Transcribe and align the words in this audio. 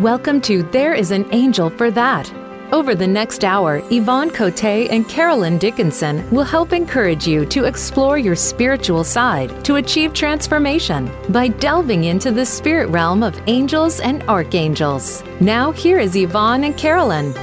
Welcome 0.00 0.40
to 0.42 0.62
There 0.62 0.94
is 0.94 1.10
an 1.10 1.28
Angel 1.30 1.68
for 1.68 1.90
That. 1.90 2.32
Over 2.72 2.94
the 2.94 3.06
next 3.06 3.44
hour, 3.44 3.82
Yvonne 3.90 4.30
Cote 4.30 4.64
and 4.64 5.06
Carolan 5.06 5.58
Dickinson 5.58 6.26
will 6.30 6.44
help 6.44 6.72
encourage 6.72 7.26
you 7.26 7.44
to 7.44 7.66
explore 7.66 8.16
your 8.16 8.34
spiritual 8.34 9.04
side 9.04 9.62
to 9.66 9.74
achieve 9.76 10.14
transformation 10.14 11.10
by 11.28 11.48
delving 11.48 12.04
into 12.04 12.30
the 12.30 12.46
spirit 12.46 12.88
realm 12.88 13.22
of 13.22 13.38
angels 13.46 14.00
and 14.00 14.22
archangels. 14.22 15.22
Now, 15.38 15.70
here 15.70 15.98
is 15.98 16.16
Yvonne 16.16 16.64
and 16.64 16.78
Carolan. 16.78 17.34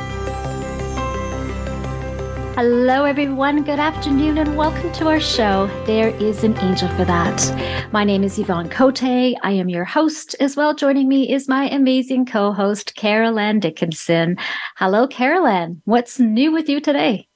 Hello, 2.57 3.05
everyone. 3.05 3.61
Good 3.61 3.77
afternoon, 3.77 4.39
and 4.39 4.57
welcome 4.57 4.91
to 4.93 5.07
our 5.07 5.19
show. 5.19 5.67
There 5.85 6.09
is 6.15 6.43
an 6.43 6.57
angel 6.57 6.89
for 6.95 7.05
that. 7.05 7.91
My 7.93 8.03
name 8.03 8.23
is 8.23 8.39
Yvonne 8.39 8.67
Cote. 8.67 9.03
I 9.03 9.51
am 9.51 9.69
your 9.69 9.85
host. 9.85 10.35
As 10.39 10.55
well, 10.55 10.73
joining 10.73 11.07
me 11.07 11.31
is 11.31 11.47
my 11.47 11.69
amazing 11.69 12.25
co 12.25 12.51
host, 12.53 12.95
Carolan 12.95 13.59
Dickinson. 13.59 14.37
Hello, 14.75 15.07
Carolan. 15.07 15.83
What's 15.85 16.19
new 16.19 16.51
with 16.51 16.67
you 16.67 16.81
today? 16.81 17.27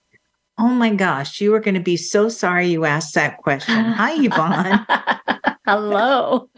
Oh 0.57 0.69
my 0.69 0.89
gosh, 0.89 1.39
you 1.39 1.53
are 1.53 1.59
going 1.59 1.75
to 1.75 1.81
be 1.81 1.97
so 1.97 2.27
sorry 2.27 2.69
you 2.69 2.85
asked 2.85 3.13
that 3.13 3.37
question. 3.37 3.75
Hi, 3.75 4.13
Yvonne. 4.25 4.87
Hello. 5.67 6.49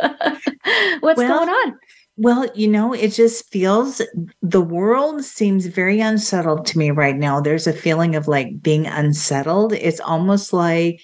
What's 1.02 1.18
well, 1.18 1.46
going 1.46 1.50
on? 1.50 1.80
Well, 2.16 2.48
you 2.54 2.68
know, 2.68 2.94
it 2.94 3.12
just 3.12 3.52
feels 3.52 4.02
the 4.42 4.62
world 4.62 5.24
seems 5.24 5.66
very 5.66 6.00
unsettled 6.00 6.66
to 6.68 6.78
me 6.78 6.92
right 6.92 7.16
now. 7.16 7.42
There's 7.42 7.66
a 7.66 7.74
feeling 7.74 8.16
of 8.16 8.28
like 8.28 8.62
being 8.62 8.86
unsettled. 8.86 9.74
It's 9.74 10.00
almost 10.00 10.54
like, 10.54 11.02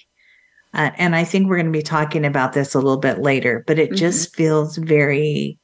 uh, 0.72 0.90
and 0.96 1.16
I 1.16 1.24
think 1.24 1.48
we're 1.48 1.56
going 1.56 1.66
to 1.66 1.72
be 1.72 1.82
talking 1.82 2.24
about 2.24 2.52
this 2.52 2.74
a 2.74 2.78
little 2.78 2.96
bit 2.96 3.18
later, 3.18 3.64
but 3.66 3.78
it 3.78 3.88
mm-hmm. 3.88 3.96
just 3.96 4.36
feels 4.36 4.76
very 4.76 5.58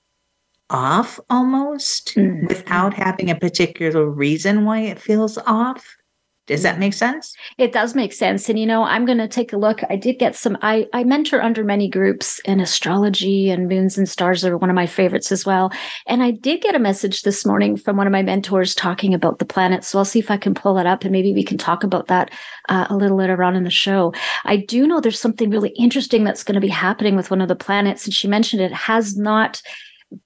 off 0.69 1.21
almost 1.31 2.15
mm-hmm. 2.17 2.49
without 2.49 2.93
having 2.93 3.31
a 3.31 3.37
particular 3.37 4.11
reason 4.11 4.65
why 4.65 4.81
it 4.81 4.99
feels 4.99 5.39
off. 5.39 5.97
Does 6.47 6.63
that 6.63 6.79
make 6.79 6.95
sense? 6.95 7.35
It 7.59 7.73
does 7.73 7.95
make 7.95 8.13
sense. 8.13 8.49
And 8.49 8.59
you 8.59 8.67
know, 8.67 8.85
I'm 8.85 9.05
going 9.05 9.19
to 9.19 9.27
take 9.27 9.53
a 9.53 9.57
look. 9.57 9.81
I 9.91 9.97
did 9.97 10.19
get 10.19 10.37
some 10.37 10.57
I 10.63 10.87
I 10.93 11.03
mentor 11.03 11.43
under 11.43 11.65
many 11.65 11.89
groups 11.89 12.39
in 12.41 12.61
astrology 12.61 13.51
and 13.51 13.69
moons 13.69 13.99
and 13.99 14.09
stars 14.09 14.45
are 14.45 14.57
one 14.57 14.71
of 14.71 14.77
my 14.77 14.87
favorites 14.87 15.33
as 15.33 15.45
well. 15.45 15.73
And 16.07 16.23
I 16.23 16.31
did 16.31 16.63
get 16.63 16.77
a 16.77 16.81
message 16.81 17.23
this 17.23 17.45
morning 17.45 17.77
from 17.77 17.97
one 17.97 18.07
of 18.07 18.13
my 18.13 18.23
mentors 18.23 18.75
talking 18.75 19.13
about 19.13 19.41
the 19.41 19.45
planets. 19.45 19.89
So 19.89 19.99
I'll 19.99 20.05
see 20.05 20.21
if 20.21 20.31
I 20.31 20.37
can 20.37 20.55
pull 20.55 20.75
that 20.75 20.87
up 20.87 21.03
and 21.03 21.13
maybe 21.13 21.33
we 21.33 21.43
can 21.43 21.59
talk 21.59 21.83
about 21.83 22.07
that 22.07 22.31
uh, 22.69 22.87
a 22.89 22.97
little 22.97 23.17
later 23.17 23.43
on 23.43 23.57
in 23.57 23.65
the 23.65 23.71
show. 23.71 24.15
I 24.45 24.57
do 24.57 24.87
know 24.87 25.01
there's 25.01 25.19
something 25.19 25.51
really 25.51 25.71
interesting 25.71 26.23
that's 26.23 26.45
going 26.45 26.55
to 26.55 26.61
be 26.61 26.69
happening 26.69 27.17
with 27.17 27.31
one 27.31 27.41
of 27.41 27.49
the 27.49 27.57
planets 27.57 28.05
and 28.05 28.15
she 28.15 28.29
mentioned 28.29 28.63
it 28.63 28.73
has 28.73 29.17
not 29.17 29.63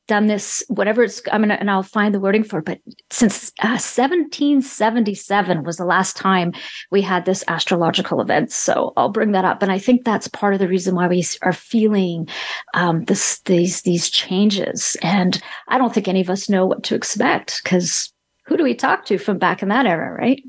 done 0.07 0.27
this, 0.27 0.63
whatever 0.69 1.03
it's, 1.03 1.23
I'm 1.33 1.43
gonna, 1.43 1.55
and 1.55 1.71
I'll 1.71 1.83
find 1.83 2.15
the 2.15 2.21
wording 2.21 2.45
for 2.45 2.59
it. 2.59 2.65
But 2.65 2.81
since 3.11 3.51
uh, 3.63 3.79
1777 3.79 5.63
was 5.63 5.77
the 5.77 5.85
last 5.85 6.17
time 6.17 6.53
we 6.91 7.03
had 7.03 7.25
this 7.25 7.45
astrological 7.49 8.21
event, 8.21 8.53
so 8.53 8.93
I'll 8.97 9.09
bring 9.09 9.33
that 9.33 9.45
up. 9.45 9.63
And 9.63 9.73
I 9.73 9.79
think 9.79 10.05
that's 10.05 10.29
part 10.29 10.55
of 10.55 10.61
the 10.61 10.69
reason 10.69 10.95
why 10.95 11.09
we 11.09 11.25
are 11.43 11.53
feeling 11.53 12.29
um, 12.75 13.05
this, 13.05 13.41
these 13.41 13.83
these 13.83 14.11
changes. 14.11 14.97
And 15.03 15.41
I 15.69 15.79
don't 15.79 15.95
think 15.95 16.09
any 16.09 16.21
of 16.21 16.31
us 16.31 16.49
know 16.49 16.67
what 16.67 16.83
to 16.85 16.95
expect 16.95 17.61
because 17.63 18.13
who 18.47 18.57
do 18.57 18.65
we 18.65 18.75
talk 18.75 19.05
to 19.07 19.19
from 19.19 19.39
back 19.39 19.63
in 19.63 19.69
that 19.69 19.87
era, 19.87 20.13
right? 20.13 20.43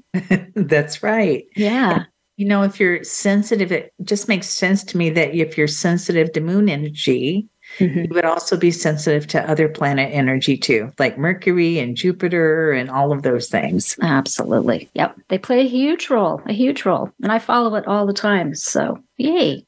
that's 0.56 1.04
right. 1.04 1.45
Yeah. 1.56 2.06
You 2.38 2.48
know, 2.48 2.64
if 2.64 2.80
you're 2.80 3.04
sensitive, 3.04 3.72
it 3.72 3.94
just 4.04 4.28
makes 4.28 4.48
sense 4.48 4.84
to 4.86 4.98
me 4.98 5.12
that 5.12 5.36
if 5.36 5.56
you're 5.58 5.68
sensitive 5.68 6.32
to 6.34 6.42
moon 6.42 6.68
energy, 6.68 7.48
Mm-hmm. 7.80 8.00
You 8.00 8.08
would 8.11 8.25
also 8.25 8.58
be 8.58 8.72
sensitive 8.72 9.27
to 9.27 9.50
other 9.50 9.67
planet 9.67 10.09
energy 10.14 10.58
too, 10.58 10.91
like 11.00 11.17
Mercury 11.17 11.80
and 11.80 11.95
Jupiter 11.95 12.72
and 12.72 12.89
all 12.89 13.11
of 13.11 13.23
those 13.23 13.50
things. 13.50 13.97
Absolutely. 14.02 14.89
Yep. 14.93 15.15
They 15.30 15.37
play 15.37 15.61
a 15.61 15.67
huge 15.67 16.10
role, 16.10 16.42
a 16.45 16.54
huge 16.54 16.86
role. 16.86 17.11
And 17.21 17.31
I 17.31 17.39
follow 17.39 17.76
it 17.76 17.87
all 17.87 18.05
the 18.05 18.14
time. 18.14 18.55
So, 18.55 19.02
yay. 19.17 19.65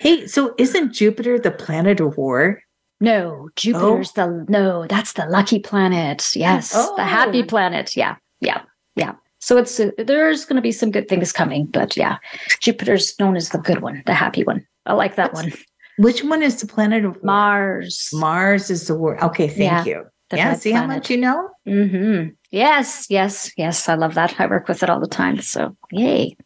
Hey, 0.00 0.26
so 0.26 0.54
isn't 0.58 0.92
Jupiter 0.92 1.38
the 1.38 1.50
planet 1.50 2.00
of 2.00 2.16
war? 2.16 2.60
No, 3.00 3.50
Jupiter's 3.56 4.12
oh. 4.16 4.26
the 4.26 4.46
no, 4.48 4.86
that's 4.86 5.12
the 5.12 5.26
lucky 5.26 5.58
planet. 5.58 6.34
Yes, 6.34 6.72
oh. 6.74 6.94
the 6.96 7.04
happy 7.04 7.42
oh. 7.42 7.46
planet. 7.46 7.96
Yeah. 7.96 8.16
Yeah. 8.40 8.62
Yeah. 8.96 9.14
So 9.40 9.58
it's 9.58 9.78
uh, 9.78 9.90
there's 9.98 10.46
going 10.46 10.56
to 10.56 10.62
be 10.62 10.72
some 10.72 10.90
good 10.90 11.08
things 11.08 11.30
coming, 11.30 11.66
but 11.66 11.96
yeah, 11.96 12.16
Jupiter's 12.60 13.18
known 13.20 13.36
as 13.36 13.50
the 13.50 13.58
good 13.58 13.82
one, 13.82 14.02
the 14.06 14.14
happy 14.14 14.42
one. 14.42 14.66
I 14.86 14.94
like 14.94 15.16
that 15.16 15.34
one. 15.34 15.52
Which 15.98 16.24
one 16.24 16.42
is 16.42 16.60
the 16.60 16.66
planet 16.66 17.04
of 17.04 17.22
Mars? 17.22 18.10
Mars 18.12 18.70
is 18.70 18.86
the 18.86 18.96
word. 18.96 19.20
Okay, 19.22 19.48
thank 19.48 19.60
yeah, 19.60 19.84
you. 19.84 20.04
Yeah, 20.32 20.54
see 20.54 20.70
planet. 20.70 20.90
how 20.90 20.94
much 20.96 21.10
you 21.10 21.16
know? 21.16 21.50
Mm-hmm. 21.66 22.30
Yes, 22.50 23.06
yes, 23.08 23.52
yes. 23.56 23.88
I 23.88 23.94
love 23.94 24.14
that. 24.14 24.34
I 24.38 24.46
work 24.46 24.68
with 24.68 24.82
it 24.82 24.90
all 24.90 25.00
the 25.00 25.06
time. 25.06 25.40
So, 25.40 25.76
yay. 25.92 26.36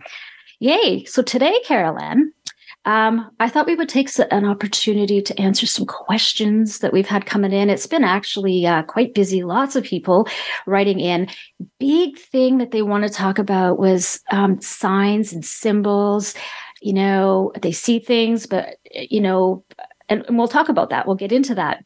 Yay. 0.61 1.05
So, 1.05 1.23
today, 1.23 1.59
Carolan, 1.65 2.33
um, 2.85 3.31
I 3.39 3.49
thought 3.49 3.67
we 3.67 3.75
would 3.75 3.89
take 3.89 4.09
an 4.31 4.47
opportunity 4.47 5.21
to 5.21 5.39
answer 5.39 5.67
some 5.67 5.85
questions 5.85 6.79
that 6.79 6.93
we've 6.93 7.07
had 7.07 7.27
coming 7.27 7.53
in. 7.53 7.69
It's 7.69 7.87
been 7.87 8.05
actually 8.05 8.67
uh, 8.67 8.83
quite 8.85 9.15
busy. 9.15 9.45
Lots 9.45 9.77
of 9.77 9.85
people 9.85 10.27
writing 10.67 10.99
in. 10.99 11.29
Big 11.79 12.19
thing 12.19 12.59
that 12.59 12.71
they 12.71 12.83
want 12.83 13.05
to 13.05 13.11
talk 13.11 13.39
about 13.39 13.79
was 13.79 14.21
um, 14.31 14.61
signs 14.63 15.33
and 15.33 15.45
symbols 15.45 16.35
you 16.81 16.93
know, 16.93 17.53
they 17.61 17.73
see 17.73 17.99
things, 17.99 18.47
but, 18.47 18.77
you 18.93 19.21
know, 19.21 19.65
and, 20.09 20.25
and 20.27 20.39
we'll 20.39 20.49
talk 20.49 20.69
about 20.69 20.91
that. 20.91 21.07
We'll 21.07 21.17
get 21.17 21.33
into 21.33 21.55
that 21.55 21.85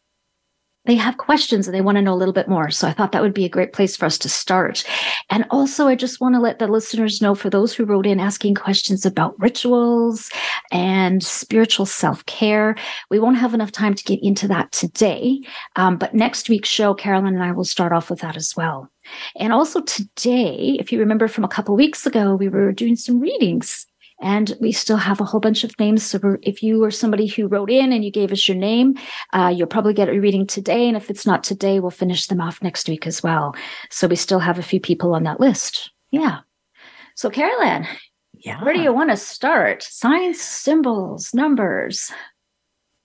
they 0.85 0.97
have 0.97 1.17
questions 1.17 1.69
and 1.69 1.75
they 1.75 1.81
want 1.81 1.97
to 1.97 2.03
know 2.03 2.13
a 2.13 2.17
little 2.17 2.35
bit 2.35 2.49
more. 2.49 2.71
So 2.71 2.89
I 2.89 2.93
thought 2.93 3.13
that 3.13 3.23
would 3.23 3.35
be 3.35 3.45
a 3.45 3.51
great 3.51 3.73
place 3.73 3.97
for 3.97 4.07
us 4.07 4.19
to 4.19 4.29
start. 4.29 4.85
And 5.31 5.47
also, 5.51 5.87
I 5.87 5.95
just 5.95 6.21
want 6.21 6.35
to 6.35 6.41
let 6.41 6.59
the 6.59 6.67
listeners 6.67 7.23
know 7.23 7.37
for 7.37 7.49
those 7.49 7.73
who 7.73 7.85
wrote 7.85 8.07
in 8.07 8.19
asking 8.19 8.57
questions 8.57 9.07
about 9.07 9.39
rituals 9.39 10.31
and 10.73 11.23
spiritual 11.23 11.87
self 11.87 12.27
care, 12.27 12.75
we 13.11 13.21
won't 13.21 13.39
have 13.39 13.55
enough 13.55 13.71
time 13.71 13.95
to 13.95 14.05
get 14.05 14.21
into 14.23 14.49
that 14.49 14.73
today. 14.73 15.41
Um, 15.77 15.99
but 15.99 16.15
next 16.15 16.49
week's 16.49 16.69
show, 16.69 16.95
Carolan 16.95 17.35
and 17.35 17.45
I 17.45 17.53
will 17.53 17.65
start 17.65 17.93
off 17.93 18.11
with 18.11 18.21
that 18.21 18.37
as 18.37 18.57
well. 18.57 18.89
And 19.37 19.53
also 19.53 19.83
today, 19.83 20.77
if 20.81 20.91
you 20.91 20.99
remember 20.99 21.29
from 21.29 21.45
a 21.45 21.49
couple 21.49 21.77
weeks 21.77 22.07
ago, 22.07 22.35
we 22.35 22.49
were 22.49 22.73
doing 22.73 22.97
some 22.97 23.21
readings 23.21 23.87
and 24.22 24.56
we 24.60 24.72
still 24.72 24.97
have 24.97 25.21
a 25.21 25.25
whole 25.25 25.41
bunch 25.41 25.65
of 25.65 25.78
names. 25.78 26.05
So 26.05 26.37
if 26.43 26.62
you 26.62 26.78
were 26.78 26.91
somebody 26.91 27.27
who 27.27 27.49
wrote 27.49 27.71
in 27.71 27.93
and 27.93 28.05
you 28.05 28.10
gave 28.10 28.33
us 28.33 28.49
your 28.49 28.56
name, 28.56 28.94
uh, 29.33 29.53
you'll 29.55 29.66
probably 29.66 29.94
get 29.94 30.09
a 30.09 30.19
reading 30.19 30.47
today. 30.47 30.87
And 30.88 30.97
if 30.97 31.10
it's 31.10 31.27
not 31.27 31.44
today, 31.44 31.81
we'll 31.81 31.91
finish 31.91 32.28
them 32.28 32.41
off 32.41 32.62
next 32.62 32.88
week 32.88 33.06
as 33.06 33.22
well. 33.22 33.55
So 33.91 34.06
we 34.06 34.16
still 34.16 34.38
have 34.38 34.59
a 34.59 34.62
few 34.62 34.81
people 34.81 35.15
on 35.15 35.25
that 35.25 35.41
list. 35.41 35.91
Yeah. 36.11 36.38
So, 37.16 37.28
Carolan, 37.28 37.87
yeah. 38.34 38.62
where 38.65 38.75
do 38.75 38.81
you 38.81 38.93
want 38.93 39.11
to 39.11 39.16
start? 39.16 39.82
Signs, 39.82 40.41
symbols, 40.41 41.34
numbers. 41.34 42.11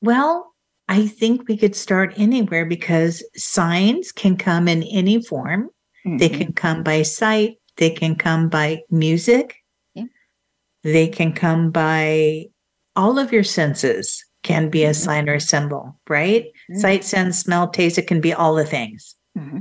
Well, 0.01 0.53
I 0.87 1.07
think 1.07 1.47
we 1.47 1.57
could 1.57 1.75
start 1.75 2.13
anywhere 2.17 2.65
because 2.65 3.23
signs 3.35 4.11
can 4.11 4.37
come 4.37 4.67
in 4.67 4.83
any 4.83 5.21
form. 5.21 5.69
Mm-hmm. 6.05 6.17
They 6.17 6.29
can 6.29 6.53
come 6.53 6.83
by 6.83 7.01
sight, 7.01 7.57
they 7.75 7.89
can 7.89 8.15
come 8.15 8.47
by 8.47 8.83
music, 8.89 9.57
they 10.93 11.07
can 11.07 11.33
come 11.33 11.71
by 11.71 12.45
all 12.95 13.19
of 13.19 13.31
your 13.31 13.43
senses 13.43 14.23
can 14.43 14.69
be 14.69 14.83
a 14.83 14.91
mm-hmm. 14.91 15.03
sign 15.03 15.29
or 15.29 15.35
a 15.35 15.41
symbol, 15.41 15.99
right? 16.09 16.45
Mm-hmm. 16.45 16.79
Sight, 16.79 17.03
sense, 17.03 17.39
smell, 17.39 17.67
taste, 17.67 17.97
it 17.97 18.07
can 18.07 18.21
be 18.21 18.33
all 18.33 18.55
the 18.55 18.65
things. 18.65 19.15
Mm-hmm. 19.37 19.59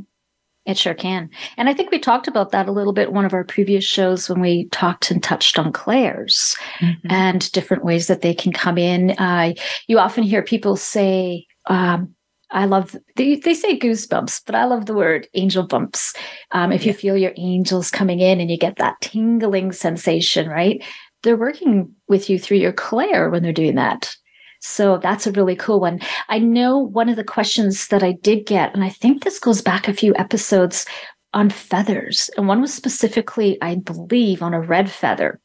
It 0.65 0.77
sure 0.77 0.95
can. 0.95 1.31
And 1.57 1.69
I 1.69 1.75
think 1.75 1.91
we 1.91 1.99
talked 1.99 2.27
about 2.27 2.51
that 2.51 2.69
a 2.69 2.73
little 2.73 2.93
bit 2.93 3.13
one 3.13 3.25
of 3.25 3.33
our 3.33 3.45
previous 3.45 3.85
shows 3.85 4.29
when 4.29 4.41
we 4.41 4.69
talked 4.71 5.11
and 5.13 5.23
touched 5.23 5.59
on 5.59 5.73
clairs 5.73 6.57
mm-hmm. 6.81 7.07
and 7.09 7.53
different 7.53 7.85
ways 7.85 8.09
that 8.09 8.23
they 8.23 8.35
can 8.35 8.53
come 8.53 8.77
in. 8.77 9.13
Uh, 9.13 9.55
you 9.87 9.99
often 9.99 10.25
hear 10.25 10.43
people 10.43 10.77
say, 10.77 11.47
um, 11.67 12.17
I 12.51 12.65
love 12.65 12.95
they, 13.17 13.37
they 13.37 13.55
say 13.55 13.79
goosebumps, 13.79 14.43
but 14.47 14.55
I 14.55 14.65
love 14.65 14.87
the 14.87 14.95
word 14.95 15.27
angel 15.35 15.67
bumps. 15.67 16.15
Um, 16.53 16.73
if 16.73 16.85
yeah. 16.85 16.93
you 16.93 16.99
feel 16.99 17.17
your 17.17 17.33
angels 17.37 17.91
coming 17.91 18.21
in 18.21 18.41
and 18.41 18.51
you 18.51 18.57
get 18.57 18.77
that 18.77 19.01
tingling 19.01 19.73
sensation, 19.73 20.49
right? 20.49 20.83
They're 21.23 21.37
working 21.37 21.95
with 22.09 22.31
you 22.31 22.39
through 22.39 22.59
your 22.59 22.73
clair 22.73 23.31
when 23.31 23.43
they're 23.43 23.53
doing 23.53 23.75
that. 23.77 24.15
So 24.61 24.99
that's 24.99 25.27
a 25.27 25.33
really 25.33 25.57
cool 25.57 25.81
one. 25.81 26.01
I 26.29 26.39
know 26.39 26.79
one 26.79 27.09
of 27.09 27.17
the 27.17 27.25
questions 27.25 27.89
that 27.89 28.03
I 28.03 28.13
did 28.13 28.47
get, 28.47 28.75
and 28.75 28.83
I 28.83 28.89
think 28.89 29.23
this 29.23 29.39
goes 29.39 29.61
back 29.61 29.87
a 29.87 29.93
few 29.93 30.15
episodes 30.17 30.87
on 31.35 31.51
feathers, 31.51 32.31
and 32.37 32.49
one 32.49 32.61
was 32.61 32.73
specifically, 32.73 33.59
I 33.61 33.75
believe, 33.75 34.43
on 34.43 34.55
a 34.55 34.61
red 34.61 34.91
feather. 34.91 35.41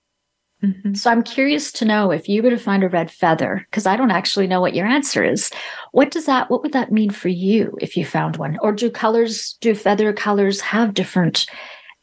Mm-hmm. 0.64 0.94
So 0.94 1.10
I'm 1.10 1.24
curious 1.24 1.72
to 1.74 1.86
know 1.86 2.12
if 2.12 2.30
you 2.30 2.42
were 2.42 2.52
to 2.52 2.58
find 2.58 2.84
a 2.84 2.90
red 2.90 3.12
feather, 3.12 3.66
because 3.70 3.86
I 3.86 3.98
don't 3.98 4.12
actually 4.12 4.48
know 4.48 4.62
what 4.62 4.76
your 4.76 4.86
answer 4.86 5.24
is. 5.24 5.52
What 5.92 6.12
does 6.12 6.28
that, 6.28 6.50
what 6.50 6.62
would 6.62 6.74
that 6.74 6.92
mean 6.92 7.10
for 7.10 7.30
you 7.30 7.76
if 7.82 7.98
you 7.98 8.06
found 8.06 8.38
one? 8.38 8.58
Or 8.62 8.72
do 8.72 8.90
colors, 8.90 9.58
do 9.60 9.76
feather 9.76 10.14
colors 10.14 10.62
have 10.62 10.94
different 10.94 11.46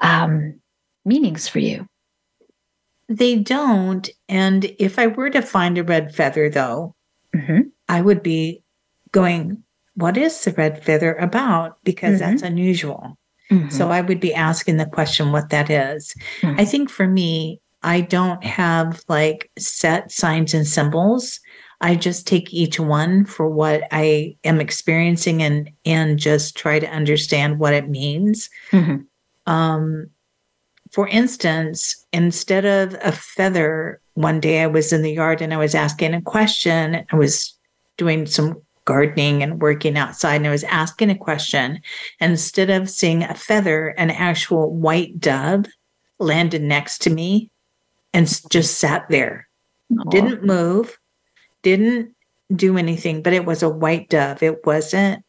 um, 0.00 0.60
meanings 1.04 1.48
for 1.48 1.60
you? 1.60 1.86
They 3.08 3.36
don't. 3.36 4.08
And 4.28 4.64
if 4.78 4.98
I 4.98 5.06
were 5.06 5.30
to 5.30 5.42
find 5.42 5.78
a 5.78 5.84
red 5.84 6.14
feather, 6.14 6.50
though, 6.50 6.94
mm-hmm. 7.34 7.60
I 7.88 8.00
would 8.00 8.22
be 8.22 8.62
going 9.12 9.62
what 9.98 10.16
is 10.16 10.44
the 10.44 10.52
red 10.52 10.84
feather 10.84 11.14
about? 11.14 11.82
Because 11.82 12.20
mm-hmm. 12.20 12.30
that's 12.30 12.42
unusual. 12.42 13.18
Mm-hmm. 13.50 13.70
So 13.70 13.90
I 13.90 14.00
would 14.00 14.20
be 14.20 14.32
asking 14.32 14.76
the 14.76 14.86
question 14.86 15.32
what 15.32 15.50
that 15.50 15.70
is. 15.70 16.14
Mm-hmm. 16.40 16.60
I 16.60 16.64
think 16.64 16.88
for 16.88 17.08
me, 17.08 17.60
I 17.82 18.02
don't 18.02 18.44
have 18.44 19.02
like 19.08 19.50
set 19.58 20.12
signs 20.12 20.54
and 20.54 20.66
symbols. 20.66 21.40
I 21.80 21.96
just 21.96 22.28
take 22.28 22.54
each 22.54 22.78
one 22.78 23.24
for 23.24 23.48
what 23.48 23.88
I 23.90 24.36
am 24.44 24.60
experiencing 24.60 25.42
and 25.42 25.70
and 25.84 26.18
just 26.18 26.56
try 26.56 26.78
to 26.78 26.88
understand 26.90 27.58
what 27.58 27.74
it 27.74 27.88
means. 27.88 28.50
Mm-hmm. 28.70 29.52
Um, 29.52 30.10
for 30.92 31.08
instance, 31.08 32.06
instead 32.12 32.64
of 32.64 32.96
a 33.02 33.12
feather, 33.12 34.00
one 34.14 34.40
day 34.40 34.62
I 34.62 34.66
was 34.66 34.92
in 34.92 35.02
the 35.02 35.12
yard 35.12 35.42
and 35.42 35.52
I 35.52 35.58
was 35.58 35.74
asking 35.74 36.14
a 36.14 36.22
question. 36.22 37.06
I 37.10 37.16
was 37.16 37.56
doing 37.96 38.26
some 38.26 38.62
gardening 38.84 39.42
and 39.42 39.60
working 39.60 39.98
outside, 39.98 40.36
and 40.36 40.46
I 40.46 40.50
was 40.50 40.64
asking 40.64 41.10
a 41.10 41.14
question. 41.14 41.80
And 42.20 42.32
instead 42.32 42.70
of 42.70 42.88
seeing 42.88 43.22
a 43.22 43.34
feather, 43.34 43.88
an 43.88 44.10
actual 44.10 44.74
white 44.74 45.20
dove 45.20 45.66
landed 46.18 46.62
next 46.62 47.02
to 47.02 47.10
me 47.10 47.50
and 48.14 48.26
just 48.50 48.78
sat 48.78 49.06
there, 49.10 49.46
Aww. 49.92 50.10
didn't 50.10 50.42
move, 50.42 50.98
didn't 51.62 52.14
do 52.54 52.78
anything, 52.78 53.22
but 53.22 53.34
it 53.34 53.44
was 53.44 53.62
a 53.62 53.68
white 53.68 54.08
dove. 54.08 54.42
It 54.42 54.64
wasn't 54.64 55.22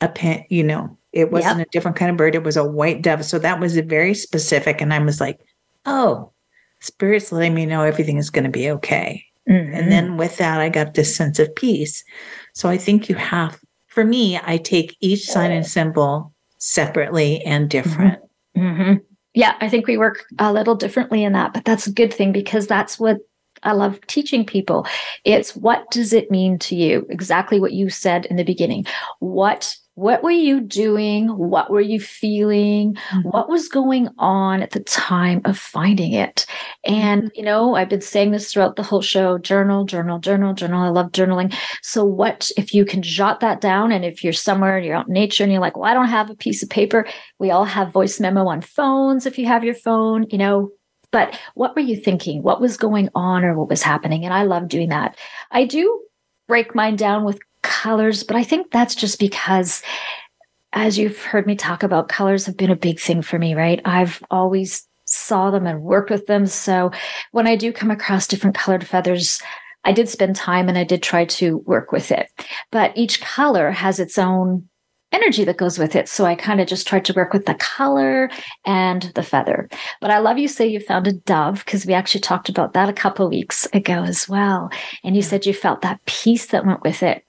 a 0.00 0.08
pen, 0.08 0.44
you 0.48 0.64
know, 0.64 0.98
it 1.16 1.32
wasn't 1.32 1.58
yep. 1.58 1.66
a 1.66 1.70
different 1.70 1.96
kind 1.96 2.10
of 2.10 2.18
bird. 2.18 2.34
It 2.34 2.44
was 2.44 2.58
a 2.58 2.64
white 2.64 3.00
dove. 3.00 3.24
So 3.24 3.38
that 3.38 3.58
was 3.58 3.78
very 3.78 4.12
specific. 4.12 4.82
And 4.82 4.92
I 4.92 4.98
was 4.98 5.18
like, 5.18 5.40
oh, 5.86 6.30
spirit's 6.80 7.32
letting 7.32 7.54
me 7.54 7.64
know 7.64 7.82
everything 7.82 8.18
is 8.18 8.28
going 8.28 8.44
to 8.44 8.50
be 8.50 8.70
okay. 8.70 9.24
Mm-hmm. 9.48 9.74
And 9.74 9.90
then 9.90 10.16
with 10.18 10.36
that, 10.36 10.60
I 10.60 10.68
got 10.68 10.92
this 10.92 11.16
sense 11.16 11.38
of 11.38 11.54
peace. 11.56 12.04
So 12.52 12.68
I 12.68 12.76
think 12.76 13.08
you 13.08 13.14
have, 13.14 13.58
for 13.86 14.04
me, 14.04 14.38
I 14.42 14.58
take 14.58 14.94
each 15.00 15.24
sign 15.24 15.52
and 15.52 15.66
symbol 15.66 16.34
separately 16.58 17.40
and 17.42 17.70
different. 17.70 18.20
Mm-hmm. 18.56 18.60
mm-hmm. 18.60 18.94
Yeah, 19.32 19.54
I 19.60 19.68
think 19.68 19.86
we 19.86 19.98
work 19.98 20.24
a 20.38 20.50
little 20.50 20.74
differently 20.74 21.22
in 21.22 21.34
that, 21.34 21.52
but 21.52 21.66
that's 21.66 21.86
a 21.86 21.92
good 21.92 22.12
thing 22.12 22.32
because 22.32 22.66
that's 22.66 22.98
what 22.98 23.18
I 23.62 23.72
love 23.72 24.00
teaching 24.06 24.46
people. 24.46 24.86
It's 25.24 25.54
what 25.54 25.90
does 25.90 26.14
it 26.14 26.30
mean 26.30 26.58
to 26.60 26.74
you? 26.74 27.06
Exactly 27.10 27.60
what 27.60 27.72
you 27.72 27.90
said 27.90 28.24
in 28.26 28.36
the 28.36 28.44
beginning. 28.44 28.86
What 29.18 29.76
what 29.96 30.22
were 30.22 30.30
you 30.30 30.60
doing? 30.60 31.28
What 31.28 31.70
were 31.70 31.80
you 31.80 31.98
feeling? 31.98 32.94
Mm-hmm. 32.94 33.30
What 33.30 33.48
was 33.48 33.66
going 33.66 34.10
on 34.18 34.62
at 34.62 34.72
the 34.72 34.80
time 34.80 35.40
of 35.46 35.58
finding 35.58 36.12
it? 36.12 36.44
And, 36.84 37.22
mm-hmm. 37.22 37.30
you 37.34 37.42
know, 37.42 37.76
I've 37.76 37.88
been 37.88 38.02
saying 38.02 38.30
this 38.30 38.52
throughout 38.52 38.76
the 38.76 38.82
whole 38.82 39.00
show 39.00 39.38
journal, 39.38 39.86
journal, 39.86 40.18
journal, 40.18 40.52
journal. 40.52 40.82
I 40.82 40.90
love 40.90 41.12
journaling. 41.12 41.56
So, 41.80 42.04
what 42.04 42.50
if 42.58 42.74
you 42.74 42.84
can 42.84 43.00
jot 43.00 43.40
that 43.40 43.62
down? 43.62 43.90
And 43.90 44.04
if 44.04 44.22
you're 44.22 44.34
somewhere 44.34 44.76
and 44.76 44.84
you're 44.84 44.96
out 44.96 45.08
in 45.08 45.14
nature 45.14 45.44
and 45.44 45.50
you're 45.50 45.62
like, 45.62 45.78
well, 45.78 45.90
I 45.90 45.94
don't 45.94 46.08
have 46.08 46.28
a 46.28 46.36
piece 46.36 46.62
of 46.62 46.68
paper, 46.68 47.06
we 47.38 47.50
all 47.50 47.64
have 47.64 47.90
voice 47.90 48.20
memo 48.20 48.46
on 48.48 48.60
phones 48.60 49.24
if 49.24 49.38
you 49.38 49.46
have 49.46 49.64
your 49.64 49.74
phone, 49.74 50.26
you 50.28 50.36
know, 50.36 50.72
but 51.10 51.38
what 51.54 51.74
were 51.74 51.80
you 51.80 51.96
thinking? 51.96 52.42
What 52.42 52.60
was 52.60 52.76
going 52.76 53.08
on 53.14 53.44
or 53.44 53.58
what 53.58 53.70
was 53.70 53.82
happening? 53.82 54.26
And 54.26 54.34
I 54.34 54.42
love 54.42 54.68
doing 54.68 54.90
that. 54.90 55.16
I 55.50 55.64
do 55.64 56.02
break 56.48 56.74
mine 56.74 56.96
down 56.96 57.24
with 57.24 57.38
colors, 57.66 58.22
but 58.22 58.36
I 58.36 58.44
think 58.44 58.70
that's 58.70 58.94
just 58.94 59.18
because 59.18 59.82
as 60.72 60.96
you've 60.96 61.22
heard 61.22 61.46
me 61.46 61.56
talk 61.56 61.82
about 61.82 62.08
colors 62.08 62.46
have 62.46 62.56
been 62.56 62.70
a 62.70 62.76
big 62.76 63.00
thing 63.00 63.22
for 63.22 63.38
me, 63.38 63.54
right? 63.54 63.80
I've 63.84 64.22
always 64.30 64.86
saw 65.06 65.50
them 65.50 65.66
and 65.66 65.82
worked 65.82 66.10
with 66.10 66.26
them. 66.26 66.46
So 66.46 66.92
when 67.32 67.46
I 67.46 67.56
do 67.56 67.72
come 67.72 67.90
across 67.90 68.26
different 68.26 68.56
colored 68.56 68.86
feathers, 68.86 69.40
I 69.84 69.92
did 69.92 70.08
spend 70.08 70.36
time 70.36 70.68
and 70.68 70.76
I 70.76 70.84
did 70.84 71.02
try 71.02 71.24
to 71.24 71.58
work 71.58 71.92
with 71.92 72.10
it. 72.12 72.28
But 72.70 72.96
each 72.96 73.20
color 73.20 73.70
has 73.70 73.98
its 73.98 74.18
own 74.18 74.68
energy 75.12 75.44
that 75.44 75.56
goes 75.56 75.78
with 75.78 75.96
it. 75.96 76.08
So 76.08 76.24
I 76.24 76.34
kind 76.34 76.60
of 76.60 76.66
just 76.66 76.86
tried 76.86 77.04
to 77.06 77.12
work 77.14 77.32
with 77.32 77.46
the 77.46 77.54
color 77.54 78.28
and 78.64 79.02
the 79.14 79.22
feather. 79.22 79.68
But 80.00 80.10
I 80.10 80.18
love 80.18 80.38
you 80.38 80.48
say 80.48 80.66
you 80.66 80.80
found 80.80 81.06
a 81.06 81.12
dove 81.12 81.64
because 81.64 81.86
we 81.86 81.94
actually 81.94 82.20
talked 82.20 82.48
about 82.48 82.74
that 82.74 82.88
a 82.88 82.92
couple 82.92 83.28
weeks 83.28 83.66
ago 83.72 84.02
as 84.02 84.28
well. 84.28 84.70
And 85.04 85.16
you 85.16 85.22
said 85.22 85.46
you 85.46 85.54
felt 85.54 85.82
that 85.82 86.04
peace 86.06 86.46
that 86.46 86.66
went 86.66 86.82
with 86.82 87.02
it. 87.02 87.25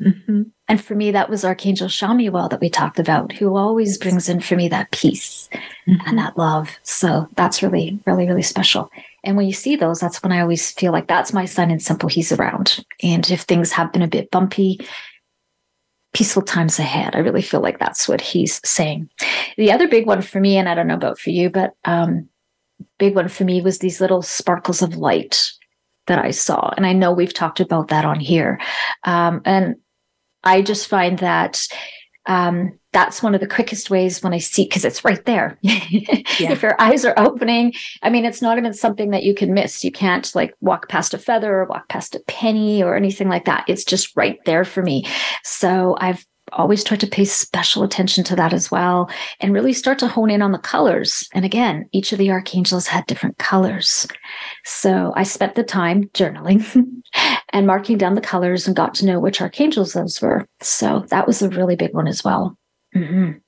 Mm-hmm. 0.00 0.42
And 0.68 0.84
for 0.84 0.94
me, 0.94 1.10
that 1.10 1.30
was 1.30 1.44
Archangel 1.44 1.88
Chamuel 1.88 2.50
that 2.50 2.60
we 2.60 2.70
talked 2.70 2.98
about, 2.98 3.32
who 3.32 3.56
always 3.56 3.98
brings 3.98 4.28
in 4.28 4.40
for 4.40 4.54
me 4.54 4.68
that 4.68 4.90
peace 4.90 5.48
mm-hmm. 5.88 6.06
and 6.06 6.18
that 6.18 6.36
love. 6.36 6.70
So 6.82 7.28
that's 7.36 7.62
really, 7.62 7.98
really, 8.06 8.26
really 8.26 8.42
special. 8.42 8.90
And 9.24 9.36
when 9.36 9.46
you 9.46 9.52
see 9.52 9.76
those, 9.76 9.98
that's 9.98 10.22
when 10.22 10.32
I 10.32 10.40
always 10.40 10.70
feel 10.70 10.92
like 10.92 11.08
that's 11.08 11.32
my 11.32 11.44
sign 11.44 11.70
and 11.70 11.82
simple. 11.82 12.08
He's 12.08 12.32
around. 12.32 12.84
And 13.02 13.28
if 13.30 13.42
things 13.42 13.72
have 13.72 13.92
been 13.92 14.02
a 14.02 14.08
bit 14.08 14.30
bumpy, 14.30 14.80
peaceful 16.14 16.42
times 16.42 16.78
ahead. 16.78 17.14
I 17.14 17.20
really 17.20 17.42
feel 17.42 17.60
like 17.60 17.78
that's 17.78 18.08
what 18.08 18.20
he's 18.20 18.60
saying. 18.64 19.08
The 19.56 19.72
other 19.72 19.88
big 19.88 20.06
one 20.06 20.22
for 20.22 20.40
me, 20.40 20.56
and 20.56 20.68
I 20.68 20.74
don't 20.74 20.86
know 20.86 20.94
about 20.94 21.18
for 21.18 21.30
you, 21.30 21.50
but 21.50 21.74
um, 21.84 22.28
big 22.98 23.14
one 23.14 23.28
for 23.28 23.44
me 23.44 23.60
was 23.60 23.78
these 23.78 24.00
little 24.00 24.22
sparkles 24.22 24.82
of 24.82 24.96
light 24.96 25.52
that 26.06 26.18
I 26.18 26.30
saw. 26.30 26.72
And 26.76 26.86
I 26.86 26.92
know 26.92 27.12
we've 27.12 27.34
talked 27.34 27.60
about 27.60 27.88
that 27.88 28.04
on 28.04 28.18
here. 28.18 28.58
Um, 29.04 29.42
and 29.44 29.76
I 30.44 30.62
just 30.62 30.88
find 30.88 31.18
that 31.18 31.66
um, 32.26 32.78
that's 32.92 33.22
one 33.22 33.34
of 33.34 33.40
the 33.40 33.46
quickest 33.46 33.90
ways 33.90 34.22
when 34.22 34.34
I 34.34 34.38
see 34.38 34.64
because 34.64 34.84
it's 34.84 35.04
right 35.04 35.24
there. 35.24 35.58
yeah. 35.62 36.52
If 36.52 36.62
your 36.62 36.80
eyes 36.80 37.04
are 37.06 37.18
opening, 37.18 37.72
I 38.02 38.10
mean, 38.10 38.26
it's 38.26 38.42
not 38.42 38.58
even 38.58 38.74
something 38.74 39.10
that 39.10 39.22
you 39.22 39.34
can 39.34 39.54
miss. 39.54 39.82
You 39.82 39.90
can't 39.90 40.30
like 40.34 40.54
walk 40.60 40.88
past 40.88 41.14
a 41.14 41.18
feather 41.18 41.60
or 41.60 41.64
walk 41.64 41.88
past 41.88 42.14
a 42.14 42.20
penny 42.20 42.82
or 42.82 42.96
anything 42.96 43.28
like 43.28 43.46
that. 43.46 43.64
It's 43.66 43.84
just 43.84 44.14
right 44.14 44.38
there 44.44 44.64
for 44.64 44.82
me. 44.82 45.06
So 45.42 45.96
I've 46.00 46.24
always 46.52 46.84
try 46.84 46.96
to 46.96 47.06
pay 47.06 47.24
special 47.24 47.82
attention 47.82 48.24
to 48.24 48.36
that 48.36 48.52
as 48.52 48.70
well 48.70 49.10
and 49.40 49.52
really 49.52 49.72
start 49.72 49.98
to 50.00 50.08
hone 50.08 50.30
in 50.30 50.42
on 50.42 50.52
the 50.52 50.58
colors. 50.58 51.28
And 51.32 51.44
again, 51.44 51.88
each 51.92 52.12
of 52.12 52.18
the 52.18 52.30
archangels 52.30 52.86
had 52.86 53.06
different 53.06 53.38
colors. 53.38 54.06
So 54.64 55.12
I 55.16 55.22
spent 55.22 55.54
the 55.54 55.64
time 55.64 56.04
journaling 56.14 57.02
and 57.52 57.66
marking 57.66 57.98
down 57.98 58.14
the 58.14 58.20
colors 58.20 58.66
and 58.66 58.76
got 58.76 58.94
to 58.94 59.06
know 59.06 59.20
which 59.20 59.40
archangels 59.40 59.92
those 59.92 60.20
were. 60.20 60.46
So 60.60 61.04
that 61.08 61.26
was 61.26 61.42
a 61.42 61.48
really 61.48 61.76
big 61.76 61.94
one 61.94 62.08
as 62.08 62.24
well. 62.24 62.56
Mm-hmm. 62.94 63.38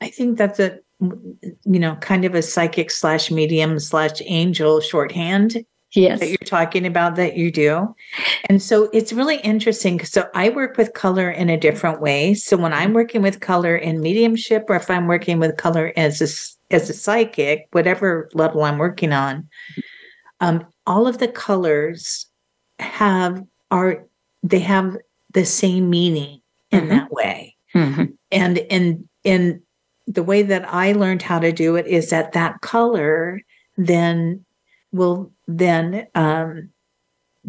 I 0.00 0.08
think 0.08 0.38
that's 0.38 0.58
a 0.58 0.78
you 1.00 1.78
know 1.78 1.96
kind 1.96 2.24
of 2.24 2.34
a 2.34 2.42
psychic 2.42 2.90
slash 2.90 3.30
medium 3.30 3.78
slash 3.78 4.20
angel 4.26 4.80
shorthand 4.80 5.64
yes. 5.92 6.20
that 6.20 6.28
you're 6.28 6.38
talking 6.38 6.86
about 6.86 7.16
that 7.16 7.36
you 7.36 7.50
do. 7.50 7.94
And 8.46 8.62
so 8.62 8.88
it's 8.92 9.12
really 9.12 9.38
interesting. 9.38 10.04
So 10.04 10.28
I 10.34 10.48
work 10.50 10.76
with 10.76 10.92
color 10.94 11.30
in 11.30 11.50
a 11.50 11.56
different 11.56 12.00
way. 12.00 12.34
So 12.34 12.56
when 12.56 12.72
I'm 12.72 12.92
working 12.92 13.22
with 13.22 13.40
color 13.40 13.76
in 13.76 14.00
mediumship, 14.00 14.66
or 14.68 14.76
if 14.76 14.90
I'm 14.90 15.06
working 15.06 15.38
with 15.38 15.56
color 15.56 15.92
as 15.96 16.20
a, 16.20 16.74
as 16.74 16.90
a 16.90 16.94
psychic, 16.94 17.68
whatever 17.72 18.28
level 18.34 18.62
I'm 18.62 18.78
working 18.78 19.12
on, 19.12 19.48
um, 20.40 20.66
all 20.86 21.06
of 21.06 21.18
the 21.18 21.28
colors 21.28 22.26
have 22.78 23.44
are 23.70 24.04
they 24.42 24.58
have 24.58 24.96
the 25.32 25.44
same 25.44 25.90
meaning 25.90 26.40
in 26.70 26.80
mm-hmm. 26.80 26.88
that 26.90 27.12
way. 27.12 27.56
Mm-hmm. 27.74 28.04
And 28.32 28.58
in 28.58 29.08
in 29.22 29.62
the 30.06 30.22
way 30.22 30.42
that 30.42 30.64
I 30.72 30.92
learned 30.92 31.22
how 31.22 31.38
to 31.38 31.52
do 31.52 31.76
it 31.76 31.86
is 31.86 32.10
that 32.10 32.32
that 32.32 32.60
color 32.62 33.42
then 33.76 34.44
will 34.92 35.30
then 35.58 36.06
um, 36.14 36.70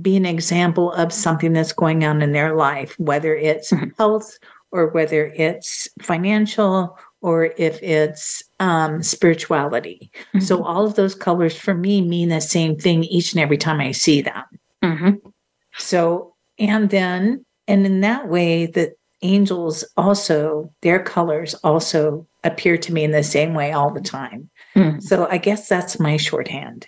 be 0.01 0.15
an 0.15 0.25
example 0.25 0.91
of 0.93 1.11
something 1.11 1.53
that's 1.53 1.73
going 1.73 2.03
on 2.03 2.21
in 2.21 2.31
their 2.31 2.55
life, 2.55 2.95
whether 2.97 3.35
it's 3.35 3.71
mm-hmm. 3.71 3.89
health 3.97 4.37
or 4.71 4.87
whether 4.87 5.27
it's 5.35 5.87
financial 6.01 6.97
or 7.21 7.53
if 7.57 7.81
it's 7.83 8.41
um, 8.59 9.03
spirituality. 9.03 10.09
Mm-hmm. 10.13 10.39
So 10.39 10.63
all 10.63 10.85
of 10.85 10.95
those 10.95 11.13
colors 11.13 11.55
for 11.55 11.73
me 11.73 12.01
mean 12.01 12.29
the 12.29 12.41
same 12.41 12.77
thing 12.77 13.03
each 13.03 13.33
and 13.33 13.41
every 13.41 13.57
time 13.57 13.79
I 13.79 13.91
see 13.91 14.21
them. 14.21 14.43
Mm-hmm. 14.83 15.29
So, 15.77 16.35
and 16.57 16.89
then, 16.89 17.45
and 17.67 17.85
in 17.85 18.01
that 18.01 18.27
way, 18.27 18.65
the 18.65 18.95
angels 19.21 19.83
also, 19.97 20.73
their 20.81 21.01
colors 21.03 21.53
also 21.55 22.27
appear 22.43 22.77
to 22.77 22.93
me 22.93 23.03
in 23.03 23.11
the 23.11 23.23
same 23.23 23.53
way 23.53 23.71
all 23.71 23.93
the 23.93 24.01
time. 24.01 24.49
Mm-hmm. 24.75 24.99
So 25.01 25.27
I 25.29 25.37
guess 25.37 25.69
that's 25.69 25.99
my 25.99 26.17
shorthand. 26.17 26.87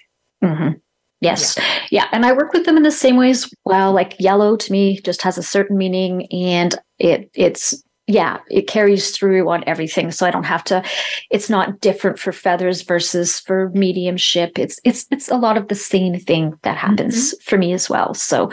Yes. 1.23 1.57
Yeah. 1.57 1.63
yeah. 1.91 2.07
And 2.11 2.25
I 2.25 2.33
work 2.33 2.53
with 2.53 2.65
them 2.65 2.77
in 2.77 2.83
the 2.83 2.91
same 2.91 3.17
ways. 3.17 3.51
well. 3.65 3.91
Like 3.91 4.15
yellow 4.19 4.55
to 4.55 4.71
me 4.71 4.99
just 5.01 5.21
has 5.21 5.37
a 5.37 5.43
certain 5.43 5.77
meaning 5.77 6.27
and 6.31 6.75
it 6.99 7.29
it's 7.33 7.83
yeah, 8.07 8.39
it 8.49 8.67
carries 8.67 9.11
through 9.11 9.49
on 9.49 9.63
everything. 9.65 10.11
So 10.11 10.25
I 10.25 10.31
don't 10.31 10.43
have 10.43 10.63
to, 10.65 10.83
it's 11.31 11.49
not 11.49 11.79
different 11.79 12.19
for 12.19 12.33
feathers 12.33 12.81
versus 12.81 13.39
for 13.39 13.69
mediumship. 13.73 14.59
It's 14.59 14.79
it's 14.83 15.05
it's 15.09 15.29
a 15.29 15.37
lot 15.37 15.57
of 15.57 15.69
the 15.69 15.75
same 15.75 16.19
thing 16.19 16.53
that 16.63 16.77
happens 16.77 17.33
mm-hmm. 17.33 17.49
for 17.49 17.57
me 17.57 17.71
as 17.71 17.89
well. 17.89 18.13
So 18.13 18.51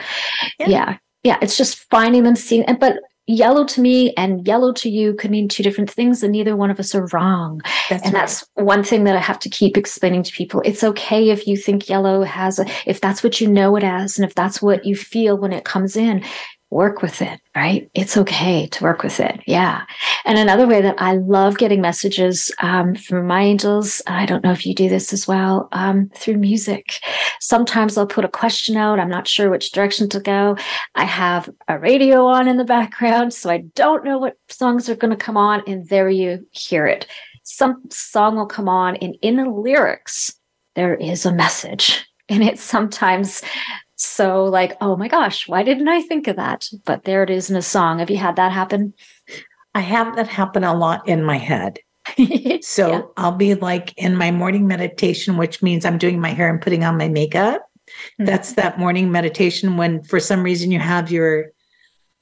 yeah. 0.61 0.69
yeah. 0.69 0.97
yeah. 1.25 1.39
it's 1.43 1.57
just 1.57 1.79
finding 1.91 2.23
them 2.23 2.37
seeing 2.37 2.65
but 2.79 2.99
yellow 3.31 3.65
to 3.65 3.81
me 3.81 4.13
and 4.15 4.47
yellow 4.47 4.73
to 4.73 4.89
you 4.89 5.15
could 5.15 5.31
mean 5.31 5.49
two 5.49 5.63
different 5.63 5.91
things 5.91 6.23
and 6.23 6.33
neither 6.33 6.57
one 6.57 6.71
of 6.71 6.81
us 6.81 6.95
are 6.95 7.07
wrong. 7.13 7.61
That's 7.89 8.05
and 8.05 8.15
right. 8.15 8.21
that's 8.21 8.47
one 8.55 8.83
thing 8.85 9.05
that 9.05 9.17
i 9.17 9.21
have 9.21 9.39
to 9.41 9.49
keep 9.49 9.77
explaining 9.77 10.23
to 10.25 10.33
people. 10.33 10.63
It's 10.65 10.85
okay 10.85 11.31
if 11.31 11.47
you 11.47 11.57
think 11.57 11.89
yellow 11.89 12.23
has 12.23 12.59
a 12.59 12.67
if 12.87 13.01
that's 13.01 13.23
what 13.23 13.41
you 13.41 13.49
know 13.49 13.77
it 13.77 13.85
as 13.85 14.19
and 14.19 14.29
if 14.29 14.35
that's 14.35 14.61
what 14.61 14.85
you 14.85 14.97
feel 14.97 15.37
when 15.37 15.53
it 15.53 15.65
comes 15.65 15.97
in 15.97 16.25
work 16.71 17.03
with 17.03 17.21
it, 17.21 17.41
right? 17.57 17.91
It's 17.95 18.17
okay 18.17 18.69
to 18.69 18.85
work 18.85 19.03
with 19.03 19.19
it. 19.19 19.41
Yeah. 19.47 19.83
And 20.25 20.39
another 20.39 20.69
way 20.69 20.81
that 20.81 21.03
I 21.03 21.15
love 21.15 21.59
getting 21.59 21.81
messages 21.81 22.53
um, 22.61 22.95
from 22.95 23.27
my 23.27 23.43
angels, 23.43 24.01
I 24.07 24.25
don't 24.25 24.45
know 24.45 24.53
if 24.53 24.65
you 24.65 24.75
do 24.75 24.89
this 24.89 25.13
as 25.13 25.27
well, 25.27 25.69
um, 25.73 26.11
through 26.15 26.37
music. 26.37 27.01
Sometimes 27.41 27.99
I'll 27.99 28.07
put 28.07 28.25
a 28.25 28.29
question 28.29 28.77
out. 28.77 29.01
I'm 29.01 29.11
not 29.11 29.27
sure 29.27 29.51
which 29.51 29.73
direction 29.73 30.09
to 30.11 30.21
go. 30.21 30.57
I 30.95 31.05
have 31.05 31.51
a 31.67 31.79
radio 31.79 32.25
on 32.27 32.47
in 32.47 32.57
the 32.57 32.65
background, 32.65 33.35
so 33.35 33.51
I 33.51 33.59
don't 33.75 34.05
know 34.05 34.19
what 34.19 34.37
songs 34.49 34.89
are 34.89 34.97
going 34.97 35.11
to 35.11 35.17
come 35.17 35.37
on. 35.37 35.63
And 35.67 35.89
there 35.89 36.09
you 36.09 36.47
hear 36.53 36.87
it. 36.87 37.07
Some 37.43 37.83
song 37.91 38.37
will 38.37 38.47
come 38.47 38.69
on, 38.69 38.95
and 38.97 39.17
in 39.23 39.37
the 39.37 39.49
lyrics, 39.49 40.33
there 40.77 40.95
is 40.95 41.27
a 41.27 41.33
message. 41.33 42.07
And 42.29 42.45
it's 42.45 42.63
sometimes 42.63 43.43
so 44.01 44.45
like, 44.45 44.79
oh 44.81 44.97
my 44.97 45.09
gosh, 45.09 45.47
why 45.47 45.63
didn't 45.63 45.89
I 45.89 46.01
think 46.01 46.27
of 46.27 46.37
that? 46.37 46.69
But 46.87 47.05
there 47.05 47.23
it 47.23 47.29
is 47.29 47.51
in 47.51 47.57
a 47.57 47.63
song. 47.63 47.99
Have 47.99 48.11
you 48.11 48.17
had 48.17 48.37
that 48.37 48.51
happen? 48.51 48.95
I 49.75 49.81
have 49.81 50.17
that 50.17 50.27
happen 50.27 50.65
a 50.65 50.75
lot 50.75 51.07
in 51.07 51.23
my 51.23 51.37
head. 51.37 51.81
so 52.63 52.89
yeah. 52.89 53.03
I'll 53.19 53.33
be 53.37 53.55
like 53.55 53.93
in 53.99 54.17
my 54.17 54.31
morning 54.31 54.67
meditation, 54.67 55.37
which 55.37 55.63
means 55.63 55.85
I'm 55.85 55.99
doing 55.99 56.19
my 56.19 56.31
hair 56.31 56.49
and 56.49 56.63
putting 56.63 56.83
on 56.83 56.97
my 56.97 57.09
makeup. 57.09 57.61
Mm-hmm. 57.87 58.25
That's 58.25 58.55
that 58.55 58.79
morning 58.79 59.13
meditation 59.13 59.77
when 59.77 60.03
for 60.05 60.19
some 60.19 60.43
reason 60.43 60.71
you 60.71 60.79
have 60.79 61.11
your 61.11 61.53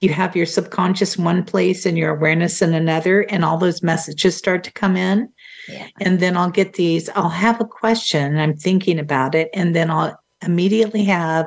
you 0.00 0.12
have 0.12 0.34
your 0.34 0.46
subconscious 0.46 1.16
one 1.16 1.44
place 1.44 1.86
and 1.86 1.96
your 1.96 2.16
awareness 2.16 2.60
in 2.60 2.74
another 2.74 3.20
and 3.22 3.44
all 3.44 3.58
those 3.58 3.84
messages 3.84 4.36
start 4.36 4.64
to 4.64 4.72
come 4.72 4.96
in. 4.96 5.28
Yeah. 5.68 5.86
And 6.00 6.20
then 6.20 6.36
I'll 6.36 6.50
get 6.50 6.74
these, 6.74 7.08
I'll 7.10 7.28
have 7.28 7.60
a 7.60 7.64
question 7.64 8.24
and 8.24 8.40
I'm 8.40 8.56
thinking 8.56 9.00
about 9.00 9.34
it. 9.34 9.50
And 9.54 9.74
then 9.74 9.90
I'll 9.90 10.16
immediately 10.40 11.02
have 11.04 11.46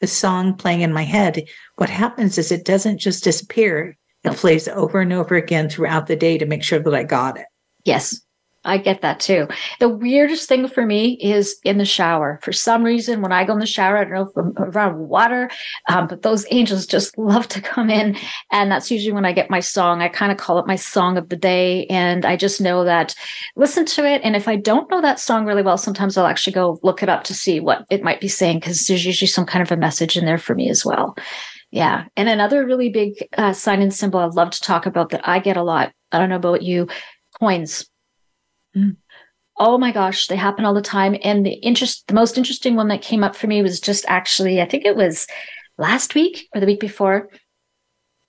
the 0.00 0.06
song 0.06 0.54
playing 0.54 0.82
in 0.82 0.92
my 0.92 1.02
head, 1.02 1.44
what 1.76 1.90
happens 1.90 2.38
is 2.38 2.52
it 2.52 2.64
doesn't 2.64 2.98
just 2.98 3.24
disappear. 3.24 3.96
It 4.24 4.34
plays 4.34 4.68
over 4.68 5.00
and 5.00 5.12
over 5.12 5.34
again 5.34 5.68
throughout 5.68 6.06
the 6.06 6.16
day 6.16 6.38
to 6.38 6.46
make 6.46 6.62
sure 6.62 6.78
that 6.78 6.94
I 6.94 7.04
got 7.04 7.38
it. 7.38 7.46
Yes. 7.84 8.20
I 8.64 8.76
get 8.76 9.02
that 9.02 9.20
too. 9.20 9.46
The 9.78 9.88
weirdest 9.88 10.48
thing 10.48 10.68
for 10.68 10.84
me 10.84 11.12
is 11.22 11.56
in 11.64 11.78
the 11.78 11.84
shower. 11.84 12.40
For 12.42 12.52
some 12.52 12.82
reason, 12.82 13.22
when 13.22 13.32
I 13.32 13.44
go 13.44 13.52
in 13.52 13.60
the 13.60 13.66
shower, 13.66 13.96
I 13.96 14.04
don't 14.04 14.12
know 14.12 14.22
if 14.22 14.36
I'm 14.36 14.52
around 14.58 14.98
water, 14.98 15.48
um, 15.88 16.08
but 16.08 16.22
those 16.22 16.44
angels 16.50 16.84
just 16.84 17.16
love 17.18 17.46
to 17.48 17.60
come 17.60 17.88
in. 17.88 18.16
And 18.50 18.70
that's 18.70 18.90
usually 18.90 19.12
when 19.12 19.24
I 19.24 19.32
get 19.32 19.48
my 19.48 19.60
song. 19.60 20.02
I 20.02 20.08
kind 20.08 20.32
of 20.32 20.38
call 20.38 20.58
it 20.58 20.66
my 20.66 20.76
song 20.76 21.16
of 21.16 21.28
the 21.28 21.36
day. 21.36 21.86
And 21.86 22.24
I 22.24 22.36
just 22.36 22.60
know 22.60 22.84
that 22.84 23.14
listen 23.54 23.86
to 23.86 24.04
it. 24.04 24.20
And 24.24 24.34
if 24.34 24.48
I 24.48 24.56
don't 24.56 24.90
know 24.90 25.00
that 25.00 25.20
song 25.20 25.46
really 25.46 25.62
well, 25.62 25.78
sometimes 25.78 26.16
I'll 26.16 26.26
actually 26.26 26.54
go 26.54 26.80
look 26.82 27.02
it 27.02 27.08
up 27.08 27.24
to 27.24 27.34
see 27.34 27.60
what 27.60 27.86
it 27.90 28.02
might 28.02 28.20
be 28.20 28.28
saying 28.28 28.58
because 28.58 28.86
there's 28.86 29.06
usually 29.06 29.28
some 29.28 29.46
kind 29.46 29.62
of 29.62 29.70
a 29.70 29.76
message 29.76 30.16
in 30.16 30.24
there 30.24 30.38
for 30.38 30.54
me 30.54 30.68
as 30.68 30.84
well. 30.84 31.16
Yeah. 31.70 32.06
And 32.16 32.28
another 32.28 32.66
really 32.66 32.88
big 32.88 33.28
uh, 33.36 33.52
sign 33.52 33.82
and 33.82 33.94
symbol 33.94 34.20
I'd 34.20 34.34
love 34.34 34.50
to 34.50 34.60
talk 34.60 34.86
about 34.86 35.10
that 35.10 35.28
I 35.28 35.38
get 35.38 35.56
a 35.56 35.62
lot. 35.62 35.92
I 36.10 36.18
don't 36.18 36.30
know 36.30 36.36
about 36.36 36.62
you 36.62 36.88
coins 37.38 37.88
Mm. 38.78 38.96
Oh 39.58 39.76
my 39.76 39.90
gosh, 39.90 40.28
they 40.28 40.36
happen 40.36 40.64
all 40.64 40.74
the 40.74 40.80
time. 40.80 41.16
And 41.24 41.44
the 41.44 41.54
interest, 41.54 42.06
the 42.06 42.14
most 42.14 42.38
interesting 42.38 42.76
one 42.76 42.88
that 42.88 43.02
came 43.02 43.24
up 43.24 43.34
for 43.34 43.48
me 43.48 43.60
was 43.62 43.80
just 43.80 44.04
actually, 44.08 44.60
I 44.60 44.66
think 44.66 44.84
it 44.84 44.96
was 44.96 45.26
last 45.78 46.14
week 46.14 46.48
or 46.54 46.60
the 46.60 46.66
week 46.66 46.80
before. 46.80 47.28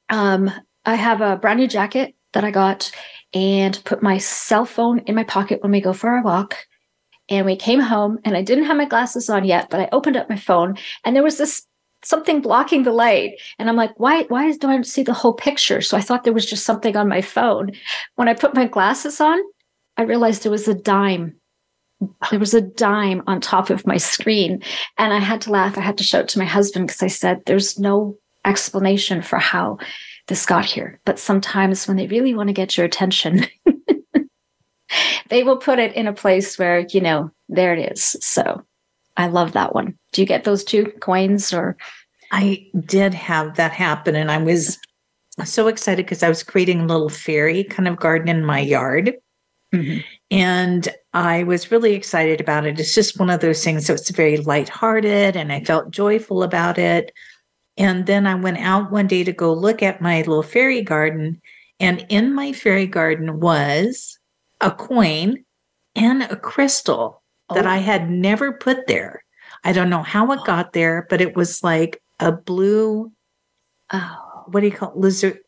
Um, 0.09 0.51
I 0.85 0.95
have 0.95 1.21
a 1.21 1.35
brand 1.35 1.59
new 1.59 1.67
jacket 1.67 2.15
that 2.33 2.43
I 2.43 2.51
got 2.51 2.91
and 3.33 3.79
put 3.85 4.01
my 4.01 4.17
cell 4.17 4.65
phone 4.65 4.99
in 4.99 5.13
my 5.13 5.23
pocket 5.23 5.61
when 5.61 5.71
we 5.71 5.81
go 5.81 5.93
for 5.93 6.09
our 6.09 6.23
walk. 6.23 6.55
And 7.31 7.45
we 7.45 7.55
came 7.55 7.79
home 7.79 8.17
and 8.25 8.35
I 8.35 8.41
didn't 8.41 8.63
have 8.63 8.77
my 8.77 8.85
glasses 8.85 9.29
on 9.29 9.45
yet, 9.45 9.69
but 9.69 9.79
I 9.79 9.89
opened 9.91 10.17
up 10.17 10.31
my 10.31 10.35
phone 10.35 10.77
and 11.05 11.15
there 11.15 11.21
was 11.21 11.37
this 11.37 11.67
something 12.03 12.41
blocking 12.41 12.83
the 12.83 12.91
light. 12.91 13.33
And 13.59 13.69
I'm 13.69 13.75
like, 13.75 13.91
why, 13.99 14.23
why 14.23 14.51
do 14.53 14.67
I 14.67 14.81
see 14.81 15.03
the 15.03 15.13
whole 15.13 15.33
picture? 15.33 15.81
So 15.81 15.97
I 15.97 16.01
thought 16.01 16.23
there 16.23 16.33
was 16.33 16.49
just 16.49 16.65
something 16.65 16.95
on 16.95 17.07
my 17.07 17.21
phone. 17.21 17.71
When 18.15 18.27
I 18.27 18.33
put 18.33 18.55
my 18.55 18.65
glasses 18.65 19.19
on, 19.21 19.37
I 19.99 20.03
realized 20.03 20.43
there 20.43 20.51
was 20.51 20.69
a 20.69 20.73
dime. 20.73 21.35
There 22.31 22.39
was 22.39 22.53
a 22.53 22.61
dime 22.61 23.21
on 23.27 23.41
top 23.41 23.69
of 23.69 23.85
my 23.85 23.97
screen. 23.97 24.63
And 24.97 25.13
I 25.13 25.19
had 25.19 25.41
to 25.41 25.51
laugh. 25.51 25.77
I 25.77 25.81
had 25.81 25.97
to 25.97 26.05
shout 26.05 26.29
to 26.29 26.39
my 26.39 26.45
husband 26.45 26.87
because 26.87 27.03
I 27.03 27.07
said, 27.07 27.41
there's 27.45 27.77
no 27.77 28.17
explanation 28.45 29.21
for 29.21 29.39
how 29.39 29.77
this 30.29 30.45
got 30.45 30.63
here. 30.63 31.01
But 31.03 31.19
sometimes 31.19 31.85
when 31.85 31.97
they 31.97 32.07
really 32.07 32.33
want 32.33 32.47
to 32.47 32.53
get 32.53 32.77
your 32.77 32.85
attention, 32.85 33.45
they 35.27 35.43
will 35.43 35.57
put 35.57 35.79
it 35.79 35.93
in 35.95 36.07
a 36.07 36.13
place 36.13 36.57
where, 36.57 36.87
you 36.91 37.01
know, 37.01 37.29
there 37.49 37.73
it 37.73 37.91
is. 37.91 38.15
So 38.21 38.63
I 39.17 39.27
love 39.27 39.51
that 39.51 39.75
one. 39.75 39.97
Do 40.13 40.21
you 40.21 40.25
get 40.25 40.45
those 40.45 40.63
two 40.63 40.93
coins 41.01 41.51
or? 41.51 41.75
I 42.31 42.65
did 42.85 43.13
have 43.13 43.57
that 43.57 43.73
happen. 43.73 44.15
And 44.15 44.31
I 44.31 44.37
was 44.37 44.79
so 45.43 45.67
excited 45.67 46.05
because 46.05 46.23
I 46.23 46.29
was 46.29 46.41
creating 46.41 46.79
a 46.79 46.85
little 46.85 47.09
fairy 47.09 47.65
kind 47.65 47.89
of 47.89 47.99
garden 47.99 48.29
in 48.29 48.45
my 48.45 48.61
yard. 48.61 49.17
Mm-hmm. 49.73 49.99
And 50.31 50.89
I 51.13 51.43
was 51.43 51.71
really 51.71 51.93
excited 51.93 52.41
about 52.41 52.65
it. 52.65 52.79
It's 52.79 52.95
just 52.95 53.19
one 53.19 53.29
of 53.29 53.39
those 53.39 53.63
things 53.63 53.87
that 53.87 53.93
was 53.93 54.09
very 54.09 54.37
lighthearted 54.37 55.35
and 55.35 55.51
I 55.51 55.63
felt 55.63 55.91
joyful 55.91 56.43
about 56.43 56.77
it. 56.77 57.11
And 57.77 58.05
then 58.05 58.27
I 58.27 58.35
went 58.35 58.57
out 58.57 58.91
one 58.91 59.07
day 59.07 59.23
to 59.23 59.31
go 59.31 59.53
look 59.53 59.81
at 59.81 60.01
my 60.01 60.17
little 60.19 60.43
fairy 60.43 60.81
garden. 60.81 61.41
And 61.79 62.05
in 62.09 62.33
my 62.33 62.51
fairy 62.51 62.87
garden 62.87 63.39
was 63.39 64.19
a 64.59 64.71
coin 64.71 65.45
and 65.95 66.23
a 66.23 66.35
crystal 66.35 67.23
oh. 67.49 67.55
that 67.55 67.65
I 67.65 67.77
had 67.77 68.09
never 68.09 68.53
put 68.53 68.87
there. 68.87 69.23
I 69.63 69.71
don't 69.71 69.89
know 69.89 70.03
how 70.03 70.31
it 70.31 70.43
got 70.45 70.73
there, 70.73 71.07
but 71.09 71.21
it 71.21 71.35
was 71.35 71.63
like 71.63 72.01
a 72.19 72.31
blue, 72.31 73.11
oh, 73.93 74.43
what 74.47 74.61
do 74.61 74.67
you 74.67 74.73
call 74.73 74.91
it? 74.91 74.97
Lizard, 74.97 75.39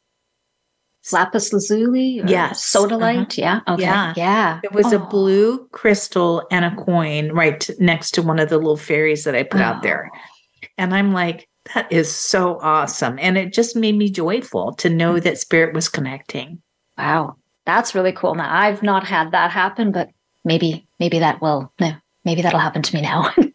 lapis 1.12 1.52
lazuli 1.52 2.22
yeah 2.28 2.52
sodalite 2.52 3.22
uh-huh. 3.22 3.34
yeah 3.38 3.60
okay. 3.68 3.84
Yeah. 3.84 4.14
Yeah. 4.16 4.60
It 4.64 4.72
was 4.72 4.94
oh. 4.94 4.98
a 4.98 5.00
blue 5.00 5.68
crystal 5.70 6.46
and 6.52 6.66
a 6.66 6.76
coin 6.76 7.32
right 7.32 7.68
next 7.80 8.12
to 8.12 8.22
one 8.22 8.40
of 8.40 8.50
the 8.50 8.58
little 8.58 8.78
fairies 8.78 9.24
that 9.24 9.36
i 9.36 9.44
put 9.44 9.62
oh. 9.62 9.66
out 9.66 9.84
there. 9.84 10.12
Oh. 10.14 10.68
and 10.78 10.94
i'm 10.94 11.12
like 11.12 11.48
that 11.76 11.92
is 11.92 12.14
so 12.14 12.58
awesome. 12.62 13.20
And 13.20 13.38
it 13.38 13.54
just 13.54 13.76
made 13.76 13.96
me 13.96 14.10
joyful 14.10 14.74
to 14.76 14.90
know 14.90 15.20
that 15.20 15.38
spirit 15.38 15.76
was 15.76 15.88
connecting. 15.88 16.60
Wow. 16.98 17.36
That's 17.68 17.94
really 17.94 18.12
cool. 18.12 18.34
Now 18.34 18.52
i've 18.52 18.82
not 18.82 19.06
had 19.06 19.32
that 19.32 19.52
happen 19.52 19.92
but 19.92 20.10
maybe 20.44 20.88
maybe 21.00 21.20
that 21.20 21.42
will 21.42 21.72
no 21.80 21.94
maybe 22.26 22.42
that'll 22.42 22.60
happen 22.60 22.82
to 22.82 22.96
me 22.96 23.02
now 23.02 23.32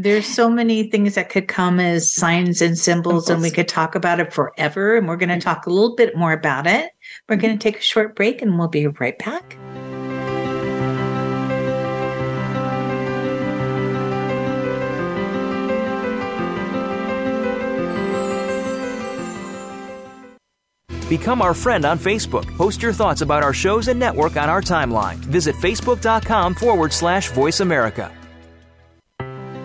There's 0.00 0.26
so 0.26 0.48
many 0.48 0.84
things 0.84 1.16
that 1.16 1.28
could 1.28 1.48
come 1.48 1.80
as 1.80 2.12
signs 2.12 2.62
and 2.62 2.78
symbols, 2.78 3.28
and 3.28 3.42
we 3.42 3.50
could 3.50 3.66
talk 3.66 3.96
about 3.96 4.20
it 4.20 4.32
forever. 4.32 4.96
And 4.96 5.08
we're 5.08 5.16
going 5.16 5.28
to 5.28 5.34
mm-hmm. 5.34 5.40
talk 5.40 5.66
a 5.66 5.70
little 5.70 5.96
bit 5.96 6.16
more 6.16 6.32
about 6.32 6.68
it. 6.68 6.92
We're 7.28 7.34
going 7.34 7.58
to 7.58 7.60
take 7.60 7.78
a 7.78 7.82
short 7.82 8.14
break 8.14 8.40
and 8.40 8.56
we'll 8.56 8.68
be 8.68 8.86
right 8.86 9.18
back. 9.18 9.58
Become 21.08 21.42
our 21.42 21.54
friend 21.54 21.84
on 21.84 21.98
Facebook. 21.98 22.46
Post 22.56 22.82
your 22.82 22.92
thoughts 22.92 23.22
about 23.22 23.42
our 23.42 23.54
shows 23.54 23.88
and 23.88 23.98
network 23.98 24.36
on 24.36 24.48
our 24.48 24.62
timeline. 24.62 25.16
Visit 25.16 25.56
facebook.com 25.56 26.54
forward 26.54 26.92
slash 26.92 27.30
voice 27.30 27.58
America. 27.58 28.12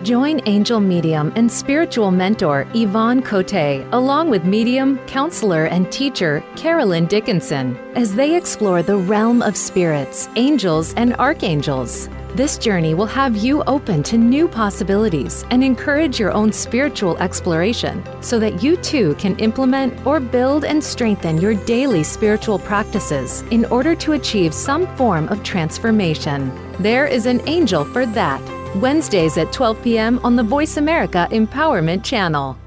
Join 0.04 0.42
angel 0.44 0.80
medium 0.80 1.32
and 1.34 1.50
spiritual 1.50 2.10
mentor 2.10 2.66
Yvonne 2.74 3.22
Cote 3.22 3.86
along 3.94 4.28
with 4.28 4.44
medium, 4.44 4.98
counselor, 5.06 5.64
and 5.64 5.90
teacher 5.90 6.44
Carolan 6.56 7.06
Dickinson 7.06 7.74
as 7.94 8.14
they 8.14 8.36
explore 8.36 8.82
the 8.82 8.98
realm 8.98 9.40
of 9.40 9.56
spirits, 9.56 10.28
angels, 10.36 10.92
and 10.98 11.16
archangels. 11.16 12.10
This 12.34 12.58
journey 12.58 12.92
will 12.92 13.06
have 13.06 13.34
you 13.34 13.62
open 13.66 14.02
to 14.02 14.18
new 14.18 14.46
possibilities 14.46 15.42
and 15.48 15.64
encourage 15.64 16.20
your 16.20 16.32
own 16.32 16.52
spiritual 16.52 17.16
exploration 17.16 18.04
so 18.20 18.38
that 18.40 18.62
you 18.62 18.76
too 18.76 19.14
can 19.14 19.38
implement 19.38 20.06
or 20.06 20.20
build 20.20 20.66
and 20.66 20.84
strengthen 20.84 21.40
your 21.40 21.54
daily 21.54 22.02
spiritual 22.02 22.58
practices 22.58 23.40
in 23.50 23.64
order 23.66 23.94
to 23.94 24.12
achieve 24.12 24.52
some 24.52 24.86
form 24.98 25.28
of 25.30 25.42
transformation. 25.42 26.52
There 26.78 27.06
is 27.06 27.24
an 27.24 27.40
angel 27.48 27.86
for 27.86 28.04
that. 28.04 28.63
Wednesdays 28.76 29.38
at 29.38 29.52
12 29.52 29.82
p.m. 29.82 30.20
on 30.24 30.36
the 30.36 30.42
Voice 30.42 30.76
America 30.76 31.28
Empowerment 31.30 32.04
Channel. 32.04 32.58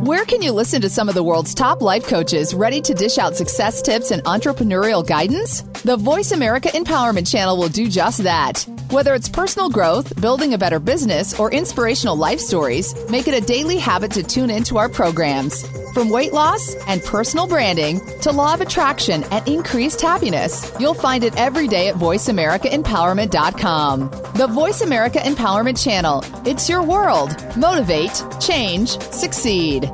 Where 0.00 0.24
can 0.24 0.42
you 0.42 0.52
listen 0.52 0.80
to 0.82 0.88
some 0.88 1.08
of 1.08 1.14
the 1.14 1.22
world's 1.22 1.54
top 1.54 1.82
life 1.82 2.06
coaches 2.06 2.54
ready 2.54 2.80
to 2.80 2.94
dish 2.94 3.18
out 3.18 3.36
success 3.36 3.82
tips 3.82 4.10
and 4.10 4.22
entrepreneurial 4.24 5.06
guidance? 5.06 5.62
The 5.82 5.96
Voice 5.96 6.32
America 6.32 6.68
Empowerment 6.68 7.30
Channel 7.30 7.56
will 7.56 7.68
do 7.68 7.88
just 7.88 8.22
that. 8.22 8.64
Whether 8.90 9.14
it's 9.14 9.28
personal 9.28 9.68
growth, 9.68 10.18
building 10.20 10.54
a 10.54 10.58
better 10.58 10.78
business, 10.78 11.38
or 11.38 11.50
inspirational 11.50 12.16
life 12.16 12.40
stories, 12.40 12.94
make 13.10 13.28
it 13.28 13.34
a 13.34 13.44
daily 13.44 13.76
habit 13.76 14.12
to 14.12 14.22
tune 14.22 14.50
into 14.50 14.78
our 14.78 14.88
programs. 14.88 15.64
From 15.98 16.10
weight 16.10 16.32
loss 16.32 16.76
and 16.86 17.02
personal 17.02 17.48
branding 17.48 18.00
to 18.20 18.30
law 18.30 18.54
of 18.54 18.60
attraction 18.60 19.24
and 19.32 19.48
increased 19.48 20.00
happiness, 20.00 20.72
you'll 20.78 20.94
find 20.94 21.24
it 21.24 21.36
every 21.36 21.66
day 21.66 21.88
at 21.88 21.96
VoiceAmericaEmpowerment.com. 21.96 24.10
The 24.36 24.46
Voice 24.46 24.82
America 24.82 25.18
Empowerment 25.18 25.82
Channel. 25.82 26.22
It's 26.46 26.68
your 26.68 26.84
world. 26.84 27.34
Motivate, 27.56 28.22
change, 28.40 28.90
succeed. 29.00 29.90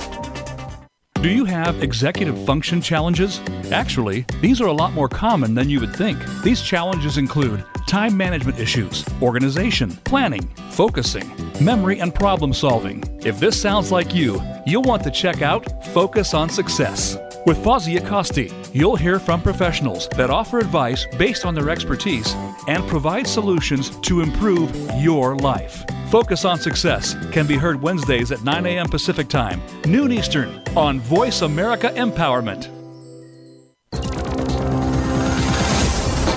Do 1.22 1.30
you 1.30 1.46
have 1.46 1.82
executive 1.82 2.44
function 2.44 2.82
challenges? 2.82 3.40
Actually, 3.72 4.26
these 4.42 4.60
are 4.60 4.68
a 4.68 4.74
lot 4.74 4.92
more 4.92 5.08
common 5.08 5.54
than 5.54 5.70
you 5.70 5.80
would 5.80 5.96
think. 5.96 6.18
These 6.42 6.60
challenges 6.60 7.16
include 7.16 7.64
time 7.86 8.14
management 8.14 8.58
issues, 8.58 9.06
organization, 9.22 9.90
planning, 10.04 10.46
focusing, 10.68 11.30
memory, 11.60 12.00
and 12.00 12.14
problem 12.14 12.52
solving. 12.52 13.02
If 13.24 13.38
this 13.38 13.60
sounds 13.60 13.92
like 13.92 14.14
you, 14.14 14.40
you'll 14.66 14.82
want 14.82 15.04
to 15.04 15.10
check 15.10 15.42
out 15.42 15.84
Focus 15.86 16.34
on 16.34 16.48
Success. 16.48 17.16
With 17.46 17.58
Fozzie 17.58 17.98
Acosti, 17.98 18.52
you'll 18.72 18.96
hear 18.96 19.18
from 19.18 19.42
professionals 19.42 20.08
that 20.16 20.30
offer 20.30 20.58
advice 20.58 21.06
based 21.18 21.44
on 21.44 21.54
their 21.54 21.70
expertise 21.70 22.34
and 22.68 22.86
provide 22.88 23.26
solutions 23.26 23.90
to 24.00 24.22
improve 24.22 24.74
your 24.96 25.36
life. 25.36 25.84
Focus 26.10 26.44
on 26.44 26.58
Success 26.58 27.14
can 27.32 27.46
be 27.46 27.56
heard 27.56 27.82
Wednesdays 27.82 28.32
at 28.32 28.42
9 28.44 28.66
a.m. 28.66 28.88
Pacific 28.88 29.28
Time, 29.28 29.60
noon 29.86 30.12
Eastern, 30.12 30.62
on 30.76 31.00
Voice 31.00 31.42
America 31.42 31.92
Empowerment. 31.96 32.73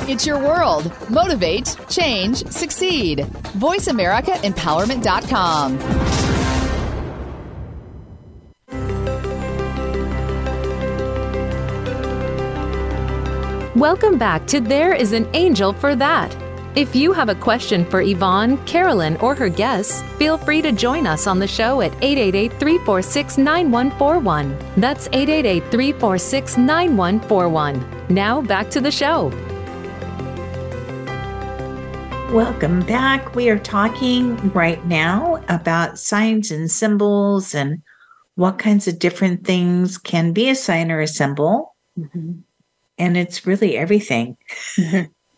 It's 0.07 0.25
your 0.25 0.39
world. 0.39 0.91
Motivate, 1.09 1.75
change, 1.89 2.47
succeed. 2.47 3.19
VoiceAmericaEmpowerment.com. 3.59 5.79
Welcome 13.77 14.17
back 14.17 14.47
to 14.47 14.61
There 14.61 14.93
is 14.93 15.11
an 15.11 15.27
Angel 15.33 15.73
for 15.73 15.93
That. 15.93 16.33
If 16.77 16.95
you 16.95 17.11
have 17.11 17.27
a 17.27 17.35
question 17.35 17.83
for 17.83 18.01
Yvonne, 18.01 18.57
Carolan, 18.65 19.17
or 19.17 19.35
her 19.35 19.49
guests, 19.49 20.01
feel 20.17 20.37
free 20.37 20.61
to 20.61 20.71
join 20.71 21.05
us 21.05 21.27
on 21.27 21.39
the 21.39 21.47
show 21.47 21.81
at 21.81 21.91
888 22.01 22.53
346 22.53 23.37
9141. 23.37 24.57
That's 24.77 25.07
888 25.07 25.63
346 25.69 26.57
9141. 26.57 27.85
Now 28.09 28.41
back 28.41 28.69
to 28.69 28.79
the 28.79 28.91
show. 28.91 29.33
Welcome 32.31 32.81
back. 32.81 33.35
We 33.35 33.49
are 33.49 33.57
talking 33.57 34.35
right 34.51 34.85
now 34.85 35.41
about 35.47 35.97
signs 35.97 36.51
and 36.51 36.69
symbols 36.69 37.55
and 37.55 37.81
what 38.35 38.59
kinds 38.59 38.85
of 38.85 38.99
different 38.99 39.45
things 39.45 39.97
can 39.97 40.33
be 40.33 40.49
a 40.49 40.55
sign 40.55 40.91
or 40.91 40.99
a 40.99 41.07
symbol. 41.07 41.73
Mm-hmm. 41.97 42.39
And 42.97 43.17
it's 43.17 43.47
really 43.47 43.77
everything. 43.77 44.37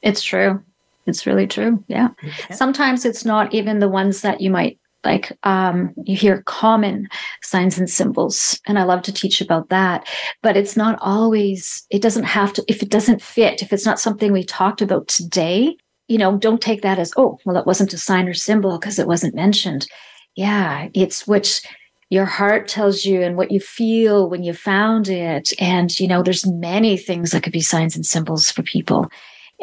It's 0.02 0.24
true. 0.24 0.64
It's 1.06 1.28
really 1.28 1.46
true. 1.46 1.84
Yeah. 1.88 2.10
Okay. 2.24 2.54
Sometimes 2.54 3.04
it's 3.04 3.26
not 3.26 3.54
even 3.54 3.80
the 3.80 3.90
ones 3.90 4.22
that 4.22 4.40
you 4.40 4.50
might 4.50 4.80
like 5.04 5.38
um 5.44 5.94
you 6.04 6.16
hear 6.16 6.42
common 6.44 7.08
signs 7.42 7.78
and 7.78 7.90
symbols 7.90 8.60
and 8.66 8.78
i 8.78 8.84
love 8.84 9.02
to 9.02 9.14
teach 9.14 9.40
about 9.40 9.70
that 9.70 10.06
but 10.42 10.58
it's 10.58 10.76
not 10.76 11.00
always 11.02 11.86
it 11.90 12.02
doesn't 12.02 12.26
have 12.26 12.52
to 12.52 12.64
if 12.68 12.84
it 12.84 12.90
doesn't 12.90 13.22
fit 13.22 13.62
if 13.62 13.72
it's 13.72 13.86
not 13.86 13.98
something 13.98 14.34
we 14.34 14.44
talked 14.44 14.82
about 14.82 15.08
today 15.08 15.78
you 16.10 16.18
know 16.18 16.38
don't 16.38 16.62
take 16.62 16.82
that 16.82 17.00
as 17.00 17.14
oh 17.18 17.40
well 17.46 17.58
it 17.58 17.68
wasn't 17.68 17.94
a 17.94 17.98
sign 17.98 18.28
or 18.28 18.34
symbol 18.34 18.78
because 18.78 19.00
it 19.00 19.08
wasn't 19.08 19.36
mentioned 19.36 19.88
yeah 20.36 20.90
it's 20.94 21.28
which 21.28 21.62
your 22.10 22.26
heart 22.26 22.68
tells 22.68 23.06
you 23.06 23.22
and 23.22 23.38
what 23.38 23.52
you 23.52 23.60
feel 23.60 24.30
when 24.30 24.44
you 24.44 24.54
found 24.54 25.08
it 25.08 25.52
and 25.60 26.00
you 26.00 26.08
know 26.08 26.24
there's 26.24 26.48
many 26.48 26.98
things 26.98 27.32
that 27.32 27.44
could 27.44 27.54
be 27.54 27.62
signs 27.62 27.96
and 27.96 28.06
symbols 28.06 28.52
for 28.52 28.64
people 28.64 29.10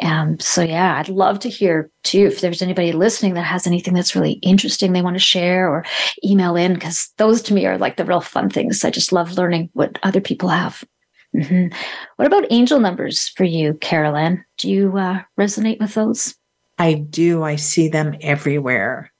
um, 0.01 0.39
so 0.39 0.61
yeah, 0.61 0.97
I'd 0.97 1.09
love 1.09 1.39
to 1.39 1.49
hear 1.49 1.89
too 2.03 2.27
if 2.27 2.41
there's 2.41 2.61
anybody 2.61 2.91
listening 2.91 3.33
that 3.33 3.41
has 3.43 3.65
anything 3.65 3.95
that's 3.95 4.15
really 4.15 4.33
interesting 4.43 4.93
they 4.93 5.01
want 5.01 5.15
to 5.15 5.19
share 5.19 5.67
or 5.69 5.85
email 6.23 6.55
in 6.55 6.75
because 6.75 7.11
those 7.17 7.41
to 7.43 7.53
me 7.53 7.65
are 7.65 7.77
like 7.79 7.97
the 7.97 8.05
real 8.05 8.21
fun 8.21 8.49
things. 8.49 8.85
I 8.85 8.91
just 8.91 9.11
love 9.11 9.37
learning 9.37 9.69
what 9.73 9.97
other 10.03 10.21
people 10.21 10.49
have. 10.49 10.83
Mhm. 11.35 11.73
What 12.15 12.27
about 12.27 12.45
angel 12.51 12.79
numbers 12.79 13.27
for 13.29 13.43
you, 13.43 13.73
Carolan? 13.81 14.43
Do 14.57 14.69
you 14.69 14.97
uh, 14.97 15.21
resonate 15.39 15.79
with 15.79 15.93
those? 15.93 16.35
I 16.77 16.93
do. 16.93 17.43
I 17.43 17.55
see 17.55 17.87
them 17.89 18.15
everywhere. 18.21 19.11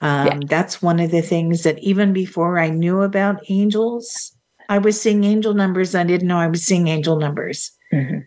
Um, 0.00 0.26
Yeah. 0.26 0.38
That's 0.46 0.82
one 0.82 1.00
of 1.00 1.10
the 1.10 1.22
things 1.22 1.62
that 1.62 1.78
even 1.80 2.12
before 2.12 2.58
I 2.58 2.68
knew 2.70 3.02
about 3.02 3.42
angels, 3.48 4.36
I 4.68 4.78
was 4.78 5.00
seeing 5.00 5.24
angel 5.24 5.54
numbers. 5.54 5.94
I 5.94 6.04
didn't 6.04 6.28
know 6.28 6.38
I 6.38 6.48
was 6.48 6.62
seeing 6.62 6.88
angel 6.88 7.16
numbers. 7.18 7.72
Mhm. 7.92 8.24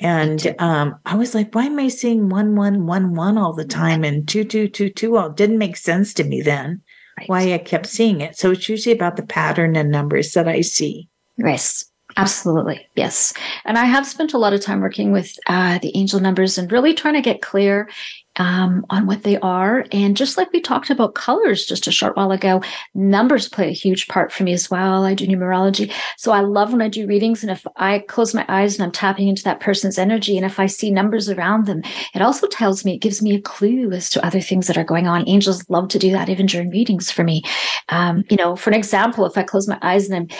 And 0.00 0.54
um, 0.58 0.96
I 1.04 1.14
was 1.16 1.34
like, 1.34 1.54
why 1.54 1.66
am 1.66 1.78
I 1.78 1.88
seeing 1.88 2.30
one, 2.30 2.56
one, 2.56 2.86
one, 2.86 3.14
one 3.14 3.36
all 3.36 3.52
the 3.52 3.66
time 3.66 4.02
and 4.02 4.26
two, 4.26 4.44
two, 4.44 4.66
two, 4.66 4.88
two? 4.88 5.10
Well, 5.12 5.26
it 5.26 5.36
didn't 5.36 5.58
make 5.58 5.76
sense 5.76 6.14
to 6.14 6.24
me 6.24 6.40
then 6.40 6.80
Right. 7.18 7.28
why 7.28 7.52
I 7.52 7.58
kept 7.58 7.86
seeing 7.86 8.22
it. 8.22 8.36
So 8.38 8.50
it's 8.52 8.66
usually 8.68 8.94
about 8.94 9.16
the 9.16 9.26
pattern 9.26 9.76
and 9.76 9.90
numbers 9.90 10.32
that 10.32 10.48
I 10.48 10.62
see. 10.62 11.08
Yes, 11.36 11.84
absolutely. 12.16 12.86
Yes. 12.94 13.32
And 13.64 13.78
I 13.78 13.84
have 13.84 14.06
spent 14.06 14.32
a 14.32 14.38
lot 14.38 14.52
of 14.52 14.60
time 14.60 14.80
working 14.80 15.12
with 15.12 15.38
uh, 15.46 15.78
the 15.78 15.96
angel 15.96 16.20
numbers 16.20 16.58
and 16.58 16.70
really 16.70 16.94
trying 16.94 17.14
to 17.14 17.20
get 17.20 17.42
clear 17.42 17.88
um, 18.36 18.86
on 18.90 19.06
what 19.06 19.22
they 19.22 19.38
are. 19.38 19.84
And 19.92 20.16
just 20.16 20.36
like 20.36 20.52
we 20.52 20.60
talked 20.60 20.88
about 20.88 21.14
colors 21.14 21.66
just 21.66 21.86
a 21.86 21.92
short 21.92 22.16
while 22.16 22.30
ago, 22.30 22.62
numbers 22.94 23.48
play 23.48 23.68
a 23.68 23.72
huge 23.72 24.08
part 24.08 24.32
for 24.32 24.44
me 24.44 24.52
as 24.52 24.70
well. 24.70 25.04
I 25.04 25.14
do 25.14 25.26
numerology. 25.26 25.92
So 26.16 26.32
I 26.32 26.40
love 26.40 26.72
when 26.72 26.80
I 26.80 26.88
do 26.88 27.06
readings. 27.06 27.42
And 27.42 27.50
if 27.50 27.66
I 27.76 27.98
close 28.00 28.34
my 28.34 28.44
eyes 28.48 28.76
and 28.76 28.84
I'm 28.84 28.92
tapping 28.92 29.28
into 29.28 29.42
that 29.44 29.60
person's 29.60 29.98
energy, 29.98 30.36
and 30.36 30.46
if 30.46 30.60
I 30.60 30.66
see 30.66 30.90
numbers 30.90 31.28
around 31.28 31.66
them, 31.66 31.82
it 32.14 32.22
also 32.22 32.46
tells 32.46 32.84
me, 32.84 32.94
it 32.94 33.02
gives 33.02 33.20
me 33.20 33.34
a 33.34 33.40
clue 33.42 33.90
as 33.92 34.08
to 34.10 34.24
other 34.24 34.40
things 34.40 34.68
that 34.68 34.78
are 34.78 34.84
going 34.84 35.06
on. 35.06 35.28
Angels 35.28 35.68
love 35.68 35.88
to 35.88 35.98
do 35.98 36.12
that 36.12 36.28
even 36.28 36.46
during 36.46 36.70
readings 36.70 37.10
for 37.10 37.24
me. 37.24 37.42
Um, 37.88 38.24
you 38.30 38.36
know, 38.36 38.56
for 38.56 38.70
an 38.70 38.76
example, 38.76 39.26
if 39.26 39.36
I 39.36 39.42
close 39.42 39.68
my 39.68 39.78
eyes 39.82 40.08
and 40.08 40.16
I'm 40.16 40.38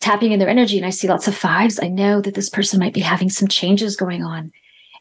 tapping 0.00 0.32
in 0.32 0.38
their 0.38 0.48
energy 0.48 0.76
and 0.76 0.86
I 0.86 0.90
see 0.90 1.08
lots 1.08 1.28
of 1.28 1.34
fives, 1.36 1.78
I 1.82 1.88
know 1.88 2.20
that 2.20 2.34
this 2.34 2.48
person 2.50 2.80
might 2.80 2.94
be 2.94 3.00
having 3.00 3.28
some 3.30 3.48
changes 3.48 3.96
going 3.96 4.22
on. 4.22 4.52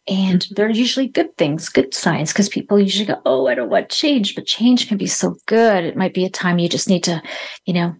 And 0.05 0.45
they're 0.51 0.69
usually 0.69 1.07
good 1.07 1.37
things, 1.37 1.69
good 1.69 1.93
signs, 1.93 2.33
because 2.33 2.49
people 2.49 2.77
usually 2.77 3.05
go, 3.05 3.21
Oh, 3.25 3.47
I 3.47 3.55
don't 3.55 3.69
want 3.69 3.87
change, 3.89 4.35
but 4.35 4.45
change 4.45 4.89
can 4.89 4.97
be 4.97 5.07
so 5.07 5.37
good. 5.45 5.85
It 5.85 5.95
might 5.95 6.13
be 6.13 6.25
a 6.25 6.29
time 6.29 6.59
you 6.59 6.67
just 6.67 6.89
need 6.89 7.05
to, 7.05 7.21
you 7.65 7.73
know, 7.73 7.95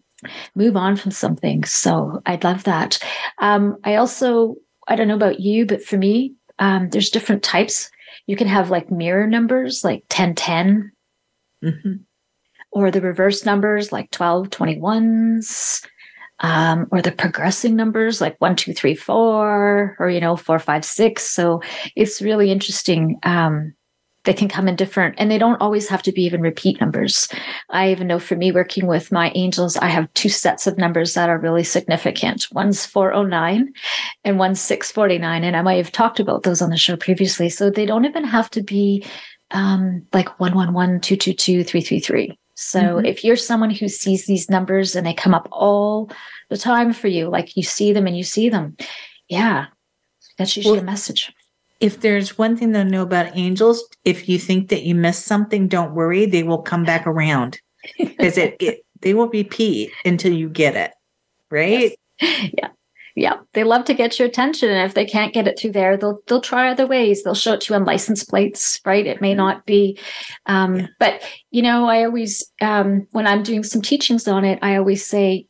move 0.54 0.76
on 0.76 0.98
from 0.98 1.12
something. 1.12 1.64
So 1.64 2.22
I'd 2.26 2.44
love 2.44 2.66
that. 2.66 3.00
Um, 3.40 3.78
I 3.86 3.96
also, 3.96 4.56
I 4.88 4.98
don't 4.98 5.08
know 5.08 5.16
about 5.16 5.40
you, 5.40 5.66
but 5.66 5.82
for 5.84 5.98
me, 5.98 6.34
um, 6.60 6.90
there's 6.90 7.10
different 7.10 7.42
types. 7.42 7.90
You 8.28 8.36
can 8.36 8.48
have 8.48 8.70
like 8.70 8.92
mirror 8.92 9.26
numbers, 9.28 9.84
like 9.84 10.04
1010, 10.10 10.92
Mhm. 11.64 12.00
or 12.72 12.92
the 12.92 13.00
reverse 13.00 13.46
numbers 13.46 13.94
like 13.94 14.12
12 14.12 14.50
21s 14.50 15.82
um, 16.44 16.88
or 16.92 17.02
the 17.02 17.12
progressing 17.12 17.76
numbers 17.76 18.22
like 18.22 18.36
one 18.40 18.56
two 18.56 18.74
three 18.74 18.96
four 18.96 19.96
or 19.98 20.10
you 20.10 20.20
know 20.20 20.36
four 20.36 20.60
five 20.60 20.86
six. 20.86 21.24
So 21.24 21.62
it's 21.96 22.22
really 22.22 22.52
interesting. 22.52 23.18
Um, 23.24 23.74
they 24.26 24.34
can 24.34 24.48
come 24.48 24.70
in 24.70 24.78
different 24.78 25.16
and 25.18 25.30
they 25.30 25.38
don't 25.38 25.60
always 25.60 25.90
have 25.90 26.02
to 26.04 26.12
be 26.12 26.24
even 26.24 26.40
repeat 26.42 26.80
numbers. 26.80 27.28
I 27.70 27.92
even 27.92 28.08
know 28.08 28.20
for 28.20 28.38
me 28.38 28.54
working 28.54 28.88
with 28.88 29.12
my 29.12 29.32
angels 29.36 29.76
i 29.76 29.88
have 29.88 30.14
two 30.14 30.30
sets 30.30 30.66
of 30.66 30.78
numbers 30.78 31.14
that 31.14 31.30
are 31.30 31.38
really 31.38 31.64
significant. 31.64 32.48
One's 32.52 32.86
409 32.86 33.74
and 34.24 34.40
one's 34.40 34.62
649 34.62 35.44
and 35.44 35.56
i 35.56 35.62
might 35.62 35.76
have 35.76 35.92
talked 35.92 36.20
about 36.20 36.44
those 36.44 36.62
on 36.62 36.70
the 36.70 36.78
show 36.78 36.96
previously. 36.96 37.50
So 37.50 37.70
they 37.70 37.86
don't 37.86 38.06
even 38.06 38.24
have 38.24 38.50
to 38.52 38.64
be 38.64 39.06
um, 39.52 40.06
like 40.14 40.40
111 40.40 41.02
222 41.02 41.64
333 41.64 42.38
so 42.56 42.80
Mhm. 42.80 43.08
if 43.08 43.24
you're 43.24 43.36
someone 43.36 43.70
who 43.72 43.88
sees 43.88 44.26
these 44.26 44.50
numbers 44.50 44.96
and 44.96 45.06
they 45.06 45.14
come 45.14 45.34
up 45.34 45.48
all 45.52 46.10
the 46.50 46.58
time 46.58 46.94
for 46.94 47.08
you, 47.08 47.30
like 47.30 47.56
you 47.58 47.64
see 47.64 47.94
them 47.94 48.08
and 48.08 48.18
you 48.18 48.24
see 48.24 48.50
them, 48.50 48.76
yeah, 49.28 49.66
that's 50.38 50.56
usually 50.58 50.74
Well- 50.78 50.84
a 50.84 50.86
message. 50.86 51.32
If 51.80 52.00
there's 52.00 52.38
one 52.38 52.56
thing 52.56 52.72
to 52.74 52.86
know 52.86 53.02
about 53.02 53.36
angels, 53.36 53.84
if 54.06 54.30
you 54.30 54.40
think 54.40 54.70
that 54.70 54.84
you 54.84 54.96
missed 54.96 55.26
something, 55.26 55.68
don't 55.68 55.94
worry, 55.96 56.26
they 56.26 56.44
will 56.44 56.62
come 56.62 56.84
back 56.86 57.06
around 57.06 57.60
because 57.98 58.38
it, 58.38 58.56
it 58.62 58.86
they 59.02 59.14
will 59.14 59.28
repeat 59.28 59.92
until 60.06 60.32
you 60.32 60.48
get 60.48 60.76
it. 60.78 60.92
Right? 61.52 61.98
yeah. 62.22 62.70
Yeah. 63.16 63.36
They 63.54 63.64
love 63.64 63.86
to 63.86 63.94
get 63.94 64.18
your 64.18 64.28
attention. 64.28 64.70
And 64.70 64.86
if 64.90 64.96
they 64.96 65.06
can't 65.06 65.34
get 65.34 65.48
it 65.48 65.60
through 65.60 65.74
there, 65.74 65.98
they'll 65.98 66.20
they'll 66.28 66.42
try 66.42 66.70
other 66.70 66.88
ways. 66.88 67.24
They'll 67.24 67.36
show 67.36 67.54
it 67.54 67.62
to 67.62 67.74
you 67.74 67.80
on 67.80 67.86
license 67.86 68.24
plates, 68.24 68.80
right? 68.86 69.06
It 69.06 69.22
may 69.22 69.34
not 69.36 69.66
be 69.66 70.00
um, 70.48 70.78
Yeah. 70.78 70.88
but 71.00 71.22
you 71.52 71.62
know, 71.62 71.86
I 71.86 72.04
always 72.06 72.44
um 72.62 73.08
when 73.12 73.28
I'm 73.28 73.44
doing 73.44 73.64
some 73.64 73.82
teachings 73.82 74.28
on 74.28 74.46
it, 74.46 74.60
I 74.62 74.76
always 74.78 75.06
say 75.06 75.48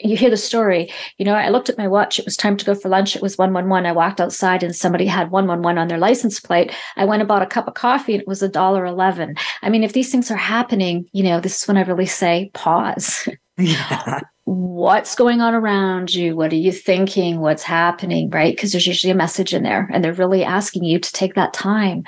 you 0.00 0.16
hear 0.16 0.30
the 0.30 0.36
story. 0.36 0.92
You 1.16 1.24
know, 1.24 1.32
I 1.32 1.48
looked 1.48 1.70
at 1.70 1.78
my 1.78 1.86
watch. 1.88 2.18
It 2.18 2.24
was 2.24 2.36
time 2.36 2.56
to 2.56 2.64
go 2.64 2.74
for 2.74 2.88
lunch. 2.88 3.14
It 3.16 3.22
was 3.22 3.38
111. 3.38 3.86
I 3.86 3.92
walked 3.92 4.20
outside 4.20 4.62
and 4.62 4.74
somebody 4.74 5.06
had 5.06 5.30
111 5.30 5.78
on 5.78 5.88
their 5.88 5.96
license 5.96 6.40
plate. 6.40 6.72
I 6.96 7.04
went 7.04 7.22
and 7.22 7.28
bought 7.28 7.42
a 7.42 7.46
cup 7.46 7.68
of 7.68 7.74
coffee 7.74 8.14
and 8.14 8.20
it 8.20 8.26
was 8.28 8.42
a 8.42 8.48
dollar 8.48 8.84
11. 8.84 9.36
I 9.62 9.70
mean, 9.70 9.84
if 9.84 9.92
these 9.92 10.10
things 10.10 10.30
are 10.30 10.36
happening, 10.36 11.06
you 11.12 11.22
know, 11.22 11.40
this 11.40 11.62
is 11.62 11.68
when 11.68 11.76
I 11.78 11.82
really 11.82 12.06
say 12.06 12.50
pause. 12.52 13.28
Yeah. 13.60 14.20
What's 14.48 15.14
going 15.14 15.42
on 15.42 15.54
around 15.54 16.14
you? 16.14 16.34
What 16.34 16.52
are 16.52 16.56
you 16.56 16.72
thinking? 16.72 17.40
What's 17.40 17.62
happening 17.62 18.30
right? 18.30 18.54
Because 18.54 18.72
there's 18.72 18.86
usually 18.86 19.10
a 19.10 19.16
message 19.16 19.52
in 19.52 19.62
there 19.62 19.88
and 19.92 20.02
they're 20.02 20.12
really 20.12 20.42
asking 20.42 20.84
you 20.84 20.98
to 20.98 21.12
take 21.12 21.34
that 21.34 21.52
time 21.52 22.04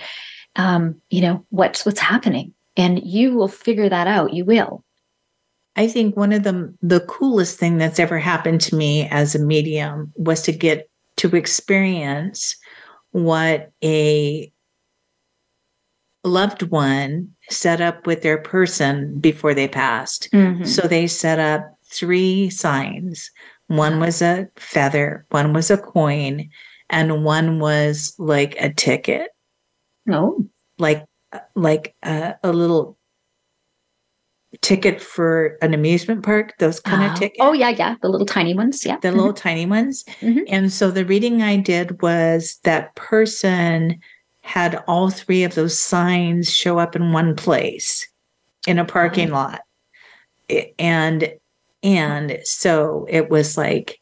um 0.56 1.00
you 1.10 1.20
know 1.20 1.44
what's 1.50 1.84
what's 1.84 2.00
happening? 2.00 2.54
And 2.76 3.04
you 3.04 3.34
will 3.34 3.48
figure 3.48 3.88
that 3.88 4.06
out. 4.06 4.32
You 4.32 4.44
will. 4.44 4.84
I 5.76 5.86
think 5.86 6.16
one 6.16 6.32
of 6.32 6.42
the 6.42 6.74
the 6.82 7.00
coolest 7.00 7.58
thing 7.58 7.76
that's 7.76 8.00
ever 8.00 8.18
happened 8.18 8.62
to 8.62 8.76
me 8.76 9.06
as 9.08 9.34
a 9.34 9.38
medium 9.38 10.12
was 10.16 10.42
to 10.42 10.52
get 10.52 10.88
to 11.16 11.36
experience 11.36 12.56
what 13.12 13.70
a 13.84 14.50
loved 16.24 16.62
one 16.64 17.30
set 17.50 17.80
up 17.80 18.06
with 18.06 18.22
their 18.22 18.38
person 18.38 19.18
before 19.20 19.54
they 19.54 19.68
passed. 19.68 20.28
Mhm. 20.32 20.66
So 20.66 20.86
they 20.86 21.06
set 21.06 21.38
up 21.38 21.79
three 21.90 22.50
signs. 22.50 23.30
One 23.66 23.94
uh-huh. 23.94 24.04
was 24.06 24.22
a 24.22 24.48
feather, 24.56 25.26
one 25.30 25.52
was 25.52 25.70
a 25.70 25.78
coin, 25.78 26.48
and 26.88 27.24
one 27.24 27.60
was 27.60 28.14
like 28.18 28.56
a 28.60 28.72
ticket, 28.72 29.30
No. 30.06 30.44
like 30.78 31.04
like 31.54 31.94
a, 32.02 32.34
a 32.42 32.52
little 32.52 32.98
ticket 34.62 35.00
for 35.00 35.56
an 35.62 35.74
amusement 35.74 36.24
park. 36.24 36.54
Those 36.58 36.80
kind 36.80 37.02
of 37.02 37.10
uh-huh. 37.10 37.18
tickets. 37.18 37.38
Oh 37.40 37.52
yeah, 37.52 37.70
yeah. 37.70 37.94
The 38.02 38.08
little 38.08 38.26
tiny 38.26 38.54
ones. 38.54 38.84
Yeah. 38.84 38.96
the 38.96 39.08
mm-hmm. 39.08 39.16
little 39.18 39.32
tiny 39.32 39.66
ones. 39.66 40.04
Mhm. 40.20 40.42
And 40.48 40.72
so 40.72 40.90
the 40.90 41.04
reading 41.04 41.42
I 41.42 41.56
did 41.56 42.02
was 42.02 42.58
that 42.64 42.94
person 42.96 44.00
had 44.42 44.82
all 44.88 45.10
three 45.10 45.44
of 45.44 45.54
those 45.54 45.78
signs 45.78 46.52
show 46.52 46.78
up 46.78 46.96
in 46.96 47.12
one 47.12 47.36
place 47.36 48.08
in 48.66 48.78
a 48.78 48.82
uh-huh. 48.82 48.92
parking 48.92 49.30
lot. 49.30 49.60
And 50.78 51.32
and 51.82 52.38
so 52.44 53.06
it 53.08 53.30
was 53.30 53.56
like 53.56 54.00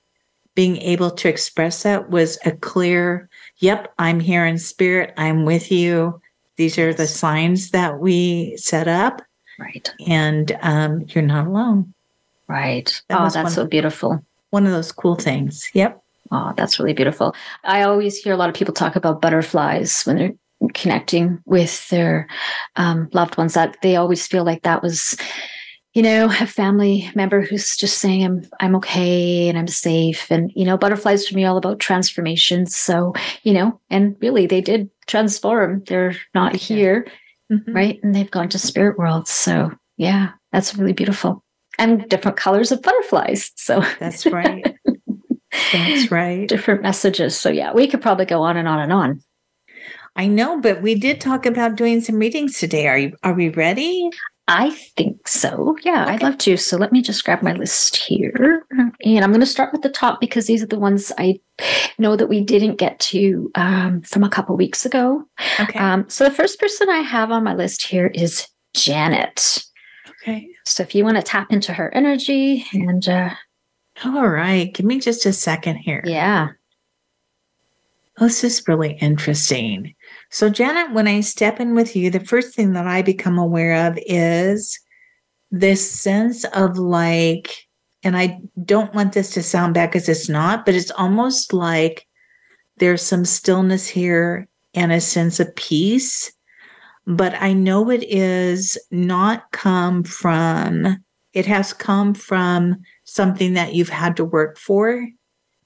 being 0.54 0.76
able 0.78 1.10
to 1.12 1.28
express 1.28 1.84
that 1.84 2.10
was 2.10 2.38
a 2.44 2.50
clear, 2.52 3.28
yep, 3.58 3.92
I'm 3.98 4.18
here 4.20 4.44
in 4.44 4.58
spirit, 4.58 5.14
I'm 5.16 5.44
with 5.44 5.70
you. 5.70 6.20
These 6.56 6.78
are 6.78 6.92
the 6.92 7.06
signs 7.06 7.70
that 7.70 8.00
we 8.00 8.56
set 8.56 8.88
up, 8.88 9.22
Right. 9.58 9.92
and 10.06 10.56
um, 10.62 11.04
you're 11.08 11.22
not 11.22 11.46
alone. 11.46 11.94
Right. 12.48 13.00
That 13.08 13.20
oh, 13.20 13.28
that's 13.28 13.54
so 13.54 13.66
beautiful. 13.66 14.24
One 14.50 14.66
of 14.66 14.72
those 14.72 14.90
cool 14.90 15.14
things. 15.14 15.70
Yep. 15.74 16.02
Oh, 16.30 16.52
that's 16.56 16.78
really 16.78 16.92
beautiful. 16.94 17.34
I 17.64 17.82
always 17.82 18.18
hear 18.18 18.32
a 18.32 18.36
lot 18.36 18.48
of 18.48 18.54
people 18.54 18.74
talk 18.74 18.96
about 18.96 19.20
butterflies 19.20 20.02
when 20.02 20.16
they're 20.16 20.34
connecting 20.74 21.40
with 21.44 21.88
their 21.90 22.26
um, 22.76 23.08
loved 23.12 23.36
ones. 23.38 23.54
That 23.54 23.76
they 23.82 23.96
always 23.96 24.26
feel 24.26 24.44
like 24.44 24.62
that 24.62 24.82
was, 24.82 25.16
you 25.94 26.02
know, 26.02 26.26
a 26.26 26.46
family 26.46 27.10
member 27.14 27.40
who's 27.40 27.76
just 27.76 27.98
saying, 27.98 28.24
"I'm 28.24 28.42
I'm 28.60 28.76
okay 28.76 29.48
and 29.48 29.58
I'm 29.58 29.66
safe." 29.68 30.30
And 30.30 30.50
you 30.54 30.64
know, 30.64 30.76
butterflies 30.76 31.26
for 31.26 31.34
me 31.34 31.44
all 31.44 31.56
about 31.56 31.80
transformation. 31.80 32.66
So 32.66 33.14
you 33.42 33.52
know, 33.52 33.80
and 33.90 34.16
really, 34.20 34.46
they 34.46 34.60
did 34.60 34.90
transform. 35.06 35.82
They're 35.86 36.14
not 36.34 36.52
Yeah. 36.54 36.58
here, 36.58 37.06
Mhm. 37.50 37.74
right? 37.74 38.00
And 38.02 38.14
they've 38.14 38.30
gone 38.30 38.48
to 38.50 38.58
spirit 38.58 38.98
world. 38.98 39.26
So 39.28 39.72
yeah, 39.96 40.30
that's 40.52 40.76
really 40.76 40.92
beautiful. 40.92 41.42
And 41.78 42.08
different 42.08 42.36
colors 42.36 42.70
of 42.72 42.82
butterflies. 42.82 43.52
So 43.56 43.82
That's 44.00 44.26
right. 44.26 44.66
That's 45.72 46.10
right. 46.10 46.48
different 46.48 46.82
messages. 46.82 47.36
So 47.36 47.48
yeah, 47.50 47.72
we 47.72 47.86
could 47.86 48.02
probably 48.02 48.26
go 48.26 48.42
on 48.42 48.56
and 48.56 48.68
on 48.68 48.80
and 48.80 48.92
on. 48.92 49.20
I 50.16 50.26
know, 50.26 50.60
but 50.60 50.82
we 50.82 50.94
did 50.96 51.20
talk 51.20 51.46
about 51.46 51.76
doing 51.76 52.00
some 52.00 52.16
readings 52.16 52.58
today. 52.58 52.88
Are 52.88 52.98
you 52.98 53.12
are 53.22 53.32
we 53.34 53.48
ready? 53.50 54.10
I 54.50 54.70
think 54.70 55.28
so. 55.28 55.76
Yeah, 55.82 56.06
I'd 56.08 56.22
love 56.22 56.38
to. 56.38 56.56
So 56.56 56.78
let 56.78 56.90
me 56.90 57.02
just 57.02 57.22
grab 57.22 57.42
my 57.42 57.52
list 57.52 57.96
here. 57.96 58.64
And 59.04 59.22
I'm 59.22 59.30
going 59.30 59.40
to 59.40 59.46
start 59.46 59.72
with 59.72 59.82
the 59.82 59.90
top 59.90 60.20
because 60.20 60.46
these 60.46 60.62
are 60.62 60.66
the 60.66 60.78
ones 60.78 61.12
I 61.18 61.38
know 61.98 62.16
that 62.16 62.28
we 62.28 62.42
didn't 62.42 62.76
get 62.76 62.98
to 63.00 63.50
um, 63.56 64.00
from 64.00 64.24
a 64.24 64.30
couple 64.30 64.56
weeks 64.56 64.86
ago. 64.86 65.22
Okay. 65.60 65.78
Um, 65.78 66.08
so 66.08 66.24
the 66.24 66.34
first 66.34 66.58
person 66.58 66.88
I 66.88 67.00
have 67.00 67.30
on 67.30 67.44
my 67.44 67.54
list 67.54 67.82
here 67.82 68.06
is 68.06 68.48
Janet. 68.74 69.62
okay. 70.22 70.48
So 70.64 70.82
if 70.82 70.94
you 70.94 71.04
want 71.04 71.16
to 71.18 71.22
tap 71.22 71.52
into 71.52 71.74
her 71.74 71.94
energy 71.94 72.64
and 72.72 73.06
uh, 73.06 73.30
All 74.04 74.28
right. 74.28 74.72
Give 74.72 74.86
me 74.86 74.98
just 74.98 75.26
a 75.26 75.32
second 75.34 75.76
here. 75.76 76.02
yeah, 76.06 76.48
this 78.18 78.42
is 78.44 78.66
really 78.66 78.92
interesting. 78.94 79.94
So, 80.30 80.50
Janet, 80.50 80.92
when 80.92 81.08
I 81.08 81.20
step 81.20 81.58
in 81.58 81.74
with 81.74 81.96
you, 81.96 82.10
the 82.10 82.20
first 82.20 82.54
thing 82.54 82.72
that 82.74 82.86
I 82.86 83.00
become 83.02 83.38
aware 83.38 83.86
of 83.86 83.98
is 84.06 84.78
this 85.50 85.90
sense 85.90 86.44
of 86.44 86.76
like, 86.76 87.54
and 88.02 88.16
I 88.16 88.40
don't 88.62 88.94
want 88.94 89.14
this 89.14 89.30
to 89.30 89.42
sound 89.42 89.74
bad 89.74 89.90
because 89.90 90.08
it's 90.08 90.28
not, 90.28 90.66
but 90.66 90.74
it's 90.74 90.90
almost 90.90 91.52
like 91.54 92.06
there's 92.76 93.02
some 93.02 93.24
stillness 93.24 93.88
here 93.88 94.48
and 94.74 94.92
a 94.92 95.00
sense 95.00 95.40
of 95.40 95.54
peace. 95.56 96.30
But 97.06 97.34
I 97.40 97.54
know 97.54 97.90
it 97.90 98.04
is 98.04 98.76
not 98.90 99.50
come 99.52 100.04
from, 100.04 101.02
it 101.32 101.46
has 101.46 101.72
come 101.72 102.12
from 102.12 102.76
something 103.04 103.54
that 103.54 103.74
you've 103.74 103.88
had 103.88 104.16
to 104.18 104.26
work 104.26 104.58
for 104.58 105.08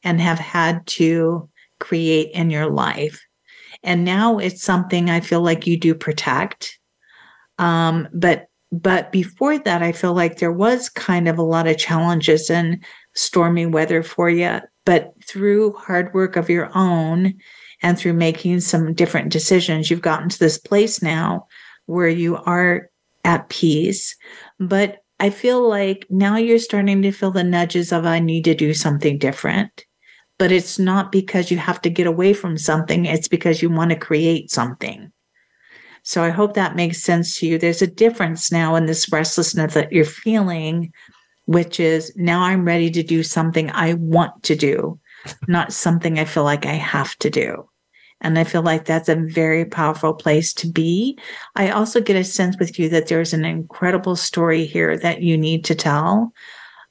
and 0.04 0.20
have 0.20 0.38
had 0.38 0.86
to 0.86 1.48
create 1.80 2.30
in 2.30 2.50
your 2.50 2.70
life. 2.70 3.20
And 3.82 4.04
now 4.04 4.38
it's 4.38 4.62
something 4.62 5.10
I 5.10 5.20
feel 5.20 5.40
like 5.40 5.66
you 5.66 5.78
do 5.78 5.94
protect. 5.94 6.78
Um, 7.58 8.08
but 8.12 8.46
but 8.72 9.12
before 9.12 9.58
that, 9.58 9.82
I 9.82 9.92
feel 9.92 10.14
like 10.14 10.38
there 10.38 10.52
was 10.52 10.88
kind 10.88 11.28
of 11.28 11.36
a 11.36 11.42
lot 11.42 11.66
of 11.66 11.76
challenges 11.76 12.48
and 12.48 12.82
stormy 13.14 13.66
weather 13.66 14.02
for 14.02 14.30
you. 14.30 14.60
But 14.86 15.12
through 15.24 15.74
hard 15.74 16.14
work 16.14 16.36
of 16.36 16.48
your 16.48 16.70
own 16.74 17.34
and 17.82 17.98
through 17.98 18.14
making 18.14 18.60
some 18.60 18.94
different 18.94 19.30
decisions, 19.30 19.90
you've 19.90 20.00
gotten 20.00 20.30
to 20.30 20.38
this 20.38 20.56
place 20.56 21.02
now 21.02 21.46
where 21.84 22.08
you 22.08 22.36
are 22.36 22.88
at 23.24 23.50
peace. 23.50 24.16
But 24.58 24.98
I 25.20 25.28
feel 25.28 25.68
like 25.68 26.06
now 26.08 26.36
you're 26.36 26.58
starting 26.58 27.02
to 27.02 27.12
feel 27.12 27.30
the 27.30 27.44
nudges 27.44 27.92
of 27.92 28.06
I 28.06 28.20
need 28.20 28.44
to 28.44 28.54
do 28.54 28.72
something 28.72 29.18
different 29.18 29.84
but 30.42 30.50
it's 30.50 30.76
not 30.76 31.12
because 31.12 31.52
you 31.52 31.56
have 31.56 31.80
to 31.80 31.88
get 31.88 32.08
away 32.08 32.32
from 32.32 32.58
something, 32.58 33.04
it's 33.04 33.28
because 33.28 33.62
you 33.62 33.70
want 33.70 33.92
to 33.92 33.96
create 33.96 34.50
something. 34.50 35.12
So 36.02 36.24
I 36.24 36.30
hope 36.30 36.54
that 36.54 36.74
makes 36.74 37.00
sense 37.00 37.38
to 37.38 37.46
you. 37.46 37.58
There's 37.58 37.80
a 37.80 37.86
difference 37.86 38.50
now 38.50 38.74
in 38.74 38.86
this 38.86 39.12
restlessness 39.12 39.74
that 39.74 39.92
you're 39.92 40.04
feeling, 40.04 40.92
which 41.44 41.78
is 41.78 42.12
now 42.16 42.42
I'm 42.42 42.64
ready 42.64 42.90
to 42.90 43.04
do 43.04 43.22
something 43.22 43.70
I 43.70 43.94
want 43.94 44.42
to 44.42 44.56
do, 44.56 44.98
not 45.46 45.72
something 45.72 46.18
I 46.18 46.24
feel 46.24 46.42
like 46.42 46.66
I 46.66 46.74
have 46.74 47.16
to 47.20 47.30
do. 47.30 47.68
And 48.20 48.36
I 48.36 48.42
feel 48.42 48.62
like 48.62 48.84
that's 48.84 49.08
a 49.08 49.14
very 49.14 49.64
powerful 49.64 50.12
place 50.12 50.52
to 50.54 50.66
be. 50.66 51.16
I 51.54 51.70
also 51.70 52.00
get 52.00 52.16
a 52.16 52.24
sense 52.24 52.56
with 52.58 52.80
you 52.80 52.88
that 52.88 53.06
there's 53.06 53.32
an 53.32 53.44
incredible 53.44 54.16
story 54.16 54.64
here 54.64 54.98
that 54.98 55.22
you 55.22 55.38
need 55.38 55.64
to 55.66 55.76
tell. 55.76 56.32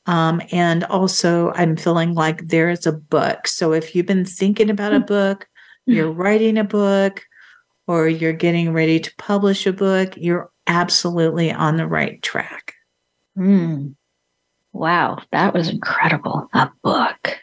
Um, 0.07 0.41
and 0.51 0.83
also, 0.85 1.51
I'm 1.55 1.77
feeling 1.77 2.13
like 2.13 2.47
there 2.47 2.69
is 2.69 2.85
a 2.85 2.91
book. 2.91 3.47
So 3.47 3.71
if 3.73 3.95
you've 3.95 4.07
been 4.07 4.25
thinking 4.25 4.69
about 4.69 4.93
a 4.93 4.99
book, 4.99 5.47
you're 5.85 6.11
writing 6.11 6.57
a 6.57 6.63
book, 6.63 7.23
or 7.87 8.07
you're 8.07 8.33
getting 8.33 8.73
ready 8.73 8.99
to 8.99 9.15
publish 9.17 9.65
a 9.65 9.73
book, 9.73 10.13
you're 10.15 10.49
absolutely 10.67 11.51
on 11.51 11.77
the 11.77 11.87
right 11.87 12.21
track. 12.21 12.75
Hmm. 13.35 13.89
Wow, 14.73 15.19
that 15.31 15.53
was 15.53 15.69
incredible. 15.69 16.47
A 16.53 16.69
book. 16.83 17.39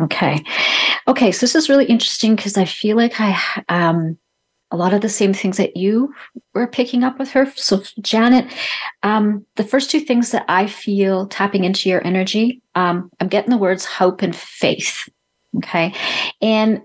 Okay. 0.00 0.42
Okay, 1.06 1.30
so 1.30 1.40
this 1.40 1.54
is 1.54 1.68
really 1.68 1.84
interesting 1.84 2.34
because 2.34 2.56
I 2.56 2.64
feel 2.64 2.96
like 2.96 3.20
I 3.20 3.38
um 3.68 4.18
a 4.72 4.76
lot 4.76 4.94
of 4.94 5.02
the 5.02 5.08
same 5.08 5.32
things 5.32 5.58
that 5.58 5.76
you 5.76 6.12
were 6.54 6.66
picking 6.66 7.04
up 7.04 7.18
with 7.18 7.30
her. 7.32 7.46
So 7.54 7.82
Janet, 8.00 8.52
um, 9.02 9.46
the 9.56 9.64
first 9.64 9.90
two 9.90 10.00
things 10.00 10.32
that 10.32 10.44
I 10.48 10.66
feel 10.66 11.28
tapping 11.28 11.64
into 11.64 11.88
your 11.88 12.04
energy, 12.04 12.62
um, 12.74 13.10
I'm 13.20 13.28
getting 13.28 13.50
the 13.50 13.58
words 13.58 13.84
hope 13.84 14.22
and 14.22 14.34
faith. 14.34 15.08
Okay. 15.58 15.94
And 16.40 16.80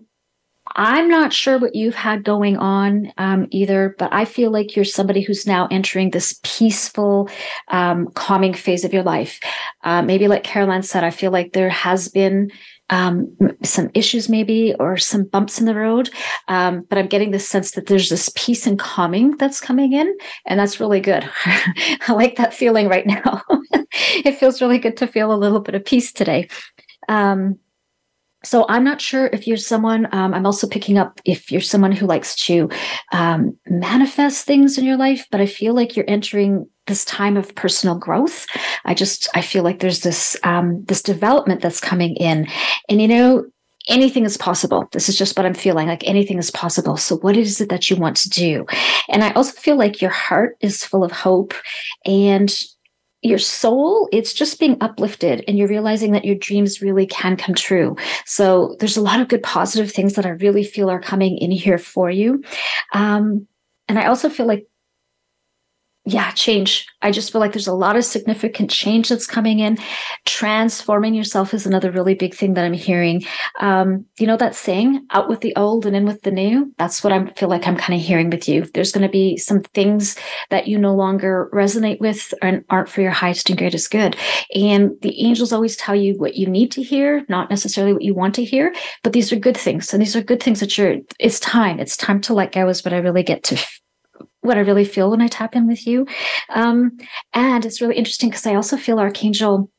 I'm 0.76 1.10
not 1.10 1.32
sure 1.32 1.58
what 1.58 1.76
you've 1.76 1.96
had 1.96 2.26
going 2.26 2.58
on 2.58 3.12
um, 3.18 3.48
either, 3.52 3.96
but 3.98 4.14
I 4.14 4.26
feel 4.26 4.52
like 4.52 4.76
you're 4.76 4.86
somebody 4.86 5.22
who's 5.22 5.48
now 5.48 5.68
entering 5.72 6.12
this 6.12 6.40
peaceful, 6.44 7.30
um, 7.70 8.10
calming 8.16 8.54
phase 8.54 8.84
of 8.84 8.94
your 8.94 9.04
life. 9.04 9.40
Uh, 9.84 10.02
maybe, 10.02 10.28
like 10.28 10.44
Carolan 10.44 10.84
said, 10.84 11.06
I 11.06 11.10
feel 11.10 11.32
like 11.32 11.54
there 11.54 11.70
has 11.70 12.10
been 12.10 12.52
um, 12.90 13.36
some 13.64 13.90
issues, 13.94 14.30
maybe, 14.30 14.74
or 14.80 14.98
some 14.98 15.26
bumps 15.26 15.60
in 15.60 15.66
the 15.66 15.76
road. 15.76 16.10
Um, 16.48 16.86
but 16.90 16.98
I'm 16.98 17.08
getting 17.08 17.32
this 17.32 17.48
sense 17.48 17.72
that 17.72 17.88
there's 17.88 18.10
this 18.10 18.30
peace 18.36 18.66
and 18.66 18.80
calming 18.80 19.36
that's 19.38 19.60
coming 19.60 19.94
in, 19.94 20.16
and 20.46 20.60
that's 20.60 20.80
really 20.80 21.02
good. 21.02 21.30
I 21.46 22.14
like 22.14 22.38
that 22.38 22.54
feeling 22.54 22.88
right 22.88 23.06
now. 23.06 23.42
it 23.92 24.38
feels 24.38 24.62
really 24.62 24.80
good 24.80 24.98
to 24.98 25.08
feel 25.08 25.34
a 25.34 25.36
little 25.36 25.60
bit 25.60 25.76
of 25.76 25.86
peace 25.86 26.12
today. 26.12 26.48
Um, 27.10 27.60
so 28.48 28.66
I'm 28.70 28.84
not 28.84 29.02
sure 29.02 29.28
if 29.28 29.46
you're 29.46 29.58
someone. 29.58 30.08
Um, 30.14 30.34
I'm 30.34 30.46
also 30.46 30.68
picking 30.68 30.98
up 30.98 31.20
if 31.26 31.52
you're 31.52 31.60
someone 31.60 31.92
who 31.92 32.06
likes 32.06 32.34
to 32.48 32.70
um, 33.12 33.58
manifest 33.68 34.46
things 34.46 34.78
in 34.78 34.86
your 34.86 34.96
life, 34.96 35.28
but 35.32 35.42
I 35.42 35.46
feel 35.46 35.74
like 35.74 35.96
you're 35.96 36.10
entering 36.10 36.68
this 36.86 37.04
time 37.04 37.36
of 37.36 37.54
personal 37.56 37.98
growth. 37.98 38.46
I 38.86 38.94
just 38.94 39.28
I 39.36 39.42
feel 39.42 39.64
like 39.64 39.80
there's 39.80 40.00
this 40.00 40.38
um, 40.44 40.84
this 40.86 41.02
development 41.02 41.62
that's 41.62 41.82
coming 41.82 42.16
in, 42.16 42.48
and 42.88 43.02
you 43.02 43.08
know 43.10 43.46
anything 43.90 44.24
is 44.24 44.38
possible. 44.38 44.88
This 44.94 45.10
is 45.10 45.18
just 45.18 45.38
what 45.38 45.46
I'm 45.46 45.54
feeling 45.54 45.88
like 45.88 46.08
anything 46.08 46.38
is 46.38 46.52
possible. 46.52 46.98
So 46.98 47.18
what 47.18 47.36
is 47.36 47.60
it 47.60 47.70
that 47.70 47.90
you 47.90 47.96
want 47.96 48.18
to 48.18 48.30
do? 48.30 48.66
And 49.10 49.24
I 49.24 49.32
also 49.32 49.52
feel 49.60 49.78
like 49.78 50.02
your 50.02 50.12
heart 50.12 50.58
is 50.62 50.84
full 50.84 51.04
of 51.04 51.12
hope 51.12 51.54
and 52.06 52.54
your 53.24 53.40
soul 53.40 54.08
it's 54.12 54.32
just 54.32 54.60
being 54.60 54.78
uplifted 54.80 55.44
and 55.48 55.58
you're 55.58 55.68
realizing 55.68 56.12
that 56.12 56.26
your 56.26 56.36
dreams 56.36 56.82
really 56.82 57.08
can 57.08 57.36
come 57.36 57.56
true. 57.56 57.96
So 58.26 58.76
there's 58.80 58.98
a 58.98 59.02
lot 59.02 59.20
of 59.20 59.28
good 59.28 59.44
positive 59.44 59.92
things 59.92 60.14
that 60.14 60.26
i 60.26 60.30
really 60.30 60.64
feel 60.64 60.90
are 60.90 61.02
coming 61.02 61.38
in 61.38 61.52
here 61.52 61.78
for 61.80 62.10
you. 62.10 62.44
Um, 62.94 63.48
and 63.88 63.98
i 63.98 64.06
also 64.06 64.30
feel 64.30 64.46
like 64.46 64.68
yeah, 66.10 66.32
change. 66.32 66.88
I 67.02 67.12
just 67.12 67.34
feel 67.34 67.42
like 67.42 67.52
there's 67.52 67.68
a 67.68 67.74
lot 67.74 67.98
of 67.98 68.06
significant 68.06 68.70
change 68.70 69.10
that's 69.10 69.28
coming 69.28 69.60
in. 69.60 69.78
Transforming 70.26 71.14
yourself 71.14 71.54
is 71.54 71.66
another 71.66 71.92
really 71.92 72.16
big 72.16 72.34
thing 72.34 72.54
that 72.54 72.64
I'm 72.64 72.72
hearing. 72.72 73.26
Um, 73.60 74.06
you 74.18 74.26
know 74.26 74.38
that 74.38 74.56
saying, 74.56 75.06
out 75.12 75.28
with 75.28 75.42
the 75.42 75.54
old 75.58 75.86
and 75.86 75.98
in 75.98 76.06
with 76.06 76.22
the 76.22 76.32
new? 76.32 76.74
That's 76.78 77.04
what 77.04 77.12
I 77.12 77.26
feel 77.34 77.50
like 77.50 77.68
I'm 77.68 77.76
kind 77.76 78.00
of 78.00 78.06
hearing 78.06 78.30
with 78.30 78.48
you. 78.48 78.64
There's 78.74 78.94
going 78.94 79.06
to 79.06 79.12
be 79.12 79.36
some 79.36 79.64
things 79.74 80.16
that 80.50 80.70
you 80.70 80.78
no 80.78 80.96
longer 80.96 81.50
resonate 81.54 82.00
with 82.00 82.34
and 82.42 82.64
aren't 82.70 82.90
for 82.90 83.02
your 83.02 83.12
highest 83.12 83.50
and 83.50 83.60
greatest 83.60 83.92
good. 83.92 84.16
And 84.56 84.92
the 85.02 85.26
angels 85.26 85.52
always 85.52 85.76
tell 85.76 85.96
you 85.96 86.14
what 86.18 86.36
you 86.36 86.48
need 86.48 86.72
to 86.72 86.84
hear, 86.84 87.26
not 87.28 87.50
necessarily 87.50 87.92
what 87.92 88.04
you 88.04 88.16
want 88.16 88.34
to 88.36 88.46
hear, 88.46 88.74
but 89.04 89.12
these 89.12 89.34
are 89.34 89.38
good 89.38 89.58
things. 89.58 89.92
And 89.92 90.02
these 90.02 90.16
are 90.16 90.24
good 90.24 90.42
things 90.42 90.62
that 90.62 90.78
you're, 90.78 90.96
it's 91.20 91.42
time. 91.42 91.82
It's 91.82 91.98
time 91.98 92.22
to 92.22 92.34
let 92.34 92.54
go 92.54 92.70
is 92.70 92.86
what 92.86 92.94
I 92.94 93.00
really 93.00 93.24
get 93.24 93.44
to 93.44 93.58
what 94.48 94.58
I 94.58 94.62
really 94.62 94.86
feel 94.86 95.12
when 95.12 95.22
I 95.22 95.28
tap 95.28 95.56
in 95.56 95.68
with 95.68 95.86
you. 95.86 96.08
Um, 96.50 96.98
and 97.34 97.66
it's 97.66 97.82
really 97.82 97.96
interesting 97.96 98.30
because 98.30 98.48
I 98.48 98.56
also 98.56 98.78
feel 98.78 99.00
Archangel 99.00 99.70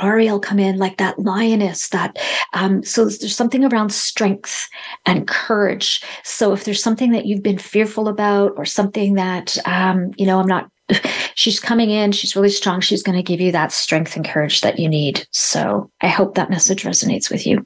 Ariel 0.00 0.40
come 0.40 0.58
in 0.58 0.78
like 0.78 0.96
that 0.98 1.18
lioness 1.20 1.88
that 1.90 2.18
um, 2.52 2.82
so 2.82 3.04
there's 3.04 3.36
something 3.36 3.64
around 3.64 3.92
strength 3.92 4.68
and 5.06 5.28
courage. 5.28 6.02
So 6.24 6.52
if 6.52 6.64
there's 6.64 6.82
something 6.82 7.12
that 7.12 7.26
you've 7.26 7.42
been 7.42 7.58
fearful 7.58 8.08
about 8.08 8.52
or 8.56 8.64
something 8.64 9.14
that 9.14 9.56
um, 9.66 10.12
you 10.16 10.26
know 10.26 10.40
i'm 10.40 10.46
not 10.46 10.68
she's 11.34 11.60
coming 11.60 11.90
in 11.90 12.12
she's 12.12 12.36
really 12.36 12.50
strong 12.50 12.80
she's 12.80 13.02
going 13.02 13.16
to 13.16 13.22
give 13.22 13.40
you 13.40 13.50
that 13.52 13.72
strength 13.72 14.16
and 14.16 14.26
courage 14.26 14.60
that 14.62 14.78
you 14.78 14.88
need. 14.88 15.26
So 15.30 15.90
i 16.00 16.08
hope 16.08 16.34
that 16.34 16.50
message 16.50 16.82
resonates 16.82 17.30
with 17.30 17.46
you 17.46 17.64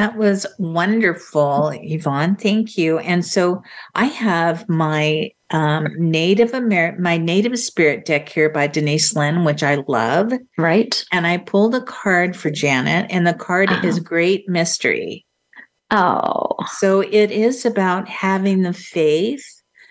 that 0.00 0.16
was 0.16 0.46
wonderful, 0.58 1.72
Yvonne. 1.74 2.34
Thank 2.34 2.78
you. 2.78 2.98
And 3.00 3.22
so 3.22 3.62
I 3.94 4.06
have 4.06 4.66
my 4.66 5.30
um, 5.50 5.88
Native 5.98 6.54
American, 6.54 7.02
my 7.02 7.18
Native 7.18 7.58
Spirit 7.58 8.06
deck 8.06 8.26
here 8.26 8.48
by 8.48 8.66
Denise 8.66 9.14
Linn, 9.14 9.44
which 9.44 9.62
I 9.62 9.84
love. 9.88 10.32
Right. 10.56 11.04
And 11.12 11.26
I 11.26 11.36
pulled 11.36 11.74
a 11.74 11.82
card 11.82 12.34
for 12.34 12.50
Janet, 12.50 13.08
and 13.10 13.26
the 13.26 13.34
card 13.34 13.68
is 13.84 14.00
Great 14.00 14.48
Mystery. 14.48 15.26
Oh. 15.90 16.56
So 16.78 17.00
it 17.00 17.30
is 17.30 17.66
about 17.66 18.08
having 18.08 18.62
the 18.62 18.72
faith. 18.72 19.44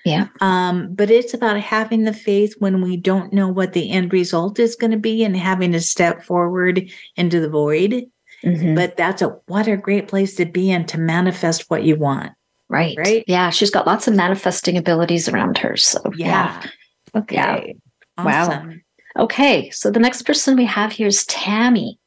Yeah. 0.06 0.30
Um, 0.42 0.96
but 0.96 1.12
it's 1.12 1.36
about 1.36 1.60
having 1.60 2.06
the 2.06 2.14
faith 2.14 2.56
when 2.58 2.82
we 2.82 2.98
don't 2.98 3.32
know 3.32 3.48
what 3.48 3.74
the 3.74 3.92
end 3.92 4.12
result 4.12 4.58
is 4.58 4.76
going 4.76 4.92
to 4.92 4.98
be 4.98 5.24
and 5.24 5.38
having 5.38 5.74
to 5.74 5.82
step 5.82 6.24
forward 6.24 6.90
into 7.16 7.40
the 7.40 7.50
void. 7.50 8.10
Mm-hmm. 8.44 8.76
But 8.76 8.98
that's 8.98 9.22
a 9.22 9.38
what 9.48 9.68
a 9.68 9.78
great 9.78 10.08
place 10.08 10.36
to 10.36 10.46
be 10.46 10.72
in 10.72 10.86
to 10.88 10.98
manifest 10.98 11.70
what 11.70 11.84
you 11.84 11.96
want. 11.96 12.32
Right. 12.70 12.96
Right. 12.98 13.24
Yeah. 13.28 13.50
She's 13.50 13.72
got 13.72 13.88
lots 13.88 14.08
of 14.08 14.16
manifesting 14.16 14.78
abilities 14.78 15.28
around 15.28 15.58
her. 15.58 15.76
So 15.76 16.00
yeah. 16.16 16.62
yeah. 16.64 17.20
Okay. 17.20 17.36
Yeah. 17.36 17.74
Awesome. 18.18 18.70
Wow. 18.70 19.24
Okay. 19.24 19.70
So 19.72 19.92
the 19.92 20.00
next 20.00 20.22
person 20.22 20.56
we 20.56 20.66
have 20.66 20.92
here 20.92 21.08
is 21.08 21.26
Tammy. 21.26 22.00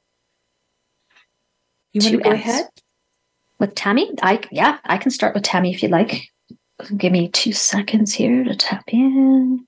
You 1.92 2.00
want 2.00 2.16
to 2.16 2.22
go 2.22 2.30
ahead? 2.30 2.68
With 3.58 3.74
Tammy? 3.74 4.10
I 4.22 4.40
yeah, 4.50 4.78
I 4.84 4.96
can 4.96 5.10
start 5.10 5.34
with 5.34 5.42
Tammy 5.42 5.74
if 5.74 5.82
you'd 5.82 5.92
like. 5.92 6.28
Give 6.96 7.12
me 7.12 7.28
two 7.28 7.52
seconds 7.52 8.12
here 8.12 8.42
to 8.44 8.56
tap 8.56 8.84
in. 8.88 9.61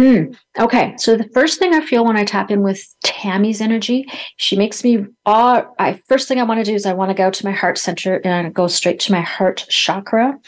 Mm, 0.00 0.34
okay, 0.58 0.94
so 0.96 1.14
the 1.14 1.28
first 1.34 1.58
thing 1.58 1.74
I 1.74 1.84
feel 1.84 2.06
when 2.06 2.16
I 2.16 2.24
tap 2.24 2.50
in 2.50 2.62
with 2.62 2.82
Tammy's 3.04 3.60
energy, 3.60 4.06
she 4.38 4.56
makes 4.56 4.82
me 4.82 5.04
all. 5.26 5.74
I 5.78 6.00
first 6.08 6.26
thing 6.26 6.40
I 6.40 6.44
want 6.44 6.58
to 6.58 6.64
do 6.64 6.74
is 6.74 6.86
I 6.86 6.94
want 6.94 7.10
to 7.10 7.14
go 7.14 7.30
to 7.30 7.44
my 7.44 7.52
heart 7.52 7.76
center 7.76 8.16
and 8.24 8.54
go 8.54 8.66
straight 8.66 8.98
to 9.00 9.12
my 9.12 9.20
heart 9.20 9.66
chakra, 9.68 10.38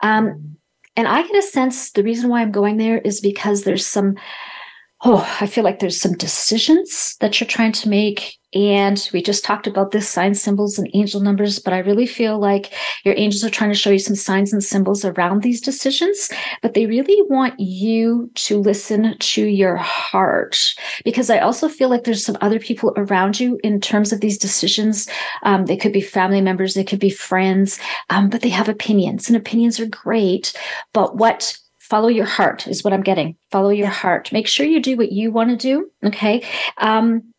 um, 0.00 0.56
and 0.96 1.06
I 1.06 1.20
get 1.26 1.36
a 1.36 1.42
sense 1.42 1.90
the 1.90 2.02
reason 2.02 2.30
why 2.30 2.40
I'm 2.40 2.52
going 2.52 2.78
there 2.78 2.98
is 2.98 3.20
because 3.20 3.64
there's 3.64 3.86
some. 3.86 4.16
Oh, 5.04 5.26
I 5.40 5.46
feel 5.46 5.64
like 5.64 5.80
there's 5.80 6.00
some 6.00 6.12
decisions 6.12 7.16
that 7.20 7.40
you're 7.40 7.48
trying 7.48 7.72
to 7.72 7.88
make 7.88 8.38
and 8.54 9.08
we 9.12 9.22
just 9.22 9.44
talked 9.44 9.66
about 9.66 9.90
this 9.90 10.08
sign 10.08 10.34
symbols 10.34 10.78
and 10.78 10.88
angel 10.92 11.20
numbers, 11.22 11.58
but 11.58 11.72
I 11.72 11.78
really 11.78 12.06
feel 12.06 12.38
like 12.38 12.72
your 13.02 13.14
angels 13.16 13.42
are 13.42 13.50
trying 13.50 13.70
to 13.70 13.78
show 13.78 13.90
you 13.90 13.98
some 13.98 14.14
signs 14.14 14.52
and 14.52 14.62
symbols 14.62 15.04
around 15.04 15.42
these 15.42 15.60
decisions, 15.60 16.30
but 16.60 16.74
they 16.74 16.84
really 16.86 17.20
want 17.30 17.58
you 17.58 18.30
to 18.34 18.60
listen 18.60 19.16
to 19.18 19.44
your 19.46 19.76
heart 19.76 20.58
because 21.04 21.30
I 21.30 21.38
also 21.38 21.66
feel 21.66 21.88
like 21.88 22.04
there's 22.04 22.24
some 22.24 22.36
other 22.40 22.58
people 22.60 22.92
around 22.96 23.40
you 23.40 23.58
in 23.64 23.80
terms 23.80 24.12
of 24.12 24.20
these 24.20 24.36
decisions. 24.36 25.08
Um, 25.42 25.64
they 25.64 25.76
could 25.76 25.92
be 25.92 26.02
family 26.02 26.42
members, 26.42 26.74
they 26.74 26.84
could 26.84 27.00
be 27.00 27.10
friends, 27.10 27.80
um, 28.10 28.28
but 28.28 28.42
they 28.42 28.50
have 28.50 28.68
opinions 28.68 29.28
and 29.28 29.36
opinions 29.36 29.80
are 29.80 29.86
great. 29.86 30.52
But 30.92 31.16
what 31.16 31.58
follow 31.92 32.08
your 32.08 32.24
heart 32.24 32.66
is 32.66 32.82
what 32.82 32.94
I'm 32.94 33.02
getting. 33.02 33.36
Follow 33.50 33.68
your 33.68 33.88
heart. 33.88 34.32
Make 34.32 34.48
sure 34.48 34.64
you 34.64 34.80
do 34.80 34.96
what 34.96 35.12
you 35.12 35.30
want 35.30 35.50
to 35.50 35.56
do. 35.58 35.90
Okay. 36.02 36.42
Um, 36.78 37.34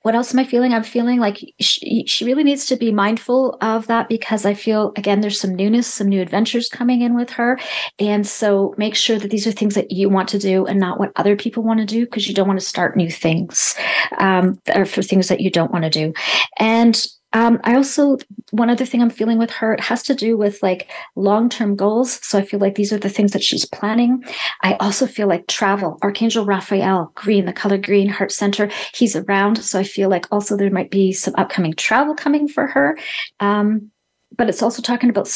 what 0.00 0.14
else 0.14 0.32
am 0.32 0.38
I 0.38 0.44
feeling? 0.44 0.72
I'm 0.72 0.84
feeling 0.84 1.20
like 1.20 1.44
she, 1.60 2.06
she 2.06 2.24
really 2.24 2.42
needs 2.42 2.64
to 2.64 2.76
be 2.76 2.92
mindful 2.92 3.58
of 3.60 3.88
that 3.88 4.08
because 4.08 4.46
I 4.46 4.54
feel, 4.54 4.94
again, 4.96 5.20
there's 5.20 5.38
some 5.38 5.54
newness, 5.54 5.86
some 5.86 6.08
new 6.08 6.22
adventures 6.22 6.70
coming 6.70 7.02
in 7.02 7.14
with 7.14 7.28
her. 7.32 7.58
And 7.98 8.26
so 8.26 8.74
make 8.78 8.96
sure 8.96 9.18
that 9.18 9.30
these 9.30 9.46
are 9.46 9.52
things 9.52 9.74
that 9.74 9.90
you 9.90 10.08
want 10.08 10.30
to 10.30 10.38
do 10.38 10.64
and 10.64 10.80
not 10.80 10.98
what 10.98 11.12
other 11.16 11.36
people 11.36 11.62
want 11.62 11.80
to 11.80 11.84
do 11.84 12.06
because 12.06 12.26
you 12.26 12.34
don't 12.34 12.48
want 12.48 12.58
to 12.58 12.64
start 12.64 12.96
new 12.96 13.10
things 13.10 13.74
um, 14.16 14.58
or 14.74 14.86
for 14.86 15.02
things 15.02 15.28
that 15.28 15.42
you 15.42 15.50
don't 15.50 15.72
want 15.72 15.84
to 15.84 15.90
do. 15.90 16.14
And 16.58 17.06
um, 17.32 17.60
I 17.62 17.76
also, 17.76 18.18
one 18.50 18.70
other 18.70 18.84
thing 18.84 19.00
I'm 19.00 19.10
feeling 19.10 19.38
with 19.38 19.50
her, 19.52 19.72
it 19.74 19.80
has 19.80 20.02
to 20.04 20.14
do 20.14 20.36
with 20.36 20.62
like 20.62 20.90
long 21.14 21.48
term 21.48 21.76
goals. 21.76 22.24
So 22.26 22.38
I 22.38 22.44
feel 22.44 22.58
like 22.58 22.74
these 22.74 22.92
are 22.92 22.98
the 22.98 23.08
things 23.08 23.32
that 23.32 23.44
she's 23.44 23.64
planning. 23.64 24.24
I 24.62 24.74
also 24.74 25.06
feel 25.06 25.28
like 25.28 25.46
travel, 25.46 25.98
Archangel 26.02 26.44
Raphael, 26.44 27.12
green, 27.14 27.44
the 27.44 27.52
color 27.52 27.78
green, 27.78 28.08
heart 28.08 28.32
center, 28.32 28.70
he's 28.94 29.14
around. 29.14 29.62
So 29.62 29.78
I 29.78 29.84
feel 29.84 30.08
like 30.08 30.26
also 30.32 30.56
there 30.56 30.70
might 30.70 30.90
be 30.90 31.12
some 31.12 31.34
upcoming 31.36 31.74
travel 31.74 32.14
coming 32.14 32.48
for 32.48 32.66
her. 32.66 32.98
Um, 33.38 33.90
but 34.36 34.48
it's 34.48 34.62
also 34.62 34.82
talking 34.82 35.10
about 35.10 35.30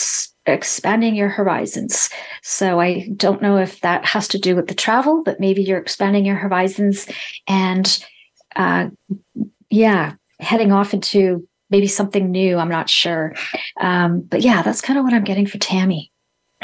expanding 0.47 1.15
your 1.15 1.29
horizons. 1.29 2.11
So 2.43 2.81
I 2.81 3.09
don't 3.17 3.43
know 3.43 3.57
if 3.59 3.81
that 3.81 4.05
has 4.05 4.29
to 4.29 4.39
do 4.39 4.57
with 4.57 4.69
the 4.69 4.75
travel, 4.75 5.23
but 5.25 5.41
maybe 5.41 5.63
you're 5.63 5.79
expanding 5.79 6.25
your 6.25 6.37
horizons 6.37 7.09
and, 7.49 8.05
uh, 8.57 8.89
yeah, 9.71 10.15
heading 10.39 10.71
off 10.71 10.95
into 10.95 11.47
maybe 11.75 11.89
something 11.89 12.31
new. 12.31 12.57
I'm 12.57 12.69
not 12.69 12.89
sure. 12.89 13.35
Um, 13.81 14.21
but 14.21 14.43
yeah, 14.43 14.63
that's 14.63 14.81
kind 14.81 14.97
of 14.97 15.05
what 15.05 15.13
I'm 15.13 15.25
getting 15.25 15.45
for 15.45 15.59
Tammy. 15.59 16.13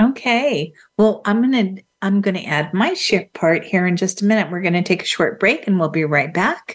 Okay. 0.00 0.72
Well, 0.98 1.20
I'm 1.24 1.50
going 1.50 1.76
to 1.76 1.82
I'm 2.00 2.20
going 2.20 2.36
to 2.36 2.44
add 2.44 2.72
my 2.72 2.94
shift 2.94 3.34
part 3.34 3.64
here 3.64 3.88
in 3.88 3.96
just 3.96 4.22
a 4.22 4.24
minute. 4.24 4.52
We're 4.52 4.62
going 4.62 4.74
to 4.74 4.82
take 4.82 5.02
a 5.02 5.06
short 5.06 5.40
break 5.40 5.66
and 5.66 5.80
we'll 5.80 5.88
be 5.88 6.04
right 6.04 6.32
back. 6.32 6.74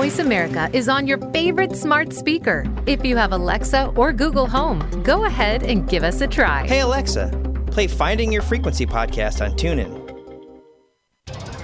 Voice 0.00 0.18
America 0.18 0.70
is 0.72 0.88
on 0.88 1.06
your 1.06 1.18
favorite 1.30 1.76
smart 1.76 2.14
speaker. 2.14 2.64
If 2.86 3.04
you 3.04 3.18
have 3.18 3.32
Alexa 3.32 3.92
or 3.96 4.14
Google 4.14 4.46
Home, 4.46 4.80
go 5.02 5.26
ahead 5.26 5.62
and 5.62 5.86
give 5.86 6.04
us 6.04 6.22
a 6.22 6.26
try. 6.26 6.66
Hey, 6.66 6.80
Alexa, 6.80 7.28
play 7.66 7.86
Finding 7.86 8.32
Your 8.32 8.40
Frequency 8.40 8.86
podcast 8.86 9.44
on 9.44 9.58
TuneIn. 9.58 10.00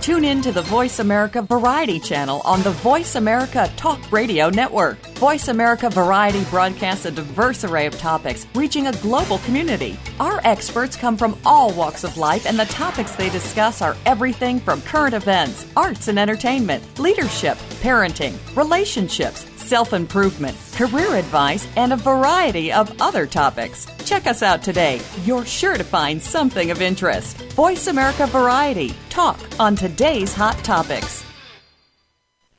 Tune 0.03 0.25
in 0.25 0.43
to 0.43 0.53
the 0.53 0.63
Voice 0.63 0.99
America 0.99 1.43
Variety 1.43 1.99
channel 1.99 2.41
on 2.45 2.63
the 2.63 2.71
Voice 2.71 3.17
America 3.17 3.73
Talk 3.77 4.13
Radio 4.13 4.51
Network. 4.51 4.99
Voice 5.17 5.49
America 5.49 5.89
Variety 5.89 6.45
broadcasts 6.45 7.07
a 7.07 7.11
diverse 7.11 7.65
array 7.65 7.87
of 7.87 7.99
topics, 7.99 8.47
reaching 8.55 8.87
a 8.87 8.93
global 8.99 9.39
community. 9.39 9.99
Our 10.21 10.41
experts 10.45 10.95
come 10.95 11.17
from 11.17 11.37
all 11.45 11.73
walks 11.73 12.05
of 12.05 12.19
life, 12.19 12.47
and 12.47 12.57
the 12.57 12.67
topics 12.67 13.17
they 13.17 13.31
discuss 13.31 13.83
are 13.83 13.97
everything 14.05 14.61
from 14.61 14.83
current 14.83 15.15
events, 15.15 15.67
arts 15.75 16.07
and 16.07 16.19
entertainment, 16.19 17.01
leadership, 17.01 17.59
parenting, 17.87 18.35
relationships, 18.57 19.47
self 19.63 19.93
improvement, 19.93 20.57
career 20.75 21.15
advice, 21.15 21.69
and 21.77 21.93
a 21.93 21.97
variety 21.97 22.73
of 22.73 22.91
other 23.01 23.27
topics. 23.27 23.87
Check 24.05 24.27
us 24.27 24.43
out 24.43 24.61
today. 24.61 25.01
You're 25.25 25.45
sure 25.45 25.77
to 25.77 25.85
find 25.85 26.21
something 26.21 26.73
of 26.73 26.83
interest. 26.83 27.37
Voice 27.53 27.87
America 27.87 28.27
Variety. 28.27 28.93
Talk 29.09 29.39
on 29.61 29.77
today's 29.77 30.35
hot 30.35 30.59
topics. 30.65 31.25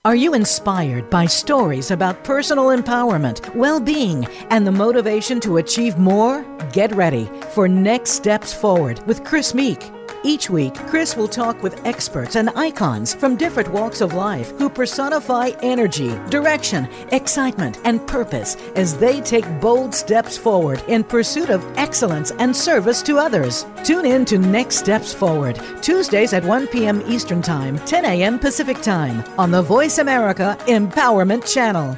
Are 0.05 0.15
you 0.15 0.33
inspired 0.33 1.09
by 1.09 1.25
stories 1.25 1.91
about 1.91 2.23
personal 2.23 2.67
empowerment, 2.67 3.53
well 3.53 3.81
being, 3.81 4.25
and 4.49 4.65
the 4.65 4.71
motivation 4.71 5.41
to 5.41 5.57
achieve 5.57 5.97
more? 5.97 6.45
Get 6.71 6.95
ready 6.95 7.29
for 7.53 7.67
Next 7.67 8.11
Steps 8.11 8.53
Forward 8.53 9.05
with 9.05 9.25
Chris 9.25 9.53
Meek. 9.53 9.91
Each 10.23 10.49
week, 10.49 10.73
Chris 10.73 11.15
will 11.15 11.27
talk 11.27 11.61
with 11.61 11.85
experts 11.85 12.35
and 12.35 12.49
icons 12.55 13.13
from 13.13 13.35
different 13.35 13.71
walks 13.71 14.01
of 14.01 14.13
life 14.13 14.51
who 14.57 14.69
personify 14.69 15.51
energy, 15.61 16.17
direction, 16.29 16.87
excitement, 17.11 17.79
and 17.83 18.05
purpose 18.07 18.55
as 18.75 18.97
they 18.97 19.21
take 19.21 19.45
bold 19.61 19.93
steps 19.93 20.37
forward 20.37 20.83
in 20.87 21.03
pursuit 21.03 21.49
of 21.49 21.65
excellence 21.77 22.31
and 22.31 22.55
service 22.55 23.01
to 23.03 23.17
others. 23.17 23.65
Tune 23.83 24.05
in 24.05 24.25
to 24.25 24.37
Next 24.37 24.77
Steps 24.77 25.13
Forward, 25.13 25.59
Tuesdays 25.81 26.33
at 26.33 26.43
1 26.43 26.67
p.m. 26.67 27.03
Eastern 27.07 27.41
Time, 27.41 27.77
10 27.79 28.05
a.m. 28.05 28.39
Pacific 28.39 28.81
Time, 28.81 29.23
on 29.37 29.51
the 29.51 29.61
Voice 29.61 29.99
America 29.99 30.57
Empowerment 30.67 31.51
Channel. 31.51 31.97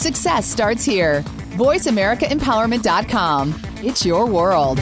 Success 0.00 0.46
starts 0.46 0.82
here. 0.82 1.20
VoiceAmericaEmpowerment.com. 1.58 3.62
It's 3.84 4.06
your 4.06 4.24
world. 4.24 4.78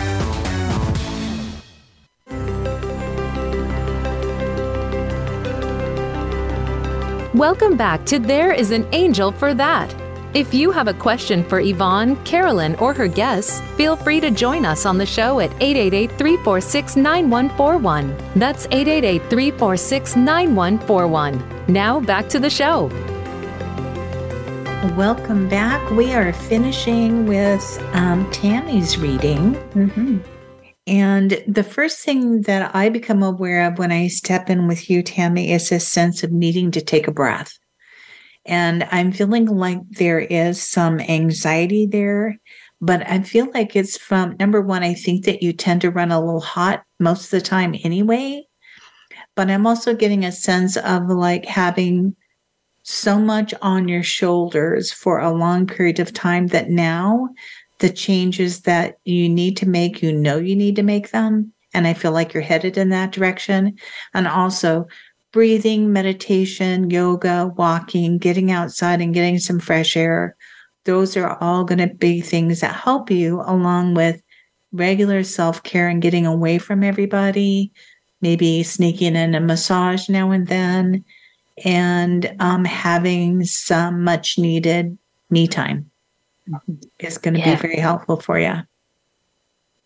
Welcome 7.34 7.76
back 7.76 8.06
to 8.06 8.20
There 8.20 8.52
is 8.52 8.70
an 8.70 8.86
Angel 8.92 9.32
for 9.32 9.54
That. 9.54 9.92
If 10.34 10.54
you 10.54 10.70
have 10.70 10.86
a 10.86 10.94
question 10.94 11.42
for 11.42 11.58
Yvonne, 11.58 12.14
Carolan, 12.24 12.76
or 12.76 12.94
her 12.94 13.08
guests, 13.08 13.60
feel 13.76 13.96
free 13.96 14.20
to 14.20 14.30
join 14.30 14.64
us 14.64 14.86
on 14.86 14.98
the 14.98 15.06
show 15.06 15.40
at 15.40 15.50
888 15.60 16.12
346 16.12 16.94
9141. 16.94 18.16
That's 18.36 18.66
888 18.66 19.28
346 19.28 20.14
9141. 20.14 21.64
Now 21.66 21.98
back 21.98 22.28
to 22.28 22.38
the 22.38 22.50
show. 22.50 22.88
Welcome 24.78 25.48
back. 25.48 25.90
We 25.90 26.14
are 26.14 26.32
finishing 26.32 27.26
with 27.26 27.84
um, 27.94 28.30
Tammy's 28.30 28.96
reading. 28.96 29.54
Mm-hmm. 29.74 30.18
And 30.86 31.42
the 31.48 31.64
first 31.64 32.04
thing 32.04 32.42
that 32.42 32.72
I 32.76 32.88
become 32.88 33.24
aware 33.24 33.66
of 33.66 33.80
when 33.80 33.90
I 33.90 34.06
step 34.06 34.48
in 34.48 34.68
with 34.68 34.88
you, 34.88 35.02
Tammy, 35.02 35.50
is 35.50 35.68
this 35.68 35.86
sense 35.86 36.22
of 36.22 36.30
needing 36.30 36.70
to 36.70 36.80
take 36.80 37.08
a 37.08 37.12
breath. 37.12 37.58
And 38.46 38.86
I'm 38.92 39.10
feeling 39.10 39.46
like 39.46 39.80
there 39.90 40.20
is 40.20 40.62
some 40.62 41.00
anxiety 41.00 41.84
there, 41.84 42.38
but 42.80 43.04
I 43.04 43.22
feel 43.22 43.50
like 43.52 43.74
it's 43.74 43.98
from 43.98 44.36
number 44.38 44.60
one, 44.60 44.84
I 44.84 44.94
think 44.94 45.24
that 45.24 45.42
you 45.42 45.52
tend 45.52 45.80
to 45.80 45.90
run 45.90 46.12
a 46.12 46.20
little 46.20 46.40
hot 46.40 46.84
most 47.00 47.24
of 47.24 47.30
the 47.30 47.40
time 47.40 47.74
anyway. 47.82 48.44
But 49.34 49.50
I'm 49.50 49.66
also 49.66 49.92
getting 49.92 50.24
a 50.24 50.30
sense 50.30 50.76
of 50.76 51.08
like 51.08 51.46
having 51.46 52.14
so 52.90 53.18
much 53.18 53.52
on 53.60 53.86
your 53.86 54.02
shoulders 54.02 54.90
for 54.90 55.18
a 55.18 55.30
long 55.30 55.66
period 55.66 56.00
of 56.00 56.10
time 56.10 56.46
that 56.46 56.70
now 56.70 57.28
the 57.80 57.90
changes 57.90 58.62
that 58.62 58.98
you 59.04 59.28
need 59.28 59.58
to 59.58 59.68
make, 59.68 60.02
you 60.02 60.10
know, 60.10 60.38
you 60.38 60.56
need 60.56 60.74
to 60.76 60.82
make 60.82 61.10
them. 61.10 61.52
And 61.74 61.86
I 61.86 61.92
feel 61.92 62.12
like 62.12 62.32
you're 62.32 62.42
headed 62.42 62.78
in 62.78 62.88
that 62.88 63.12
direction. 63.12 63.76
And 64.14 64.26
also 64.26 64.86
breathing, 65.32 65.92
meditation, 65.92 66.88
yoga, 66.88 67.52
walking, 67.56 68.16
getting 68.16 68.50
outside 68.50 69.02
and 69.02 69.12
getting 69.12 69.38
some 69.38 69.60
fresh 69.60 69.94
air. 69.94 70.34
Those 70.86 71.14
are 71.14 71.36
all 71.42 71.64
going 71.64 71.86
to 71.86 71.94
be 71.94 72.22
things 72.22 72.60
that 72.60 72.74
help 72.74 73.10
you 73.10 73.42
along 73.42 73.94
with 73.94 74.22
regular 74.72 75.24
self 75.24 75.62
care 75.62 75.88
and 75.88 76.00
getting 76.00 76.24
away 76.24 76.56
from 76.56 76.82
everybody, 76.82 77.70
maybe 78.22 78.62
sneaking 78.62 79.14
in 79.14 79.34
a 79.34 79.40
massage 79.40 80.08
now 80.08 80.30
and 80.30 80.46
then, 80.46 81.04
and 81.64 82.34
um, 82.40 82.64
having 82.64 83.44
some 83.44 84.04
much 84.04 84.38
needed 84.38 84.96
me 85.30 85.46
time 85.46 85.90
is 86.98 87.18
going 87.18 87.34
to 87.34 87.40
Yeah. 87.40 87.54
be 87.54 87.60
very 87.60 87.78
helpful 87.78 88.20
for 88.20 88.38
you. 88.38 88.54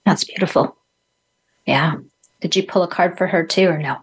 That's 0.04 0.24
beautiful. 0.24 0.76
Yeah. 1.66 1.96
Did 2.40 2.56
you 2.56 2.62
pull 2.64 2.82
a 2.82 2.88
card 2.88 3.16
for 3.18 3.26
her 3.26 3.44
too, 3.44 3.68
or 3.68 3.78
no? 3.78 3.98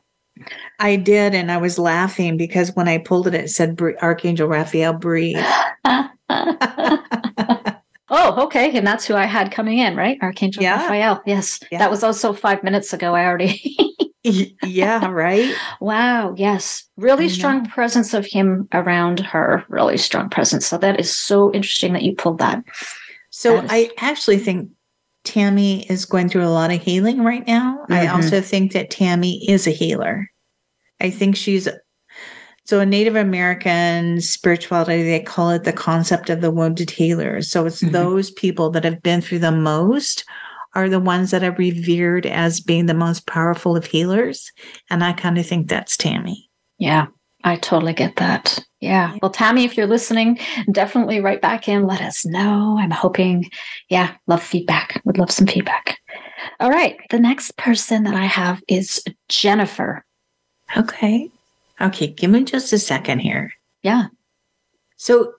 I 0.80 0.96
did, 0.96 1.36
and 1.36 1.52
I 1.52 1.58
was 1.58 1.78
laughing 1.78 2.38
because 2.38 2.74
when 2.76 2.88
I 2.88 2.98
pulled 2.98 3.28
it, 3.28 3.34
it 3.34 3.50
said 3.50 3.78
Archangel 4.02 4.48
Raphael 4.48 4.94
breathe. 4.94 5.36
oh, 8.10 8.44
okay. 8.46 8.76
And 8.78 8.86
that's 8.88 9.06
who 9.06 9.16
I 9.16 9.26
had 9.26 9.52
coming 9.52 9.80
in, 9.80 9.96
right? 9.96 10.18
Archangel 10.22 10.64
Yeah. 10.64 10.82
Raphael. 10.82 11.22
Yes. 11.26 11.60
Yeah. 11.72 11.80
That 11.80 11.92
was 11.92 12.04
also 12.04 12.32
five 12.34 12.64
minutes 12.64 12.94
ago. 12.94 13.14
I 13.16 13.26
already. 13.26 13.78
yeah, 14.64 15.10
right. 15.10 15.54
wow. 15.80 16.34
Yes. 16.38 16.88
Really 16.98 17.26
I 17.26 17.30
strong 17.30 17.66
presence 17.68 18.14
of 18.14 18.26
him 18.26 18.68
around 18.74 19.20
her. 19.22 19.64
Really 19.70 19.98
strong 19.98 20.30
presence. 20.30 20.66
So 20.66 20.78
that 20.78 21.00
is 21.00 21.16
so 21.16 21.52
interesting 21.54 21.94
that 21.94 22.04
you 22.04 22.16
pulled 22.16 22.40
that. 22.40 22.64
So 23.30 23.56
That 23.56 23.66
is- 23.66 23.72
I 23.72 23.90
actually 24.00 24.38
think 24.40 24.70
Tammy 25.26 25.86
is 25.90 26.06
going 26.06 26.30
through 26.30 26.46
a 26.46 26.50
lot 26.50 26.72
of 26.72 26.82
healing 26.82 27.24
right 27.24 27.46
now. 27.46 27.86
I 27.90 28.06
Mhm. 28.06 28.16
also 28.16 28.42
think 28.42 28.72
that 28.74 28.90
Tammy 28.90 29.44
is 29.50 29.68
a 29.68 29.72
healer. 29.72 30.30
I 31.02 31.10
think 31.10 31.36
she's 31.36 31.68
so 32.66 32.80
a 32.80 32.86
Native 32.86 33.16
American 33.16 34.22
spirituality, 34.22 35.02
they 35.04 35.20
call 35.20 35.50
it 35.50 35.64
the 35.64 35.74
concept 35.74 36.30
of 36.30 36.42
the 36.42 36.52
wounded 36.52 36.92
healer. 36.92 37.42
So 37.42 37.66
it's 37.66 37.82
Mhm. 37.82 37.92
those 37.94 38.30
people 38.30 38.70
that 38.72 38.84
have 38.84 39.02
been 39.02 39.22
through 39.22 39.40
the 39.40 39.52
most 39.52 40.24
are 40.80 40.90
the 40.90 41.00
ones 41.00 41.32
that 41.32 41.44
are 41.44 41.52
revered 41.52 42.26
as 42.26 42.60
being 42.62 42.86
the 42.86 42.94
most 42.94 43.28
powerful 43.28 43.76
of 43.76 43.86
healers. 43.86 44.52
And 44.90 45.04
I 45.04 45.14
kind 45.14 45.38
of 45.38 45.46
think 45.46 45.68
that's 45.68 45.98
Tammy. 45.98 46.50
Yeah. 46.78 47.08
I 47.44 47.56
totally 47.58 47.94
get 47.94 48.18
that. 48.18 48.60
Yeah. 48.82 49.16
Well, 49.22 49.32
Tammy, 49.32 49.64
if 49.64 49.78
you're 49.78 49.88
listening, 49.88 50.40
definitely 50.72 51.20
write 51.20 51.42
back 51.42 51.68
in. 51.68 51.86
Let 51.86 52.02
us 52.02 52.26
know. 52.26 52.78
I'm 52.80 52.92
hoping, 52.92 53.50
yeah, 53.90 54.16
love 54.28 54.44
feedback. 54.44 55.02
Would 55.06 55.18
love 55.18 55.32
some 55.32 55.48
feedback. 55.48 56.00
All 56.60 56.70
right. 56.70 56.98
The 57.10 57.20
next 57.20 57.56
person 57.58 58.04
that 58.04 58.16
I 58.16 58.26
have 58.26 58.62
is 58.68 59.04
Jennifer. 59.28 60.06
Okay. 60.78 61.30
Okay. 61.82 62.08
Give 62.08 62.32
me 62.32 62.44
just 62.44 62.74
a 62.74 62.80
second 62.80 63.20
here. 63.20 63.54
Yeah. 63.84 64.08
So 64.98 65.34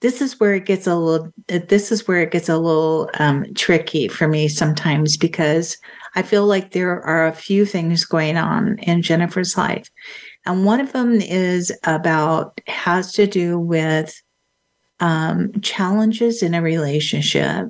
this 0.00 0.22
is 0.22 0.40
where 0.40 0.54
it 0.54 0.64
gets 0.64 0.86
a 0.86 0.96
little 0.96 1.32
this 1.46 1.92
is 1.92 2.08
where 2.08 2.22
it 2.22 2.30
gets 2.30 2.48
a 2.48 2.58
little 2.58 3.10
um, 3.18 3.44
tricky 3.54 4.08
for 4.08 4.26
me 4.28 4.48
sometimes 4.48 5.16
because 5.16 5.76
I 6.14 6.22
feel 6.22 6.46
like 6.46 6.72
there 6.72 7.02
are 7.02 7.26
a 7.26 7.32
few 7.32 7.64
things 7.64 8.04
going 8.04 8.36
on 8.36 8.78
in 8.78 9.02
Jennifer's 9.02 9.56
life. 9.56 9.88
And 10.46 10.64
one 10.64 10.80
of 10.80 10.92
them 10.92 11.20
is 11.20 11.72
about 11.84 12.60
has 12.66 13.12
to 13.12 13.26
do 13.26 13.58
with 13.58 14.20
um, 14.98 15.52
challenges 15.60 16.42
in 16.42 16.54
a 16.54 16.62
relationship. 16.62 17.68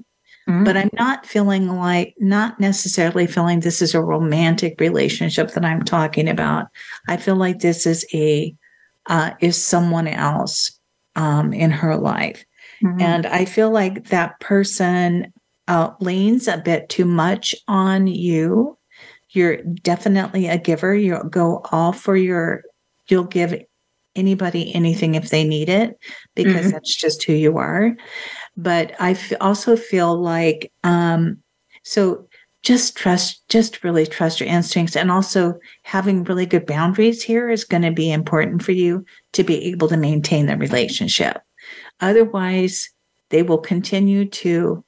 But 0.64 0.76
I'm 0.76 0.90
not 0.94 1.26
feeling 1.26 1.68
like, 1.68 2.14
not 2.18 2.58
necessarily 2.58 3.26
feeling 3.26 3.60
this 3.60 3.82
is 3.82 3.94
a 3.94 4.02
romantic 4.02 4.80
relationship 4.80 5.52
that 5.52 5.64
I'm 5.64 5.84
talking 5.84 6.28
about. 6.28 6.66
I 7.06 7.18
feel 7.18 7.36
like 7.36 7.60
this 7.60 7.86
is 7.86 8.04
a, 8.12 8.54
uh, 9.06 9.32
is 9.40 9.62
someone 9.62 10.08
else 10.08 10.79
um, 11.20 11.52
in 11.52 11.70
her 11.70 11.96
life. 11.96 12.44
Mhm. 12.82 13.00
And 13.00 13.26
I 13.26 13.44
feel 13.44 13.70
like 13.70 14.08
that 14.08 14.40
person 14.40 15.32
uh, 15.68 15.90
leans 16.00 16.48
a 16.48 16.58
bit 16.58 16.88
too 16.88 17.04
much 17.04 17.54
on 17.68 18.06
you. 18.06 18.76
You're 19.30 19.58
definitely 19.82 20.48
a 20.48 20.58
giver. 20.58 20.94
You'll 20.94 21.28
go 21.28 21.60
all 21.70 21.92
for 21.92 22.16
your, 22.16 22.62
you'll 23.08 23.24
give 23.24 23.54
anybody 24.16 24.74
anything 24.74 25.14
if 25.14 25.30
they 25.30 25.44
need 25.44 25.68
it 25.68 25.96
because 26.34 26.66
Mhm. 26.66 26.72
that's 26.72 26.96
just 26.96 27.22
who 27.22 27.34
you 27.34 27.58
are. 27.58 27.94
But 28.56 28.92
I 28.98 29.12
f- 29.12 29.32
also 29.40 29.76
feel 29.76 30.20
like, 30.20 30.72
um, 30.82 31.38
so 31.84 32.26
just 32.62 32.96
trust, 32.96 33.42
just 33.48 33.82
really 33.82 34.06
trust 34.06 34.40
your 34.40 34.48
instincts. 34.48 34.96
And 34.96 35.10
also 35.10 35.58
having 35.82 36.24
really 36.24 36.46
good 36.46 36.66
boundaries 36.66 37.22
here 37.22 37.50
is 37.50 37.64
going 37.64 37.82
to 37.82 37.90
be 37.90 38.12
important 38.12 38.62
for 38.62 38.72
you 38.72 39.04
to 39.32 39.42
be 39.42 39.64
able 39.66 39.88
to 39.88 39.96
maintain 39.96 40.46
the 40.46 40.56
relationship. 40.56 41.42
Otherwise, 42.00 42.90
they 43.30 43.42
will 43.42 43.58
continue 43.58 44.26
to 44.26 44.84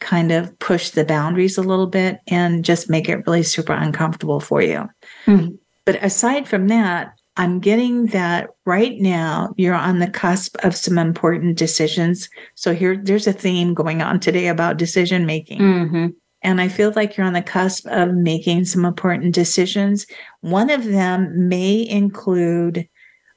kind 0.00 0.30
of 0.30 0.56
push 0.60 0.90
the 0.90 1.04
boundaries 1.04 1.58
a 1.58 1.62
little 1.62 1.88
bit 1.88 2.20
and 2.28 2.64
just 2.64 2.88
make 2.88 3.08
it 3.08 3.26
really 3.26 3.42
super 3.42 3.72
uncomfortable 3.72 4.38
for 4.38 4.62
you. 4.62 4.88
Mhm. 5.26 5.58
But 5.84 6.02
aside 6.04 6.46
from 6.46 6.68
that, 6.68 7.14
I'm 7.36 7.60
getting 7.60 8.06
that 8.06 8.50
right 8.64 9.00
now 9.00 9.54
you're 9.56 9.74
on 9.74 10.00
the 10.00 10.08
cusp 10.08 10.56
of 10.64 10.76
some 10.76 10.98
important 10.98 11.56
decisions. 11.56 12.28
So 12.56 12.74
here 12.74 12.96
there's 12.96 13.26
a 13.26 13.32
theme 13.32 13.74
going 13.74 14.02
on 14.02 14.20
today 14.20 14.48
about 14.48 14.76
decision 14.76 15.24
making. 15.24 15.60
Mhm. 15.60 16.14
And 16.42 16.60
I 16.60 16.68
feel 16.68 16.92
like 16.94 17.16
you're 17.16 17.26
on 17.26 17.32
the 17.32 17.42
cusp 17.42 17.86
of 17.88 18.14
making 18.14 18.64
some 18.64 18.84
important 18.84 19.34
decisions. 19.34 20.06
One 20.40 20.70
of 20.70 20.84
them 20.84 21.48
may 21.48 21.86
include 21.88 22.88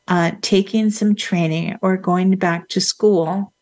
uh, 0.08 0.32
taking 0.41 0.89
some 0.89 1.16
training 1.16 1.78
or 1.82 1.97
going 1.97 2.36
back 2.36 2.70
to 2.70 2.82
school. 2.82 3.54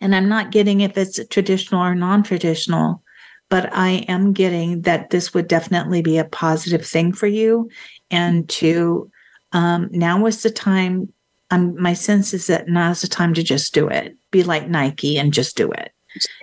And 0.00 0.14
I'm 0.14 0.28
not 0.28 0.52
getting 0.52 0.80
if 0.80 0.96
it's 0.96 1.20
traditional 1.28 1.82
or 1.82 1.94
non 1.94 2.22
traditional, 2.22 3.02
but 3.48 3.72
I 3.72 4.04
am 4.08 4.32
getting 4.32 4.82
that 4.82 5.10
this 5.10 5.34
would 5.34 5.48
definitely 5.48 6.02
be 6.02 6.18
a 6.18 6.24
positive 6.24 6.86
thing 6.86 7.12
for 7.12 7.26
you. 7.26 7.68
And 8.10 8.48
to 8.50 9.10
um, 9.52 9.88
now 9.92 10.24
is 10.26 10.42
the 10.42 10.50
time. 10.50 11.12
Um, 11.50 11.80
my 11.80 11.94
sense 11.94 12.34
is 12.34 12.46
that 12.48 12.68
now 12.68 12.90
is 12.90 13.00
the 13.00 13.08
time 13.08 13.32
to 13.32 13.42
just 13.42 13.72
do 13.72 13.88
it. 13.88 14.14
Be 14.30 14.42
like 14.42 14.68
Nike 14.68 15.16
and 15.16 15.32
just 15.32 15.56
do 15.56 15.70
it 15.70 15.92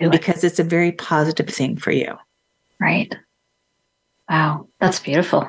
it. 0.00 0.12
because 0.12 0.44
it's 0.44 0.58
a 0.58 0.64
very 0.64 0.92
positive 0.92 1.48
thing 1.48 1.76
for 1.76 1.90
you. 1.90 2.16
Right. 2.80 3.14
Wow, 4.28 4.68
that's 4.80 5.00
beautiful. 5.00 5.48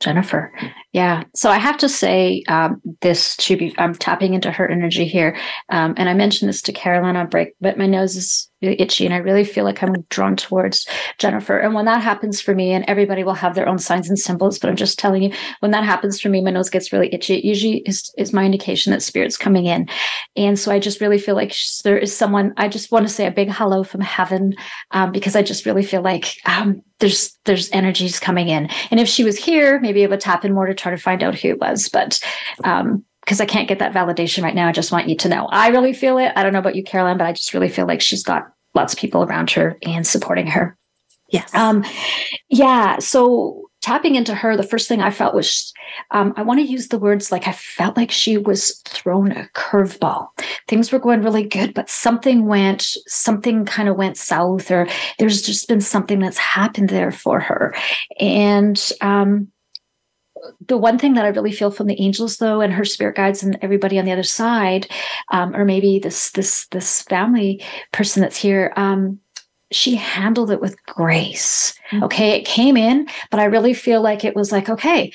Jennifer. 0.00 0.52
Yeah. 0.92 1.24
So 1.34 1.48
I 1.50 1.58
have 1.58 1.78
to 1.78 1.88
say, 1.88 2.42
um, 2.48 2.82
this 3.00 3.34
to 3.38 3.56
be, 3.56 3.74
I'm 3.78 3.94
tapping 3.94 4.34
into 4.34 4.50
her 4.50 4.68
energy 4.68 5.06
here. 5.06 5.38
Um, 5.70 5.94
and 5.96 6.08
I 6.08 6.14
mentioned 6.14 6.50
this 6.50 6.60
to 6.62 6.72
Carolan 6.72 7.16
on 7.16 7.28
break, 7.28 7.54
but 7.62 7.78
my 7.78 7.86
nose 7.86 8.14
is 8.14 8.50
really 8.60 8.80
itchy 8.80 9.04
and 9.06 9.14
I 9.14 9.18
really 9.18 9.44
feel 9.44 9.64
like 9.64 9.82
I'm 9.82 10.02
drawn 10.10 10.36
towards 10.36 10.86
Jennifer. 11.18 11.58
And 11.58 11.74
when 11.74 11.86
that 11.86 12.02
happens 12.02 12.40
for 12.40 12.54
me, 12.54 12.72
and 12.72 12.84
everybody 12.86 13.24
will 13.24 13.34
have 13.34 13.54
their 13.54 13.68
own 13.68 13.78
signs 13.78 14.08
and 14.08 14.18
symbols, 14.18 14.58
but 14.58 14.68
I'm 14.68 14.76
just 14.76 14.98
telling 14.98 15.22
you, 15.22 15.32
when 15.60 15.72
that 15.72 15.84
happens 15.84 16.20
for 16.20 16.28
me, 16.28 16.42
my 16.42 16.50
nose 16.50 16.70
gets 16.70 16.92
really 16.92 17.12
itchy. 17.12 17.36
It 17.36 17.44
usually 17.44 17.78
is, 17.78 18.12
is 18.18 18.32
my 18.32 18.44
indication 18.44 18.92
that 18.92 19.02
spirit's 19.02 19.38
coming 19.38 19.66
in. 19.66 19.88
And 20.36 20.58
so 20.58 20.70
I 20.70 20.78
just 20.78 21.00
really 21.00 21.18
feel 21.18 21.34
like 21.34 21.54
there 21.84 21.98
is 21.98 22.14
someone, 22.14 22.52
I 22.56 22.68
just 22.68 22.92
want 22.92 23.08
to 23.08 23.12
say 23.12 23.26
a 23.26 23.32
big 23.32 23.50
hello 23.50 23.82
from 23.82 24.02
heaven 24.02 24.54
um, 24.90 25.10
because 25.10 25.34
I 25.36 25.42
just 25.42 25.66
really 25.66 25.84
feel 25.84 26.02
like 26.02 26.36
um, 26.44 26.82
there's 27.02 27.36
there's 27.44 27.68
energies 27.72 28.20
coming 28.20 28.48
in. 28.48 28.68
And 28.92 29.00
if 29.00 29.08
she 29.08 29.24
was 29.24 29.36
here, 29.36 29.80
maybe 29.80 30.04
it 30.04 30.10
would 30.10 30.20
tap 30.20 30.44
in 30.44 30.54
more 30.54 30.66
to 30.66 30.74
try 30.82 30.90
to 30.90 30.98
find 30.98 31.22
out 31.22 31.38
who 31.38 31.48
it 31.48 31.60
was. 31.60 31.88
But 31.88 32.20
um, 32.64 33.04
because 33.20 33.40
I 33.40 33.46
can't 33.46 33.68
get 33.68 33.78
that 33.78 33.94
validation 33.94 34.42
right 34.42 34.54
now. 34.54 34.68
I 34.68 34.72
just 34.72 34.92
want 34.92 35.08
you 35.08 35.16
to 35.16 35.28
know. 35.28 35.46
I 35.50 35.68
really 35.68 35.92
feel 35.92 36.18
it. 36.18 36.32
I 36.34 36.42
don't 36.42 36.52
know 36.52 36.58
about 36.58 36.74
you, 36.74 36.82
Carolan, 36.82 37.18
but 37.18 37.26
I 37.26 37.32
just 37.32 37.54
really 37.54 37.68
feel 37.68 37.86
like 37.86 38.00
she's 38.00 38.24
got 38.24 38.52
lots 38.74 38.92
of 38.92 38.98
people 38.98 39.22
around 39.22 39.50
her 39.52 39.78
and 39.82 40.06
supporting 40.06 40.48
her. 40.48 40.76
Yes. 41.28 41.54
Um, 41.54 41.84
yeah. 42.48 42.98
So 42.98 43.70
tapping 43.80 44.16
into 44.16 44.34
her, 44.34 44.56
the 44.56 44.62
first 44.62 44.88
thing 44.88 45.00
I 45.00 45.10
felt 45.10 45.34
was 45.34 45.72
um, 46.10 46.34
I 46.36 46.42
want 46.42 46.60
to 46.60 46.66
use 46.66 46.88
the 46.88 46.98
words 46.98 47.30
like 47.30 47.46
I 47.46 47.52
felt 47.52 47.96
like 47.96 48.10
she 48.10 48.38
was 48.38 48.80
thrown 48.86 49.32
a 49.32 49.48
curveball. 49.54 50.28
Things 50.68 50.90
were 50.90 50.98
going 50.98 51.22
really 51.22 51.44
good, 51.44 51.74
but 51.74 51.88
something 51.88 52.46
went, 52.46 52.82
something 53.06 53.64
kind 53.64 53.88
of 53.88 53.96
went 53.96 54.16
south, 54.16 54.70
or 54.70 54.88
there's 55.18 55.42
just 55.42 55.68
been 55.68 55.80
something 55.80 56.18
that's 56.18 56.38
happened 56.38 56.90
there 56.90 57.12
for 57.12 57.40
her. 57.40 57.74
And 58.18 58.92
um, 59.00 59.48
the 60.66 60.76
one 60.76 60.98
thing 60.98 61.14
that 61.14 61.24
I 61.24 61.28
really 61.28 61.52
feel 61.52 61.70
from 61.70 61.86
the 61.86 62.00
angels, 62.00 62.38
though, 62.38 62.60
and 62.60 62.72
her 62.72 62.84
spirit 62.84 63.16
guides 63.16 63.42
and 63.42 63.58
everybody 63.62 63.98
on 63.98 64.04
the 64.04 64.12
other 64.12 64.22
side, 64.22 64.88
um, 65.30 65.54
or 65.54 65.64
maybe 65.64 65.98
this 65.98 66.30
this 66.32 66.66
this 66.68 67.02
family 67.02 67.62
person 67.92 68.22
that's 68.22 68.36
here, 68.36 68.72
um, 68.76 69.18
she 69.70 69.96
handled 69.96 70.50
it 70.50 70.60
with 70.60 70.76
grace. 70.86 71.74
Mm-hmm. 71.90 72.04
Okay, 72.04 72.30
it 72.32 72.44
came 72.44 72.76
in, 72.76 73.08
but 73.30 73.40
I 73.40 73.44
really 73.44 73.74
feel 73.74 74.02
like 74.02 74.24
it 74.24 74.36
was 74.36 74.52
like, 74.52 74.68
okay, 74.68 75.12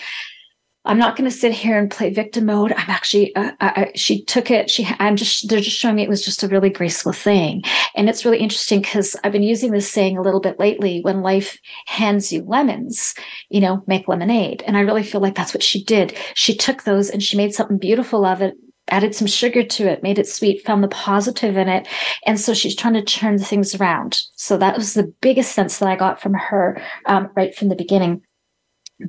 I'm 0.88 0.98
not 0.98 1.18
going 1.18 1.30
to 1.30 1.36
sit 1.36 1.52
here 1.52 1.78
and 1.78 1.92
play 1.92 2.10
victim 2.10 2.46
mode. 2.46 2.72
I'm 2.72 2.90
actually, 2.90 3.36
uh, 3.36 3.52
I, 3.60 3.92
she 3.94 4.24
took 4.24 4.50
it. 4.50 4.70
She, 4.70 4.88
I'm 5.00 5.18
just, 5.18 5.50
they're 5.50 5.60
just 5.60 5.78
showing 5.78 5.96
me 5.96 6.04
it 6.04 6.10
was 6.10 6.24
just 6.24 6.44
a 6.44 6.48
really 6.48 6.70
graceful 6.70 7.12
thing. 7.12 7.62
And 7.94 8.08
it's 8.10 8.24
really 8.24 8.40
interesting 8.40 8.82
because 8.82 9.16
I've 9.24 9.34
been 9.34 9.44
using 9.44 9.72
this 9.72 9.92
saying 9.92 10.18
a 10.18 10.22
little 10.22 10.40
bit 10.40 10.60
lately 10.60 11.02
when 11.02 11.22
life 11.22 11.60
hands 11.88 12.32
you 12.32 12.42
lemons, 12.44 13.16
you 13.50 13.60
know, 13.60 13.84
make 13.86 14.08
lemonade. 14.08 14.64
And 14.66 14.78
I 14.78 14.82
really 14.82 15.04
feel 15.04 15.20
like 15.20 15.36
that's 15.36 15.54
what 15.54 15.64
she 15.64 15.84
did. 15.84 16.18
She 16.36 16.56
took 16.56 16.84
those 16.84 17.10
and 17.10 17.22
she 17.22 17.36
made 17.36 17.54
something 17.54 17.78
beautiful 17.78 18.26
of 18.26 18.42
it 18.42 18.56
added 18.90 19.14
some 19.14 19.28
sugar 19.28 19.64
to 19.64 19.86
it, 19.86 20.02
made 20.02 20.18
it 20.18 20.26
sweet, 20.26 20.66
found 20.66 20.82
the 20.82 20.88
positive 20.88 21.58
in 21.58 21.68
it. 21.68 21.86
And 22.26 22.40
so 22.40 22.54
she's 22.54 22.74
trying 22.74 22.94
to 22.94 23.04
turn 23.04 23.38
things 23.38 23.76
around. 23.76 24.22
So 24.36 24.58
that 24.58 24.78
was 24.78 24.94
the 24.94 25.14
biggest 25.20 25.54
sense 25.54 25.80
that 25.80 25.90
I 25.90 25.98
got 25.98 26.22
from 26.22 26.34
her 26.34 26.82
um, 27.06 27.30
right 27.36 27.54
from 27.54 27.68
the 27.68 27.76
beginning. 27.76 28.22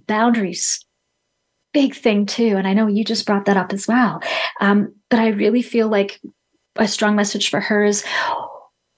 Boundaries 0.09 0.85
big 1.79 1.95
thing 1.95 2.27
too. 2.27 2.57
And 2.57 2.67
I 2.67 2.75
know 2.75 2.89
you 2.89 3.05
just 3.05 3.25
brought 3.25 3.45
that 3.45 3.57
up 3.57 3.73
as 3.73 3.87
well. 3.87 4.21
Um, 4.61 4.93
but 5.11 5.21
I 5.21 5.29
really 5.29 5.63
feel 5.63 5.87
like 5.87 6.21
a 6.75 6.89
strong 6.89 7.15
message 7.15 7.51
for 7.51 7.61
her 7.61 7.85
is 7.85 8.05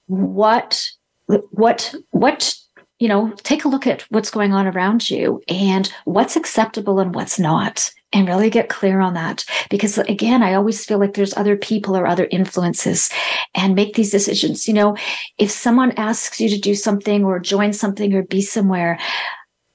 what, 0.07 0.83
what, 1.27 1.93
what, 2.09 2.55
you 2.97 3.07
know, 3.07 3.33
take 3.43 3.65
a 3.65 3.67
look 3.67 3.85
at 3.85 4.01
what's 4.09 4.31
going 4.31 4.53
on 4.53 4.65
around 4.65 5.11
you 5.11 5.43
and 5.47 5.93
what's 6.05 6.35
acceptable 6.35 6.99
and 6.99 7.13
what's 7.13 7.37
not 7.37 7.91
and 8.11 8.27
really 8.27 8.49
get 8.49 8.67
clear 8.67 8.99
on 8.99 9.13
that 9.13 9.45
because 9.69 9.97
again 9.97 10.43
i 10.43 10.53
always 10.53 10.83
feel 10.83 10.99
like 10.99 11.13
there's 11.13 11.37
other 11.37 11.55
people 11.55 11.95
or 11.95 12.05
other 12.05 12.27
influences 12.29 13.09
and 13.55 13.73
make 13.73 13.95
these 13.95 14.11
decisions 14.11 14.67
you 14.67 14.73
know 14.73 14.97
if 15.37 15.49
someone 15.49 15.93
asks 15.93 16.41
you 16.41 16.49
to 16.49 16.59
do 16.59 16.75
something 16.75 17.23
or 17.23 17.39
join 17.39 17.71
something 17.71 18.13
or 18.13 18.23
be 18.23 18.41
somewhere 18.41 18.99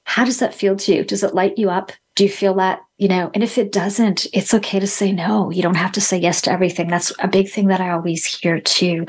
how 0.03 0.23
does 0.23 0.37
that 0.37 0.53
feel 0.53 0.75
to 0.75 0.93
you 0.93 1.03
does 1.03 1.23
it 1.23 1.33
light 1.33 1.57
you 1.57 1.67
up 1.67 1.91
do 2.15 2.25
you 2.25 2.29
feel 2.29 2.53
that 2.53 2.81
you 2.97 3.07
know 3.07 3.29
and 3.33 3.43
if 3.43 3.57
it 3.57 3.71
doesn't 3.71 4.25
it's 4.33 4.53
okay 4.53 4.79
to 4.79 4.87
say 4.87 5.11
no. 5.11 5.51
You 5.51 5.61
don't 5.61 5.75
have 5.75 5.91
to 5.93 6.01
say 6.01 6.17
yes 6.17 6.41
to 6.41 6.51
everything. 6.51 6.87
That's 6.87 7.11
a 7.19 7.27
big 7.27 7.49
thing 7.49 7.67
that 7.67 7.81
i 7.81 7.91
always 7.91 8.25
hear 8.25 8.59
too. 8.59 9.05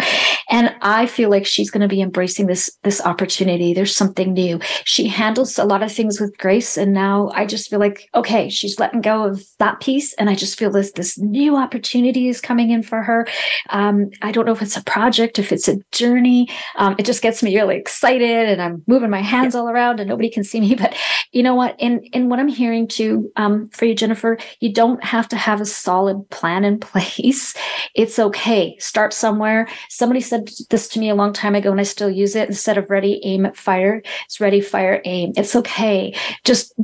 And 0.51 0.75
i 0.83 1.07
feel 1.07 1.31
like 1.31 1.47
she's 1.47 1.71
going 1.71 1.81
to 1.81 1.89
be 1.89 2.01
embracing 2.03 2.47
this 2.47 2.71
this 2.83 3.01
opportunity. 3.01 3.73
There's 3.73 3.97
something 3.97 4.33
new. 4.33 4.61
She 4.85 5.09
handles 5.09 5.59
a 5.59 5.65
lot 5.65 5.83
of 5.83 5.93
things 5.93 6.21
with 6.21 6.37
grace 6.39 6.77
and 6.77 6.93
now 6.93 7.31
i 7.35 7.47
just 7.47 7.71
feel 7.71 7.79
like 7.79 8.09
okay 8.15 8.49
she's 8.49 8.79
letting 8.79 9.01
go 9.01 9.25
of 9.25 9.43
that 9.59 9.81
piece 9.81 10.13
and 10.15 10.29
i 10.29 10.35
just 10.35 10.59
feel 10.59 10.71
this 10.71 10.93
this 10.93 11.19
new 11.19 11.57
opportunity 11.57 12.29
is 12.29 12.41
coming 12.41 12.71
in 12.71 12.83
for 12.83 13.03
her. 13.03 13.27
Um, 13.71 14.11
i 14.23 14.33
don't 14.33 14.47
know 14.47 14.53
if 14.53 14.63
it's 14.63 14.77
a 14.77 14.85
project 14.85 15.39
if 15.39 15.53
it's 15.53 15.69
a 15.69 15.79
journey. 15.93 16.49
Um, 16.77 16.95
it 16.99 17.07
just 17.07 17.23
gets 17.23 17.43
me 17.43 17.57
really 17.57 17.77
excited 17.77 18.49
and 18.49 18.61
i'm 18.61 18.83
moving 18.87 19.11
my 19.11 19.23
hands 19.23 19.55
all 19.55 19.69
around 19.69 20.01
and 20.01 20.09
nobody 20.09 20.31
can 20.31 20.45
see 20.45 20.61
me 20.61 20.75
but 20.75 20.95
you 21.33 21.43
know 21.43 21.55
what? 21.55 21.77
In 21.79 22.03
in 22.13 22.29
what 22.29 22.39
i'm 22.39 22.49
hearing 22.49 22.87
too 22.87 23.31
um, 23.37 23.69
for 23.79 23.85
you, 23.85 23.95
Jennifer. 23.95 24.39
You 24.61 24.73
don't 24.73 25.03
have 25.05 25.29
to 25.29 25.37
have 25.37 25.61
a 25.61 25.67
solid 25.67 26.29
plan 26.31 26.65
in 26.65 26.79
place. 26.81 27.55
It's 27.95 28.19
okay. 28.19 28.77
Start 28.79 29.13
somewhere. 29.13 29.69
Somebody 29.89 30.21
said 30.21 30.51
this 30.71 30.89
to 30.89 31.01
me 31.01 31.09
a 31.09 31.15
long 31.15 31.33
time 31.33 31.55
ago, 31.55 31.71
and 31.71 31.81
I 31.81 31.85
still 31.85 32.11
use 32.11 32.37
it. 32.37 32.49
Instead 32.49 32.79
of 32.79 32.91
ready, 32.91 33.21
aim, 33.25 33.53
fire, 33.55 34.03
it's 34.25 34.41
ready, 34.41 34.61
fire, 34.61 35.01
aim. 35.05 35.33
It's 35.37 35.55
okay. 35.57 36.15
Just 36.45 36.75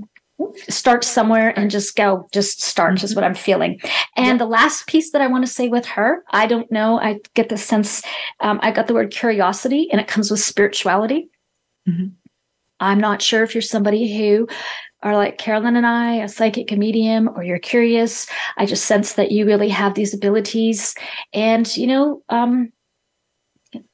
start 0.69 1.05
somewhere 1.05 1.57
and 1.59 1.71
just 1.71 1.97
go 1.97 2.29
just 2.33 2.61
start 2.61 2.95
mm-hmm. 2.95 3.05
is 3.05 3.15
what 3.15 3.25
i'm 3.25 3.35
feeling 3.35 3.81
and 4.17 4.27
yeah. 4.27 4.37
the 4.37 4.47
last 4.47 4.87
piece 4.87 5.13
that 5.13 5.23
i 5.23 5.27
want 5.27 5.45
to 5.47 5.51
say 5.51 5.69
with 5.69 5.87
her 5.87 6.25
i 6.31 6.47
don't 6.47 6.71
know 6.73 6.99
i 7.01 7.19
get 7.35 7.49
the 7.49 7.57
sense 7.57 8.03
um, 8.41 8.59
i 8.63 8.71
got 8.71 8.87
the 8.87 8.95
word 8.95 9.11
curiosity 9.11 9.89
and 9.91 10.01
it 10.01 10.09
comes 10.09 10.31
with 10.31 10.41
spirituality 10.41 11.29
mm-hmm. 11.89 12.07
i'm 12.81 12.99
not 12.99 13.23
sure 13.23 13.43
if 13.43 13.55
you're 13.55 13.63
somebody 13.63 14.17
who 14.17 14.47
are 15.05 15.17
like 15.17 15.39
Carolan 15.39 15.77
and 15.77 15.87
I, 15.87 16.15
a 16.15 16.29
psychic, 16.29 16.73
a 16.73 16.77
medium, 16.77 17.29
or 17.37 17.45
you're 17.45 17.59
curious. 17.59 18.27
I 18.57 18.67
just 18.67 18.87
sense 18.87 19.13
that 19.15 19.31
you 19.31 19.47
really 19.47 19.69
have 19.69 19.95
these 19.95 20.15
abilities. 20.15 20.95
And, 21.33 21.77
you 21.77 21.87
know, 21.87 22.23
um, 22.31 22.73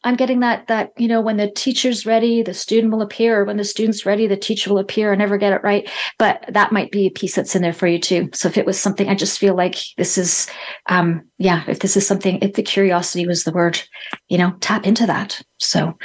I'm 0.05 0.17
getting 0.17 0.41
that 0.41 0.67
that 0.67 0.93
you 0.99 1.09
know 1.09 1.21
when 1.21 1.37
the 1.37 1.51
teacher's 1.51 2.05
ready, 2.05 2.43
the 2.43 2.55
student 2.55 2.93
will 2.93 3.03
appear, 3.03 3.45
when 3.45 3.57
the 3.57 3.65
student's 3.65 4.05
ready, 4.05 4.27
the 4.27 4.37
teacher 4.37 4.71
will 4.71 4.79
appear. 4.79 5.13
I 5.13 5.17
never 5.17 5.39
get 5.39 5.53
it 5.53 5.63
right, 5.63 5.89
but 6.19 6.45
that 6.49 6.73
might 6.73 6.91
be 6.91 7.07
a 7.07 7.11
piece 7.11 7.35
that's 7.35 7.57
in 7.57 7.63
there 7.63 7.73
for 7.73 7.87
you 7.87 7.99
too. 7.99 8.29
So 8.35 8.49
if 8.49 8.59
it 8.59 8.67
was 8.67 8.79
something, 8.79 9.09
I 9.09 9.15
just 9.15 9.39
feel 9.39 9.55
like 9.55 9.77
this 9.97 10.19
is, 10.19 10.49
um, 10.87 11.23
yeah, 11.39 11.65
if 11.67 11.81
this 11.81 11.97
is 11.97 12.07
something, 12.07 12.39
if 12.43 12.55
the 12.55 12.63
curiosity 12.63 13.27
was 13.27 13.45
the 13.45 13.53
word, 13.53 13.81
you 14.29 14.39
know, 14.39 14.53
tap 14.61 14.87
into 14.87 15.07
that. 15.07 15.41
So, 15.59 15.97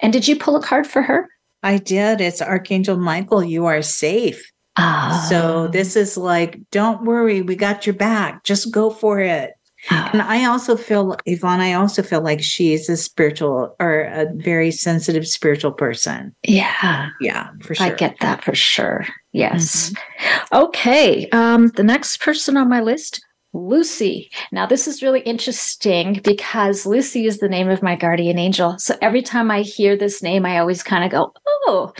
and 0.00 0.12
did 0.12 0.26
you 0.26 0.36
pull 0.36 0.56
a 0.56 0.62
card 0.62 0.86
for 0.86 1.02
her? 1.02 1.28
I 1.62 1.78
did. 1.78 2.20
It's 2.20 2.42
Archangel 2.42 2.96
Michael. 2.96 3.42
You 3.42 3.66
are 3.66 3.82
safe. 3.82 4.50
Ah. 4.76 5.26
So 5.28 5.68
this 5.68 5.96
is 5.96 6.16
like, 6.16 6.60
don't 6.70 7.04
worry, 7.04 7.42
we 7.42 7.56
got 7.56 7.86
your 7.86 7.94
back. 7.94 8.44
Just 8.44 8.72
go 8.72 8.90
for 8.90 9.18
it. 9.18 9.52
Ah. 9.90 10.10
And 10.12 10.22
I 10.22 10.44
also 10.44 10.76
feel, 10.76 11.16
Yvonne, 11.26 11.60
I 11.60 11.72
also 11.72 12.02
feel 12.02 12.20
like 12.20 12.42
she's 12.42 12.88
a 12.88 12.96
spiritual 12.96 13.74
or 13.80 14.02
a 14.02 14.26
very 14.34 14.70
sensitive 14.70 15.26
spiritual 15.26 15.72
person. 15.72 16.34
Yeah. 16.46 17.08
Yeah, 17.20 17.50
for 17.60 17.74
sure. 17.74 17.86
I 17.86 17.90
get 17.90 18.16
that 18.20 18.44
for 18.44 18.54
sure. 18.54 19.06
Yes. 19.32 19.90
Mm-hmm. 19.90 20.56
Okay. 20.56 21.28
Um, 21.30 21.68
the 21.68 21.84
next 21.84 22.20
person 22.20 22.56
on 22.56 22.68
my 22.68 22.80
list 22.80 23.24
Lucy. 23.58 24.30
Now, 24.52 24.66
this 24.66 24.86
is 24.88 25.02
really 25.02 25.20
interesting 25.20 26.20
because 26.24 26.86
Lucy 26.86 27.26
is 27.26 27.38
the 27.38 27.48
name 27.48 27.68
of 27.68 27.82
my 27.82 27.96
guardian 27.96 28.38
angel. 28.38 28.78
So 28.78 28.96
every 29.02 29.22
time 29.22 29.50
I 29.50 29.62
hear 29.62 29.96
this 29.96 30.22
name, 30.22 30.46
I 30.46 30.58
always 30.58 30.82
kind 30.82 31.04
of 31.04 31.10
go, 31.10 31.32
oh, 31.46 31.92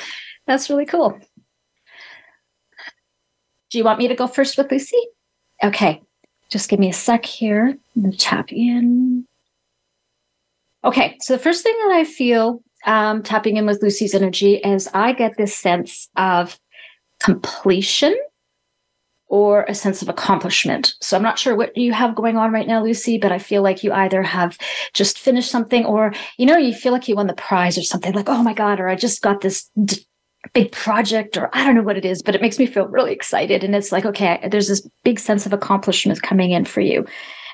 that's 0.47 0.71
really 0.71 0.87
cool. 0.87 1.19
Do 3.71 3.79
you 3.79 3.85
want 3.85 3.99
me 3.99 4.09
to 4.09 4.15
go 4.15 4.27
first 4.27 4.57
with 4.57 4.71
Lucy? 4.71 5.01
Okay, 5.63 6.01
just 6.49 6.71
give 6.71 6.79
me 6.79 6.89
a 6.89 6.95
sec 6.95 7.27
here. 7.27 7.77
To 8.01 8.17
tap 8.17 8.53
in. 8.53 9.27
Okay, 10.85 11.19
so 11.21 11.35
the 11.35 11.43
first 11.43 11.63
thing 11.63 11.77
that 11.87 11.97
I 11.97 12.05
feel 12.05 12.63
um, 12.87 13.23
tapping 13.23 13.57
in 13.57 13.67
with 13.67 13.83
Lucy's 13.83 14.15
energy 14.15 14.55
is 14.57 14.89
I 14.95 15.13
get 15.13 15.37
this 15.37 15.55
sense 15.55 16.09
of 16.17 16.59
completion 17.21 18.17
or 19.29 19.65
a 19.69 19.75
sense 19.75 20.01
of 20.03 20.09
accomplishment. 20.09 20.95
So 21.01 21.17
I'm 21.17 21.23
not 21.23 21.39
sure 21.39 21.55
what 21.55 21.77
you 21.77 21.93
have 21.93 22.15
going 22.15 22.37
on 22.37 22.53
right 22.53 22.67
now, 22.67 22.83
Lucy, 22.83 23.19
but 23.19 23.33
I 23.33 23.39
feel 23.39 23.63
like 23.63 23.85
you 23.85 23.93
either 23.93 24.23
have 24.23 24.59
just 24.95 25.19
finished 25.19 25.51
something 25.51 25.85
or, 25.85 26.13
you 26.39 26.47
know, 26.47 26.57
you 26.57 26.75
feel 26.75 26.93
like 26.93 27.09
you 27.09 27.17
won 27.17 27.27
the 27.27 27.35
prize 27.35 27.77
or 27.77 27.83
something 27.83 28.15
like, 28.15 28.29
oh 28.29 28.43
my 28.43 28.55
God, 28.55 28.81
or 28.81 28.89
I 28.89 28.95
just 28.95 29.21
got 29.21 29.43
this 29.43 29.71
d- 29.85 30.07
big 30.55 30.73
project 30.73 31.37
or 31.37 31.51
I 31.53 31.65
don't 31.65 31.75
know 31.75 31.83
what 31.83 31.99
it 31.99 32.05
is, 32.05 32.23
but 32.23 32.35
it 32.35 32.41
makes 32.41 32.59
me 32.59 32.67
feel 32.67 32.89
really 32.89 33.13
excited. 33.13 33.63
And 33.63 33.75
it's 33.75 33.93
like, 33.93 34.07
okay, 34.07 34.47
there's 34.51 34.69
this 34.69 34.89
big 35.05 35.19
sense 35.19 35.45
of 35.45 35.53
accomplishment 35.53 36.23
coming 36.23 36.53
in 36.53 36.65
for 36.65 36.81
you. 36.81 37.07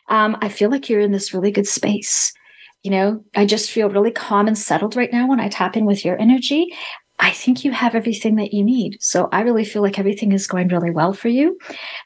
Um, 0.09 0.37
I 0.41 0.49
feel 0.49 0.71
like 0.71 0.89
you're 0.89 1.01
in 1.01 1.13
this 1.13 1.35
really 1.35 1.51
good 1.51 1.67
space. 1.67 2.33
You 2.83 2.91
know, 2.91 3.25
I 3.35 3.47
just 3.47 3.71
feel 3.71 3.89
really 3.89 4.11
calm 4.11 4.47
and 4.47 4.59
settled 4.59 4.95
right 4.95 5.11
now 5.11 5.27
when 5.27 5.41
I 5.41 5.49
tap 5.49 5.77
in 5.77 5.87
with 5.87 6.05
your 6.05 6.21
energy. 6.21 6.69
I 7.19 7.31
think 7.31 7.65
you 7.65 7.73
have 7.73 7.95
everything 7.95 8.37
that 8.37 8.53
you 8.53 8.65
need. 8.65 8.99
So 9.01 9.29
I 9.33 9.43
really 9.43 9.65
feel 9.65 9.83
like 9.83 9.99
everything 9.99 10.33
is 10.33 10.47
going 10.47 10.69
really 10.69 10.91
well 10.91 11.13
for 11.13 11.29
you. 11.29 11.57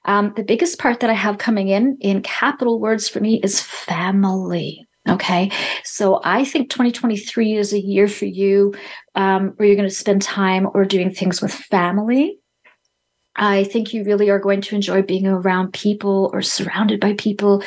Um, 0.04 0.32
the 0.36 0.44
biggest 0.44 0.78
part 0.78 1.00
that 1.00 1.10
I 1.10 1.14
have 1.14 1.38
coming 1.38 1.68
in 1.68 1.96
in 2.00 2.22
capital 2.22 2.78
words 2.78 3.08
for 3.08 3.20
me 3.20 3.40
is 3.42 3.60
family. 3.60 4.86
Okay. 5.08 5.50
So 5.84 6.20
I 6.22 6.44
think 6.44 6.68
2023 6.68 7.56
is 7.56 7.72
a 7.72 7.80
year 7.80 8.08
for 8.08 8.26
you 8.26 8.74
um, 9.14 9.54
where 9.56 9.66
you're 9.66 9.76
going 9.76 9.88
to 9.88 9.94
spend 9.94 10.20
time 10.20 10.68
or 10.74 10.84
doing 10.84 11.10
things 11.10 11.40
with 11.40 11.52
family. 11.52 12.38
I 13.38 13.64
think 13.64 13.94
you 13.94 14.04
really 14.04 14.30
are 14.30 14.40
going 14.40 14.60
to 14.62 14.74
enjoy 14.74 15.02
being 15.02 15.26
around 15.26 15.72
people 15.72 16.28
or 16.34 16.42
surrounded 16.42 17.00
by 17.00 17.14
people 17.14 17.62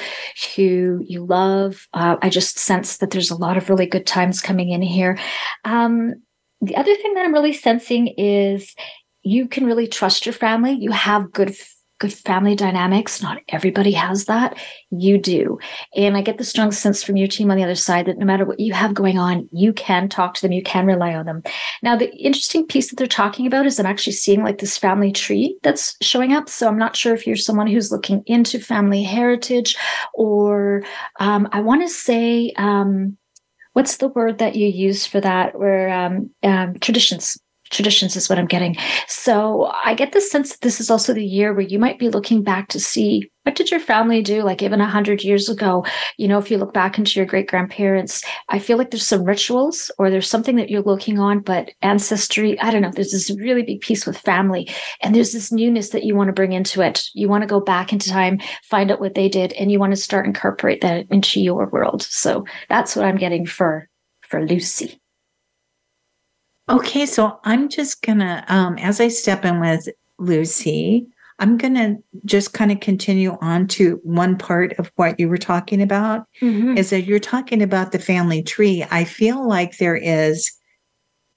who 0.55 1.01
you 1.07 1.25
love. 1.25 1.87
Uh, 1.93 2.17
I 2.21 2.29
just 2.29 2.59
sense 2.59 2.97
that 2.97 3.11
there's 3.11 3.31
a 3.31 3.37
lot 3.37 3.57
of 3.57 3.69
really 3.69 3.85
good 3.85 4.05
times 4.05 4.41
coming 4.41 4.69
in 4.69 4.81
here. 4.81 5.17
Um, 5.63 6.15
the 6.61 6.75
other 6.75 6.95
thing 6.95 7.13
that 7.15 7.25
I'm 7.25 7.33
really 7.33 7.53
sensing 7.53 8.07
is 8.17 8.75
you 9.23 9.47
can 9.47 9.65
really 9.65 9.87
trust 9.87 10.25
your 10.25 10.33
family. 10.33 10.73
You 10.73 10.91
have 10.91 11.31
good 11.31 11.55
good 12.01 12.11
family 12.11 12.55
dynamics. 12.55 13.21
Not 13.21 13.43
everybody 13.49 13.91
has 13.91 14.25
that. 14.25 14.57
You 14.89 15.19
do. 15.19 15.59
And 15.95 16.17
I 16.17 16.23
get 16.23 16.39
the 16.39 16.43
strong 16.43 16.71
sense 16.71 17.03
from 17.03 17.15
your 17.15 17.27
team 17.27 17.51
on 17.51 17.57
the 17.57 17.63
other 17.63 17.75
side 17.75 18.07
that 18.07 18.17
no 18.17 18.25
matter 18.25 18.43
what 18.43 18.59
you 18.59 18.73
have 18.73 18.95
going 18.95 19.19
on, 19.19 19.47
you 19.51 19.71
can 19.71 20.09
talk 20.09 20.33
to 20.33 20.41
them, 20.41 20.51
you 20.51 20.63
can 20.63 20.87
rely 20.87 21.13
on 21.13 21.27
them. 21.27 21.43
Now, 21.83 21.95
the 21.95 22.11
interesting 22.15 22.65
piece 22.65 22.89
that 22.89 22.95
they're 22.95 23.05
talking 23.05 23.45
about 23.45 23.67
is 23.67 23.79
I'm 23.79 23.85
actually 23.85 24.13
seeing 24.13 24.43
like 24.43 24.57
this 24.57 24.79
family 24.79 25.11
tree 25.11 25.59
that's 25.61 25.95
showing 26.01 26.33
up. 26.33 26.49
So 26.49 26.67
I'm 26.67 26.77
not 26.77 26.95
sure 26.95 27.13
if 27.13 27.27
you're 27.27 27.35
someone 27.35 27.67
who's 27.67 27.91
looking 27.91 28.23
into 28.25 28.59
family 28.59 29.03
heritage 29.03 29.77
or 30.15 30.81
um, 31.19 31.47
I 31.51 31.61
want 31.61 31.83
to 31.83 31.87
say, 31.87 32.51
um, 32.57 33.15
what's 33.73 33.97
the 33.97 34.07
word 34.09 34.39
that 34.39 34.55
you 34.55 34.67
use 34.67 35.05
for 35.05 35.21
that? 35.21 35.57
Where 35.57 35.89
um, 35.89 36.31
um, 36.43 36.75
traditions. 36.79 37.37
Traditions 37.71 38.15
is 38.15 38.29
what 38.29 38.37
I'm 38.37 38.45
getting. 38.45 38.75
So 39.07 39.71
I 39.83 39.93
get 39.93 40.11
the 40.11 40.21
sense 40.21 40.51
that 40.51 40.61
this 40.61 40.79
is 40.79 40.89
also 40.89 41.13
the 41.13 41.25
year 41.25 41.53
where 41.53 41.61
you 41.61 41.79
might 41.79 41.99
be 41.99 42.09
looking 42.09 42.43
back 42.43 42.67
to 42.69 42.79
see 42.79 43.29
what 43.43 43.55
did 43.55 43.71
your 43.71 43.79
family 43.79 44.21
do 44.21 44.43
like 44.43 44.61
even 44.61 44.81
a 44.81 44.87
hundred 44.87 45.23
years 45.23 45.49
ago? 45.49 45.83
You 46.17 46.27
know 46.27 46.37
if 46.37 46.51
you 46.51 46.57
look 46.57 46.73
back 46.73 46.97
into 46.97 47.19
your 47.19 47.25
great 47.25 47.47
grandparents 47.47 48.23
i 48.49 48.59
feel 48.59 48.77
like 48.77 48.91
there's 48.91 49.07
some 49.07 49.23
rituals 49.23 49.91
or 49.97 50.09
there's 50.09 50.29
something 50.29 50.55
that 50.55 50.69
you're 50.69 50.81
looking 50.81 51.19
on 51.19 51.39
but 51.39 51.71
ancestry 51.81 52.59
i 52.59 52.69
don't 52.69 52.81
know 52.81 52.91
there's 52.93 53.11
this 53.11 53.31
really 53.37 53.63
big 53.63 53.81
piece 53.81 54.05
with 54.05 54.17
family 54.17 54.69
and 55.01 55.15
there's 55.15 55.31
this 55.31 55.51
newness 55.51 55.89
that 55.89 56.03
you 56.03 56.15
want 56.15 56.27
to 56.27 56.33
bring 56.33 56.53
into 56.53 56.81
it. 56.81 57.03
You 57.13 57.27
want 57.27 57.41
to 57.41 57.47
go 57.47 57.59
back 57.59 57.91
into 57.91 58.09
time 58.09 58.39
find 58.63 58.91
out 58.91 58.99
what 58.99 59.15
they 59.15 59.29
did 59.29 59.53
and 59.53 59.71
you 59.71 59.79
want 59.79 59.93
to 59.93 59.97
start 59.97 60.25
incorporate 60.25 60.81
that 60.81 61.05
into 61.09 61.41
your 61.41 61.67
world. 61.67 62.03
So 62.03 62.45
that's 62.69 62.95
what 62.95 63.05
i'm 63.05 63.17
getting 63.17 63.45
for 63.45 63.89
for 64.21 64.45
lucy 64.45 65.00
okay 66.71 67.05
so 67.05 67.39
i'm 67.43 67.69
just 67.69 68.01
gonna 68.01 68.43
um 68.47 68.77
as 68.77 68.99
i 68.99 69.07
step 69.07 69.45
in 69.45 69.59
with 69.59 69.87
lucy 70.17 71.07
I'm 71.41 71.57
to 71.57 71.97
just 72.23 72.53
kind 72.53 72.71
of 72.71 72.81
continue 72.81 73.35
on 73.41 73.65
to 73.69 73.99
one 74.03 74.37
part 74.37 74.73
of 74.73 74.91
what 74.95 75.19
you 75.19 75.27
were 75.27 75.39
talking 75.39 75.81
about 75.81 76.27
mm-hmm. 76.39 76.77
is 76.77 76.91
that 76.91 77.01
you're 77.01 77.19
talking 77.19 77.63
about 77.63 77.91
the 77.91 77.99
family 77.99 78.43
tree. 78.43 78.85
I 78.91 79.05
feel 79.05 79.47
like 79.47 79.77
there 79.77 79.95
is 79.95 80.51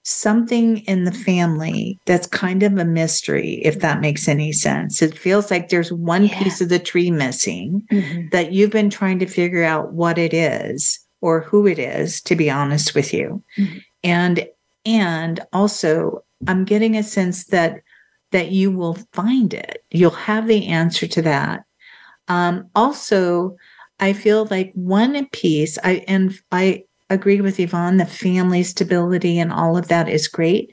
something 0.03 0.80
in 0.80 1.05
the 1.05 1.12
family 1.12 1.99
that's 2.05 2.26
kind 2.26 2.62
of 2.62 2.76
a 2.76 2.85
mystery, 2.85 3.62
if 3.64 3.80
that 3.80 4.03
makes 4.03 4.28
any 4.28 4.53
sense. 4.53 5.01
It 5.01 5.16
feels 5.16 5.51
like 5.51 5.70
there's 5.70 5.91
one 5.91 6.26
yeah. 6.26 6.43
piece 6.43 6.61
of 6.61 6.68
the 6.68 6.78
tree 6.78 7.11
missing 7.11 7.82
mm-hmm. 7.91 8.28
that 8.30 8.53
you've 8.53 8.70
been 8.70 8.91
trying 8.91 9.18
to 9.20 9.26
figure 9.26 9.64
out 9.64 9.95
what 9.95 10.18
it 10.18 10.35
is 10.35 11.01
or 11.22 11.41
who 11.41 11.66
it 11.66 11.78
is, 11.78 12.20
to 12.22 12.37
be 12.37 12.51
honest 12.51 12.95
with 12.95 13.14
you. 13.14 13.43
Mm-hmm. 13.57 13.78
And 14.03 14.47
and 14.85 15.41
also 15.53 16.24
I'm 16.47 16.64
getting 16.64 16.97
a 16.97 17.03
sense 17.03 17.47
that 17.47 17.80
that 18.32 18.51
you 18.51 18.70
will 18.70 18.99
find 19.12 19.55
it. 19.55 19.85
You'll 19.91 20.11
have 20.11 20.49
the 20.49 20.66
answer 20.66 21.07
to 21.07 21.22
that. 21.22 21.64
Um, 22.26 22.68
also, 22.74 23.57
I 24.01 24.12
feel 24.12 24.47
like 24.47 24.72
one 24.74 25.26
piece, 25.26 25.78
I 25.85 26.05
and 26.09 26.35
I 26.51 26.85
agree 27.11 27.41
with 27.41 27.61
Yvonne, 27.61 27.99
the 27.99 28.07
family 28.07 28.62
stability 28.64 29.39
and 29.39 29.53
all 29.53 29.76
of 29.76 29.89
that 29.89 30.09
is 30.09 30.26
great. 30.26 30.72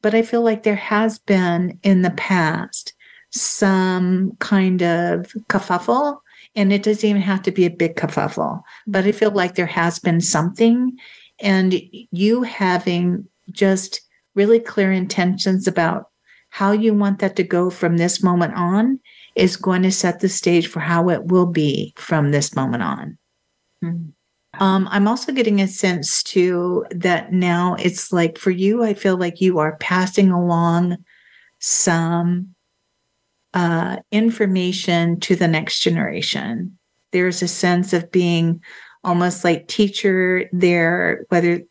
But 0.00 0.14
I 0.14 0.22
feel 0.22 0.42
like 0.42 0.62
there 0.62 0.76
has 0.76 1.18
been 1.18 1.78
in 1.82 2.02
the 2.02 2.10
past 2.10 2.94
some 3.30 4.36
kind 4.38 4.82
of 4.82 5.32
kerfuffle, 5.48 6.18
and 6.54 6.72
it 6.72 6.82
doesn't 6.82 7.08
even 7.08 7.22
have 7.22 7.42
to 7.42 7.50
be 7.50 7.64
a 7.64 7.70
big 7.70 7.96
kerfuffle, 7.96 8.62
but 8.86 9.06
I 9.06 9.12
feel 9.12 9.30
like 9.30 9.54
there 9.54 9.66
has 9.66 9.98
been 9.98 10.20
something, 10.20 10.96
and 11.40 11.80
you 12.10 12.42
having 12.42 13.26
just 13.50 14.00
really 14.34 14.60
clear 14.60 14.92
intentions 14.92 15.66
about 15.66 16.06
how 16.50 16.72
you 16.72 16.94
want 16.94 17.18
that 17.20 17.36
to 17.36 17.42
go 17.42 17.70
from 17.70 17.96
this 17.96 18.22
moment 18.22 18.54
on 18.54 19.00
is 19.34 19.56
going 19.56 19.82
to 19.82 19.90
set 19.90 20.20
the 20.20 20.28
stage 20.28 20.66
for 20.66 20.80
how 20.80 21.08
it 21.08 21.24
will 21.24 21.46
be 21.46 21.94
from 21.96 22.30
this 22.30 22.54
moment 22.54 22.82
on. 22.82 23.18
Mm-hmm. 23.82 24.62
Um, 24.62 24.86
I'm 24.90 25.08
also 25.08 25.32
getting 25.32 25.62
a 25.62 25.68
sense 25.68 26.22
too 26.22 26.84
that 26.90 27.32
now 27.32 27.74
it's 27.78 28.12
like 28.12 28.36
for 28.36 28.50
you, 28.50 28.84
I 28.84 28.92
feel 28.92 29.16
like 29.16 29.40
you 29.40 29.58
are 29.58 29.78
passing 29.78 30.30
along 30.30 30.98
some 31.58 32.54
uh, 33.54 33.96
information 34.10 35.20
to 35.20 35.36
the 35.36 35.48
next 35.48 35.80
generation. 35.80 36.78
There's 37.12 37.42
a 37.42 37.48
sense 37.48 37.94
of 37.94 38.12
being 38.12 38.60
almost 39.04 39.42
like 39.42 39.68
teacher 39.68 40.48
there, 40.52 41.24
whether 41.30 41.62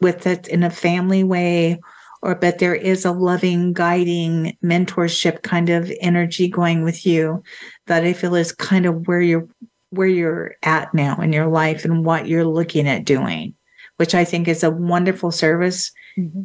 with 0.00 0.26
it 0.26 0.48
in 0.48 0.62
a 0.62 0.70
family 0.70 1.24
way 1.24 1.80
or 2.22 2.34
but 2.34 2.58
there 2.58 2.74
is 2.74 3.04
a 3.04 3.12
loving 3.12 3.72
guiding 3.72 4.56
mentorship 4.62 5.42
kind 5.42 5.68
of 5.68 5.92
energy 6.00 6.48
going 6.48 6.82
with 6.82 7.06
you 7.06 7.42
that 7.86 8.04
i 8.04 8.12
feel 8.12 8.34
is 8.34 8.52
kind 8.52 8.86
of 8.86 9.06
where 9.06 9.20
you're 9.20 9.48
where 9.90 10.08
you're 10.08 10.56
at 10.62 10.92
now 10.92 11.16
in 11.20 11.32
your 11.32 11.46
life 11.46 11.84
and 11.84 12.04
what 12.04 12.26
you're 12.26 12.44
looking 12.44 12.88
at 12.88 13.04
doing 13.04 13.54
which 13.96 14.14
i 14.14 14.24
think 14.24 14.48
is 14.48 14.62
a 14.62 14.70
wonderful 14.70 15.30
service 15.30 15.92
mm-hmm. 16.18 16.42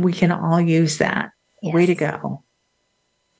we 0.00 0.12
can 0.12 0.32
all 0.32 0.60
use 0.60 0.98
that 0.98 1.30
yes. 1.62 1.74
way 1.74 1.86
to 1.86 1.94
go 1.94 2.42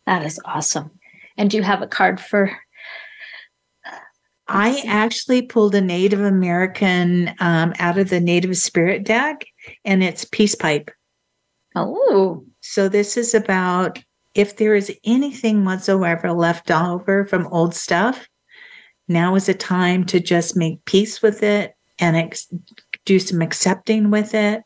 that 0.06 0.24
is 0.24 0.40
awesome 0.44 0.90
and 1.36 1.50
do 1.50 1.56
you 1.56 1.62
have 1.62 1.82
a 1.82 1.86
card 1.86 2.20
for 2.20 2.56
I 4.50 4.82
actually 4.86 5.42
pulled 5.42 5.74
a 5.74 5.80
Native 5.80 6.20
American 6.20 7.34
um, 7.38 7.72
out 7.78 7.98
of 7.98 8.10
the 8.10 8.20
Native 8.20 8.56
Spirit 8.56 9.04
deck, 9.04 9.44
and 9.84 10.02
it's 10.02 10.24
Peace 10.24 10.54
Pipe. 10.54 10.90
Oh. 11.74 12.44
So 12.60 12.88
this 12.88 13.16
is 13.16 13.34
about 13.34 13.98
if 14.34 14.56
there 14.56 14.74
is 14.74 14.92
anything 15.04 15.64
whatsoever 15.64 16.32
left 16.32 16.70
over 16.70 17.24
from 17.26 17.46
old 17.48 17.74
stuff, 17.74 18.28
now 19.08 19.34
is 19.34 19.48
a 19.48 19.54
time 19.54 20.04
to 20.06 20.20
just 20.20 20.56
make 20.56 20.84
peace 20.84 21.22
with 21.22 21.42
it 21.42 21.74
and 21.98 22.16
ex- 22.16 22.52
do 23.04 23.18
some 23.18 23.42
accepting 23.42 24.10
with 24.10 24.34
it 24.34 24.62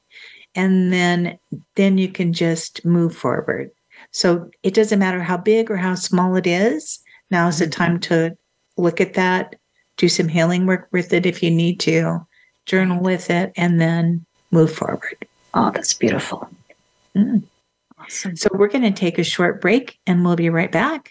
and 0.54 0.92
then 0.92 1.38
then 1.76 1.98
you 1.98 2.08
can 2.08 2.32
just 2.32 2.84
move 2.84 3.14
forward. 3.14 3.70
So 4.10 4.50
it 4.62 4.74
doesn't 4.74 4.98
matter 4.98 5.20
how 5.20 5.36
big 5.36 5.70
or 5.70 5.76
how 5.76 5.94
small 5.94 6.36
it 6.36 6.46
is. 6.46 7.00
Now 7.30 7.48
is 7.48 7.58
the 7.58 7.66
mm-hmm. 7.66 7.70
time 7.72 8.00
to 8.00 8.36
look 8.76 9.00
at 9.00 9.14
that, 9.14 9.56
do 9.96 10.08
some 10.08 10.28
healing 10.28 10.66
work 10.66 10.88
with 10.92 11.12
it 11.12 11.26
if 11.26 11.42
you 11.42 11.50
need 11.50 11.80
to, 11.80 12.26
journal 12.66 13.02
with 13.02 13.30
it, 13.30 13.52
and 13.56 13.80
then 13.80 14.24
move 14.50 14.72
forward. 14.72 15.26
Oh, 15.54 15.70
that's 15.70 15.94
beautiful. 15.94 16.48
Mm. 17.16 17.44
Awesome. 17.98 18.36
So 18.36 18.48
we're 18.52 18.68
going 18.68 18.82
to 18.82 18.90
take 18.90 19.18
a 19.18 19.24
short 19.24 19.60
break 19.60 19.98
and 20.06 20.24
we'll 20.24 20.36
be 20.36 20.50
right 20.50 20.70
back. 20.70 21.10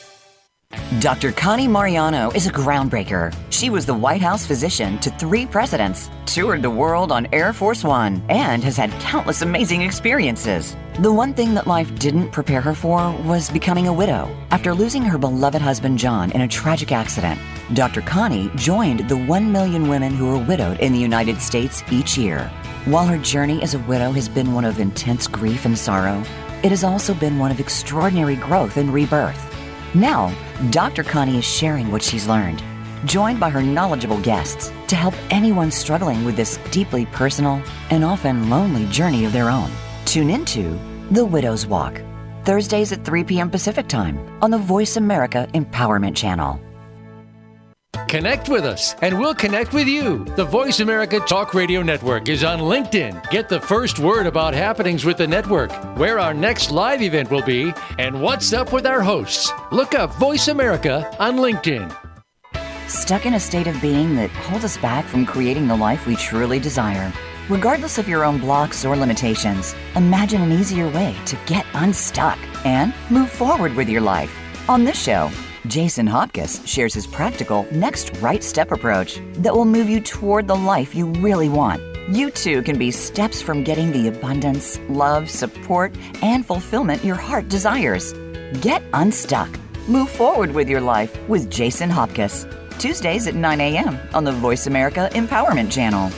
Dr. 0.99 1.31
Connie 1.31 1.67
Mariano 1.67 2.31
is 2.31 2.47
a 2.47 2.51
groundbreaker. 2.51 3.33
She 3.49 3.69
was 3.69 3.85
the 3.85 3.93
White 3.93 4.21
House 4.21 4.45
physician 4.45 4.99
to 4.99 5.09
three 5.11 5.45
presidents, 5.45 6.09
toured 6.25 6.61
the 6.61 6.69
world 6.69 7.11
on 7.11 7.27
Air 7.33 7.53
Force 7.53 7.83
One, 7.83 8.21
and 8.29 8.63
has 8.63 8.77
had 8.77 8.91
countless 8.99 9.41
amazing 9.41 9.81
experiences. 9.81 10.75
The 10.99 11.11
one 11.11 11.33
thing 11.33 11.53
that 11.53 11.67
life 11.67 11.93
didn't 11.99 12.31
prepare 12.31 12.61
her 12.61 12.73
for 12.73 13.11
was 13.23 13.49
becoming 13.49 13.87
a 13.87 13.93
widow. 13.93 14.29
After 14.51 14.73
losing 14.73 15.03
her 15.03 15.17
beloved 15.17 15.61
husband 15.61 15.97
John 15.97 16.31
in 16.31 16.41
a 16.41 16.47
tragic 16.47 16.91
accident, 16.91 17.39
Dr. 17.73 18.01
Connie 18.01 18.51
joined 18.55 19.07
the 19.09 19.17
1 19.17 19.51
million 19.51 19.87
women 19.87 20.13
who 20.13 20.29
are 20.35 20.45
widowed 20.45 20.79
in 20.79 20.93
the 20.93 20.99
United 20.99 21.41
States 21.41 21.83
each 21.91 22.17
year. 22.17 22.49
While 22.85 23.05
her 23.07 23.17
journey 23.17 23.61
as 23.61 23.73
a 23.73 23.79
widow 23.79 24.11
has 24.11 24.27
been 24.27 24.53
one 24.53 24.65
of 24.65 24.79
intense 24.79 25.27
grief 25.27 25.65
and 25.65 25.77
sorrow, 25.77 26.23
it 26.63 26.69
has 26.69 26.83
also 26.83 27.13
been 27.13 27.39
one 27.39 27.51
of 27.51 27.59
extraordinary 27.59 28.35
growth 28.35 28.77
and 28.77 28.93
rebirth. 28.93 29.50
Now, 29.93 30.33
Dr. 30.69 31.03
Connie 31.03 31.37
is 31.37 31.45
sharing 31.45 31.91
what 31.91 32.01
she's 32.01 32.27
learned, 32.27 32.63
joined 33.05 33.39
by 33.39 33.49
her 33.49 33.61
knowledgeable 33.61 34.21
guests 34.21 34.71
to 34.87 34.95
help 34.95 35.13
anyone 35.29 35.69
struggling 35.69 36.23
with 36.23 36.37
this 36.37 36.57
deeply 36.71 37.05
personal 37.07 37.61
and 37.89 38.03
often 38.03 38.49
lonely 38.49 38.85
journey 38.87 39.25
of 39.25 39.33
their 39.33 39.49
own. 39.49 39.69
Tune 40.05 40.29
into 40.29 40.79
The 41.11 41.25
Widow's 41.25 41.67
Walk, 41.67 42.01
Thursdays 42.45 42.93
at 42.93 43.03
3 43.03 43.25
p.m. 43.25 43.49
Pacific 43.49 43.87
Time 43.89 44.17
on 44.41 44.49
the 44.49 44.57
Voice 44.57 44.95
America 44.95 45.47
Empowerment 45.53 46.15
Channel. 46.15 46.59
Connect 48.07 48.49
with 48.49 48.65
us, 48.65 48.95
and 49.01 49.17
we'll 49.17 49.33
connect 49.33 49.73
with 49.73 49.87
you. 49.87 50.25
The 50.35 50.43
Voice 50.43 50.81
America 50.81 51.19
Talk 51.21 51.53
Radio 51.53 51.81
Network 51.81 52.27
is 52.27 52.43
on 52.43 52.59
LinkedIn. 52.59 53.29
Get 53.29 53.47
the 53.47 53.61
first 53.61 53.99
word 53.99 54.27
about 54.27 54.53
happenings 54.53 55.05
with 55.05 55.15
the 55.17 55.27
network, 55.27 55.71
where 55.97 56.19
our 56.19 56.33
next 56.33 56.71
live 56.71 57.01
event 57.01 57.31
will 57.31 57.43
be, 57.43 57.73
and 57.99 58.21
what's 58.21 58.51
up 58.51 58.73
with 58.73 58.85
our 58.85 59.01
hosts. 59.01 59.51
Look 59.71 59.95
up 59.95 60.13
Voice 60.15 60.49
America 60.49 61.09
on 61.19 61.37
LinkedIn. 61.37 61.95
Stuck 62.87 63.25
in 63.25 63.35
a 63.35 63.39
state 63.39 63.67
of 63.67 63.81
being 63.81 64.15
that 64.17 64.29
holds 64.29 64.65
us 64.65 64.77
back 64.77 65.05
from 65.05 65.25
creating 65.25 65.67
the 65.67 65.75
life 65.77 66.05
we 66.05 66.17
truly 66.17 66.59
desire. 66.59 67.13
Regardless 67.49 67.97
of 67.97 68.09
your 68.09 68.25
own 68.25 68.39
blocks 68.39 68.83
or 68.83 68.95
limitations, 68.95 69.73
imagine 69.95 70.41
an 70.41 70.51
easier 70.51 70.89
way 70.89 71.15
to 71.25 71.37
get 71.45 71.65
unstuck 71.73 72.37
and 72.65 72.93
move 73.09 73.29
forward 73.29 73.73
with 73.73 73.87
your 73.87 74.01
life. 74.01 74.37
On 74.69 74.83
this 74.83 75.01
show, 75.01 75.31
Jason 75.67 76.07
Hopkins 76.07 76.67
shares 76.67 76.93
his 76.93 77.05
practical 77.05 77.67
next 77.71 78.15
right 78.17 78.43
step 78.43 78.71
approach 78.71 79.21
that 79.33 79.53
will 79.53 79.65
move 79.65 79.89
you 79.89 80.01
toward 80.01 80.47
the 80.47 80.55
life 80.55 80.95
you 80.95 81.05
really 81.05 81.49
want. 81.49 81.81
You 82.09 82.31
too 82.31 82.63
can 82.63 82.79
be 82.79 82.89
steps 82.89 83.41
from 83.41 83.63
getting 83.63 83.91
the 83.91 84.07
abundance, 84.07 84.79
love, 84.89 85.29
support, 85.29 85.95
and 86.23 86.45
fulfillment 86.45 87.03
your 87.03 87.15
heart 87.15 87.47
desires. 87.47 88.13
Get 88.59 88.81
unstuck. 88.93 89.49
Move 89.87 90.09
forward 90.09 90.51
with 90.51 90.67
your 90.67 90.81
life 90.81 91.15
with 91.29 91.49
Jason 91.51 91.89
Hopkins. 91.89 92.45
Tuesdays 92.79 93.27
at 93.27 93.35
9 93.35 93.61
a.m. 93.61 93.99
on 94.15 94.23
the 94.23 94.31
Voice 94.31 94.65
America 94.65 95.09
Empowerment 95.13 95.71
Channel. 95.71 96.11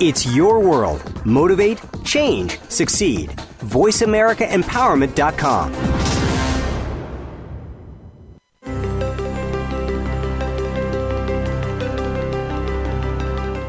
It's 0.00 0.26
your 0.26 0.60
world. 0.60 1.24
Motivate, 1.24 1.80
change, 2.04 2.60
succeed. 2.68 3.34
VoiceAmericaEmpowerment.com. 3.64 5.94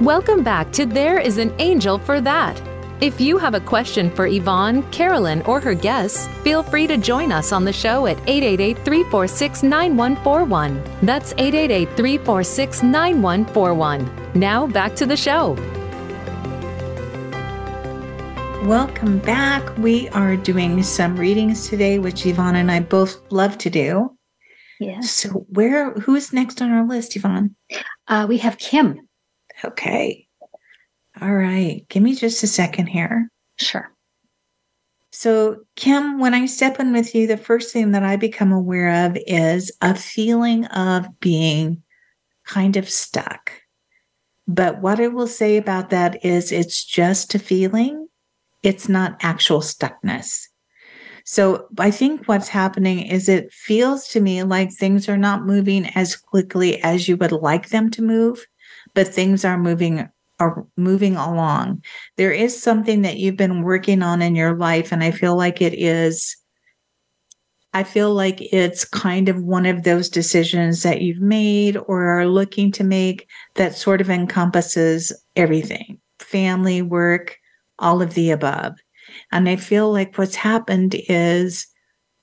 Welcome 0.05 0.43
back 0.43 0.71
to 0.73 0.85
There 0.85 1.19
is 1.19 1.39
an 1.39 1.51
Angel 1.57 1.97
for 1.97 2.21
That. 2.21 2.61
If 3.01 3.19
you 3.19 3.39
have 3.39 3.55
a 3.55 3.59
question 3.59 4.11
for 4.11 4.27
Yvonne, 4.27 4.83
Carolan, 4.91 5.41
or 5.41 5.59
her 5.59 5.73
guests, 5.73 6.27
feel 6.43 6.63
free 6.63 6.87
to 6.87 6.97
join 6.97 7.31
us 7.31 7.51
on 7.51 7.65
the 7.65 7.73
show 7.73 8.05
at 8.05 8.17
888 8.27 8.77
346 8.85 9.63
9141. 9.63 10.83
That's 11.01 11.33
888 11.33 11.97
346 11.97 12.83
9141. 12.83 14.31
Now 14.35 14.67
back 14.67 14.95
to 14.95 15.05
the 15.05 15.17
show. 15.17 15.55
Welcome 18.65 19.19
back. 19.19 19.77
We 19.77 20.09
are 20.09 20.35
doing 20.35 20.81
some 20.81 21.17
readings 21.17 21.69
today, 21.69 21.99
which 21.99 22.25
Yvonne 22.25 22.55
and 22.55 22.71
I 22.71 22.79
both 22.79 23.21
love 23.31 23.59
to 23.59 23.69
do. 23.69 24.17
Yeah. 24.79 25.01
So, 25.01 25.45
where 25.49 25.91
who's 25.91 26.33
next 26.33 26.63
on 26.63 26.71
our 26.71 26.83
list, 26.87 27.15
Yvonne? 27.15 27.55
Uh, 28.07 28.25
we 28.27 28.39
have 28.39 28.57
Kim. 28.57 29.07
Okay. 29.63 30.27
All 31.21 31.31
right. 31.31 31.85
Give 31.89 32.01
me 32.01 32.15
just 32.15 32.41
a 32.41 32.47
second 32.47 32.87
here. 32.87 33.29
Sure. 33.59 33.91
So, 35.11 35.65
Kim, 35.75 36.17
when 36.17 36.33
I 36.33 36.47
step 36.47 36.79
in 36.79 36.91
with 36.91 37.13
you, 37.13 37.27
the 37.27 37.37
first 37.37 37.71
thing 37.71 37.91
that 37.91 38.03
I 38.03 38.15
become 38.15 38.51
aware 38.51 39.05
of 39.05 39.15
is 39.27 39.71
a 39.81 39.93
feeling 39.93 40.65
of 40.65 41.07
being 41.19 41.83
kind 42.45 42.77
of 42.77 42.89
stuck. 42.89 43.51
But 44.47 44.81
what 44.81 44.99
I 44.99 45.07
will 45.09 45.27
say 45.27 45.57
about 45.57 45.91
that 45.91 46.25
is 46.25 46.51
it's 46.51 46.83
just 46.83 47.35
a 47.35 47.39
feeling, 47.39 48.04
it's 48.65 48.89
not 48.89 49.17
actual 49.21 49.59
stuckness. 49.59 50.47
So, 51.27 51.67
I 51.79 51.89
think 51.89 52.27
what's 52.27 52.49
happening 52.49 52.99
is 52.99 53.27
it 53.27 53.51
feels 53.51 54.07
to 54.09 54.21
me 54.21 54.43
like 54.43 54.71
things 54.71 55.09
are 55.09 55.17
not 55.17 55.45
moving 55.45 55.87
as 55.87 56.15
quickly 56.15 56.81
as 56.83 57.07
you 57.07 57.17
would 57.17 57.31
like 57.31 57.69
them 57.69 57.89
to 57.91 58.03
move, 58.03 58.45
but 58.93 59.07
things 59.07 59.43
are 59.43 59.57
moving 59.57 60.07
are 60.39 60.67
moving 60.77 61.15
along. 61.15 61.83
There 62.17 62.31
is 62.31 62.61
something 62.61 63.01
that 63.03 63.17
you've 63.17 63.37
been 63.37 63.63
working 63.63 64.03
on 64.03 64.21
in 64.21 64.35
your 64.35 64.55
life, 64.55 64.91
and 64.91 65.03
I 65.03 65.11
feel 65.11 65.35
like 65.35 65.61
it 65.61 65.73
is. 65.73 66.35
I 67.73 67.83
feel 67.83 68.13
like 68.13 68.39
it's 68.53 68.85
kind 68.85 69.27
of 69.27 69.43
one 69.43 69.65
of 69.65 69.83
those 69.83 70.09
decisions 70.09 70.83
that 70.83 71.01
you've 71.01 71.19
made 71.19 71.75
or 71.75 72.05
are 72.05 72.27
looking 72.27 72.71
to 72.73 72.85
make 72.85 73.27
that 73.55 73.75
sort 73.75 73.99
of 73.99 74.09
encompasses 74.09 75.11
everything 75.35 75.99
family, 76.19 76.81
work, 76.81 77.37
all 77.79 78.01
of 78.01 78.13
the 78.13 78.31
above. 78.31 78.73
And 79.31 79.47
I 79.47 79.55
feel 79.55 79.91
like 79.91 80.17
what's 80.17 80.35
happened 80.35 80.95
is 81.07 81.67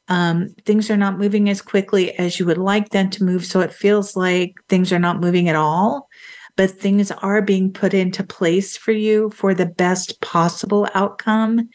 um, 0.08 0.54
things 0.66 0.90
are 0.90 0.96
not 0.96 1.18
moving 1.18 1.48
as 1.48 1.62
quickly 1.62 2.12
as 2.18 2.38
you 2.38 2.46
would 2.46 2.58
like 2.58 2.90
them 2.90 3.08
to 3.10 3.24
move. 3.24 3.46
So 3.46 3.60
it 3.60 3.72
feels 3.72 4.16
like 4.16 4.54
things 4.68 4.92
are 4.92 4.98
not 4.98 5.20
moving 5.20 5.48
at 5.48 5.56
all 5.56 6.08
but 6.56 6.70
things 6.70 7.10
are 7.10 7.40
being 7.40 7.72
put 7.72 7.94
into 7.94 8.24
place 8.24 8.76
for 8.76 8.92
you 8.92 9.30
for 9.30 9.54
the 9.54 9.66
best 9.66 10.20
possible 10.20 10.88
outcome. 10.94 11.68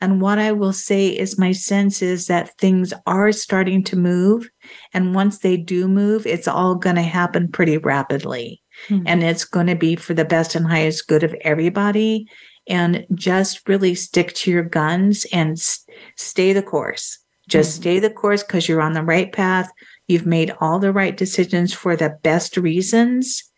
And 0.00 0.20
what 0.20 0.38
I 0.38 0.52
will 0.52 0.72
say 0.72 1.08
is, 1.08 1.38
my 1.38 1.52
sense 1.52 2.02
is 2.02 2.26
that 2.26 2.56
things 2.58 2.92
are 3.06 3.30
starting 3.30 3.84
to 3.84 3.96
move. 3.96 4.48
And 4.92 5.14
once 5.14 5.38
they 5.38 5.56
do 5.56 5.86
move, 5.86 6.26
it's 6.26 6.48
all 6.48 6.74
going 6.74 6.96
to 6.96 7.02
happen 7.02 7.52
pretty 7.52 7.78
rapidly. 7.78 8.60
Mm-hmm. 8.88 9.04
And 9.06 9.22
it's 9.22 9.44
going 9.44 9.68
to 9.68 9.76
be 9.76 9.96
for 9.96 10.14
the 10.14 10.24
best 10.24 10.54
and 10.54 10.66
highest 10.66 11.06
good 11.06 11.22
of 11.22 11.34
everybody. 11.42 12.26
And 12.68 13.06
just 13.14 13.68
really 13.68 13.94
stick 13.94 14.34
to 14.34 14.50
your 14.50 14.62
guns 14.62 15.26
and 15.32 15.52
s- 15.52 15.84
stay 16.16 16.52
the 16.52 16.62
course. 16.62 17.18
Just 17.48 17.72
mm-hmm. 17.72 17.82
stay 17.82 17.98
the 17.98 18.10
course 18.10 18.42
because 18.44 18.68
you're 18.68 18.80
on 18.80 18.92
the 18.92 19.02
right 19.02 19.32
path. 19.32 19.70
You've 20.06 20.26
made 20.26 20.54
all 20.60 20.78
the 20.78 20.92
right 20.92 21.16
decisions 21.16 21.72
for 21.72 21.96
the 21.96 22.16
best 22.22 22.56
reasons 22.56 23.52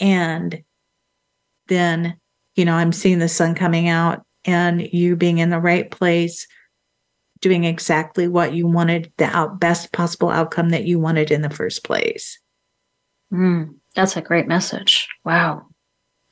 and 0.00 0.62
then 1.68 2.16
you 2.56 2.64
know 2.64 2.74
i'm 2.74 2.92
seeing 2.92 3.18
the 3.18 3.28
sun 3.28 3.54
coming 3.54 3.88
out 3.88 4.24
and 4.44 4.80
you 4.92 5.16
being 5.16 5.38
in 5.38 5.50
the 5.50 5.60
right 5.60 5.90
place 5.90 6.46
doing 7.40 7.64
exactly 7.64 8.26
what 8.28 8.54
you 8.54 8.66
wanted 8.66 9.12
the 9.18 9.24
out 9.24 9.60
best 9.60 9.92
possible 9.92 10.30
outcome 10.30 10.70
that 10.70 10.84
you 10.84 10.98
wanted 10.98 11.30
in 11.30 11.42
the 11.42 11.50
first 11.50 11.84
place 11.84 12.38
mm, 13.32 13.68
that's 13.94 14.16
a 14.16 14.22
great 14.22 14.46
message 14.46 15.08
wow 15.24 15.66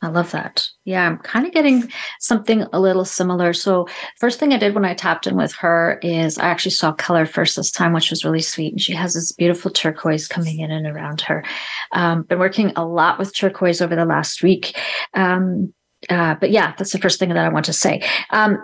I 0.03 0.09
love 0.09 0.33
that. 0.33 0.69
Yeah, 0.85 1.07
I'm 1.07 1.19
kind 1.19 1.47
of 1.47 1.53
getting 1.53 1.89
something 2.19 2.67
a 2.73 2.81
little 2.81 3.05
similar. 3.05 3.53
So, 3.53 3.87
first 4.19 4.41
thing 4.41 4.53
I 4.53 4.59
did 4.59 4.75
when 4.75 4.85
I 4.85 4.95
tapped 4.95 5.29
in 5.29 5.37
with 5.37 5.53
her 5.55 6.01
is 6.03 6.39
I 6.39 6.47
actually 6.47 6.73
saw 6.73 6.93
color 6.93 7.25
first 7.25 7.55
this 7.55 7.71
time, 7.71 7.93
which 7.93 8.11
was 8.11 8.25
really 8.25 8.43
sweet. 8.43 8.73
And 8.73 8.81
she 8.81 8.93
has 8.95 9.15
this 9.15 9.31
beautiful 9.31 9.71
turquoise 9.71 10.27
coming 10.27 10.59
in 10.59 10.73
and 10.73 10.89
around 10.89 11.21
her. 11.23 11.45
Um, 11.93 12.25
been 12.25 12.41
working 12.41 12.73
a 12.75 12.85
lot 12.85 13.19
with 13.19 13.35
turquoise 13.35 13.81
over 13.81 13.95
the 13.95 14.05
last 14.05 14.43
week. 14.43 14.77
Um, 15.15 15.73
uh, 16.11 16.35
but 16.35 16.51
yeah, 16.51 16.75
that's 16.77 16.93
the 16.93 16.99
first 16.99 17.21
thing 17.21 17.29
that 17.29 17.39
I 17.39 17.49
want 17.49 17.67
to 17.67 17.73
say. 17.73 18.03
Um, 18.31 18.59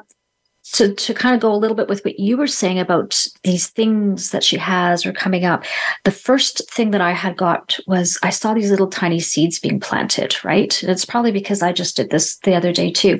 to 0.72 0.94
to 0.94 1.14
kind 1.14 1.34
of 1.34 1.40
go 1.40 1.52
a 1.52 1.56
little 1.56 1.76
bit 1.76 1.88
with 1.88 2.04
what 2.04 2.18
you 2.18 2.36
were 2.36 2.46
saying 2.46 2.78
about 2.78 3.26
these 3.42 3.68
things 3.68 4.30
that 4.30 4.44
she 4.44 4.56
has 4.56 5.06
or 5.06 5.12
coming 5.12 5.44
up 5.44 5.64
the 6.04 6.10
first 6.10 6.70
thing 6.70 6.90
that 6.90 7.00
i 7.00 7.12
had 7.12 7.36
got 7.36 7.78
was 7.86 8.18
i 8.22 8.30
saw 8.30 8.54
these 8.54 8.70
little 8.70 8.88
tiny 8.88 9.20
seeds 9.20 9.58
being 9.58 9.80
planted 9.80 10.36
right 10.44 10.82
and 10.82 10.90
it's 10.90 11.04
probably 11.04 11.32
because 11.32 11.62
i 11.62 11.72
just 11.72 11.96
did 11.96 12.10
this 12.10 12.38
the 12.38 12.54
other 12.54 12.72
day 12.72 12.90
too 12.90 13.18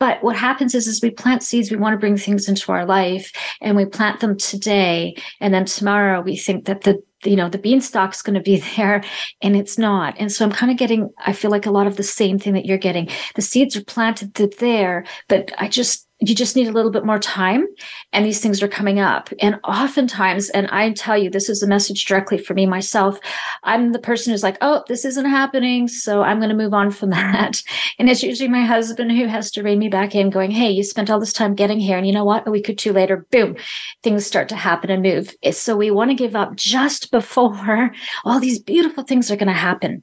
but 0.00 0.22
what 0.22 0.36
happens 0.36 0.74
is, 0.74 0.86
is 0.86 1.02
we 1.02 1.10
plant 1.10 1.42
seeds, 1.42 1.70
we 1.70 1.76
want 1.76 1.94
to 1.94 1.98
bring 1.98 2.16
things 2.16 2.48
into 2.48 2.72
our 2.72 2.84
life 2.84 3.32
and 3.60 3.76
we 3.76 3.86
plant 3.86 4.20
them 4.20 4.36
today. 4.36 5.16
And 5.40 5.54
then 5.54 5.64
tomorrow 5.64 6.20
we 6.20 6.36
think 6.36 6.64
that 6.66 6.82
the, 6.82 7.02
you 7.24 7.36
know, 7.36 7.48
the 7.48 7.58
beanstalk's 7.58 8.20
going 8.20 8.34
to 8.34 8.42
be 8.42 8.58
there 8.76 9.02
and 9.40 9.56
it's 9.56 9.78
not. 9.78 10.14
And 10.18 10.30
so 10.30 10.44
I'm 10.44 10.52
kind 10.52 10.72
of 10.72 10.78
getting, 10.78 11.10
I 11.24 11.32
feel 11.32 11.50
like 11.50 11.64
a 11.66 11.70
lot 11.70 11.86
of 11.86 11.96
the 11.96 12.02
same 12.02 12.38
thing 12.38 12.54
that 12.54 12.66
you're 12.66 12.76
getting. 12.76 13.08
The 13.34 13.42
seeds 13.42 13.76
are 13.76 13.84
planted 13.84 14.34
there, 14.58 15.06
but 15.28 15.52
I 15.58 15.68
just 15.68 16.03
you 16.28 16.34
just 16.34 16.56
need 16.56 16.68
a 16.68 16.72
little 16.72 16.90
bit 16.90 17.04
more 17.04 17.18
time 17.18 17.66
and 18.12 18.24
these 18.24 18.40
things 18.40 18.62
are 18.62 18.68
coming 18.68 19.00
up. 19.00 19.30
And 19.40 19.58
oftentimes 19.64 20.50
and 20.50 20.66
i 20.68 20.92
tell 20.92 21.16
you 21.16 21.30
this 21.30 21.48
is 21.48 21.62
a 21.62 21.66
message 21.66 22.04
directly 22.04 22.38
for 22.38 22.54
me 22.54 22.66
myself 22.66 23.18
i'm 23.62 23.92
the 23.92 23.98
person 23.98 24.32
who's 24.32 24.42
like 24.42 24.58
oh 24.60 24.82
this 24.88 25.04
isn't 25.04 25.26
happening 25.26 25.88
so 25.88 26.22
i'm 26.22 26.38
going 26.38 26.48
to 26.48 26.56
move 26.56 26.74
on 26.74 26.90
from 26.90 27.10
that. 27.18 27.62
And 27.98 28.08
it's 28.08 28.22
usually 28.22 28.48
my 28.48 28.64
husband 28.64 29.12
who 29.12 29.26
has 29.26 29.50
to 29.52 29.62
rein 29.62 29.78
me 29.78 29.88
back 29.88 30.14
in 30.14 30.30
going 30.30 30.50
hey 30.50 30.70
you 30.70 30.82
spent 30.82 31.10
all 31.10 31.20
this 31.20 31.32
time 31.32 31.54
getting 31.54 31.80
here 31.80 31.96
and 31.96 32.06
you 32.06 32.12
know 32.12 32.24
what? 32.24 32.46
A 32.46 32.50
week 32.50 32.68
or 32.68 32.74
two 32.74 32.92
later 32.92 33.26
boom 33.30 33.56
things 34.02 34.26
start 34.26 34.48
to 34.50 34.56
happen 34.56 34.90
and 34.90 35.02
move. 35.02 35.34
So 35.52 35.76
we 35.76 35.90
want 35.90 36.10
to 36.10 36.14
give 36.14 36.36
up 36.36 36.56
just 36.56 37.10
before 37.10 37.92
all 38.24 38.40
these 38.40 38.58
beautiful 38.58 39.04
things 39.04 39.30
are 39.30 39.36
going 39.36 39.48
to 39.48 39.52
happen 39.52 40.02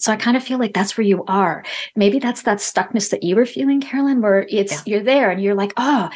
so 0.00 0.10
I 0.10 0.16
kind 0.16 0.36
of 0.36 0.42
feel 0.42 0.58
like 0.58 0.72
that's 0.72 0.96
where 0.96 1.06
you 1.06 1.24
are. 1.26 1.62
Maybe 1.94 2.18
that's 2.18 2.42
that 2.42 2.58
stuckness 2.58 3.10
that 3.10 3.22
you 3.22 3.36
were 3.36 3.46
feeling, 3.46 3.80
Carolan, 3.80 4.22
where 4.22 4.46
it's 4.48 4.72
yeah. 4.72 4.80
you're 4.86 5.04
there 5.04 5.30
and 5.30 5.42
you're 5.42 5.54
like, 5.54 5.74
oh, 5.76 6.08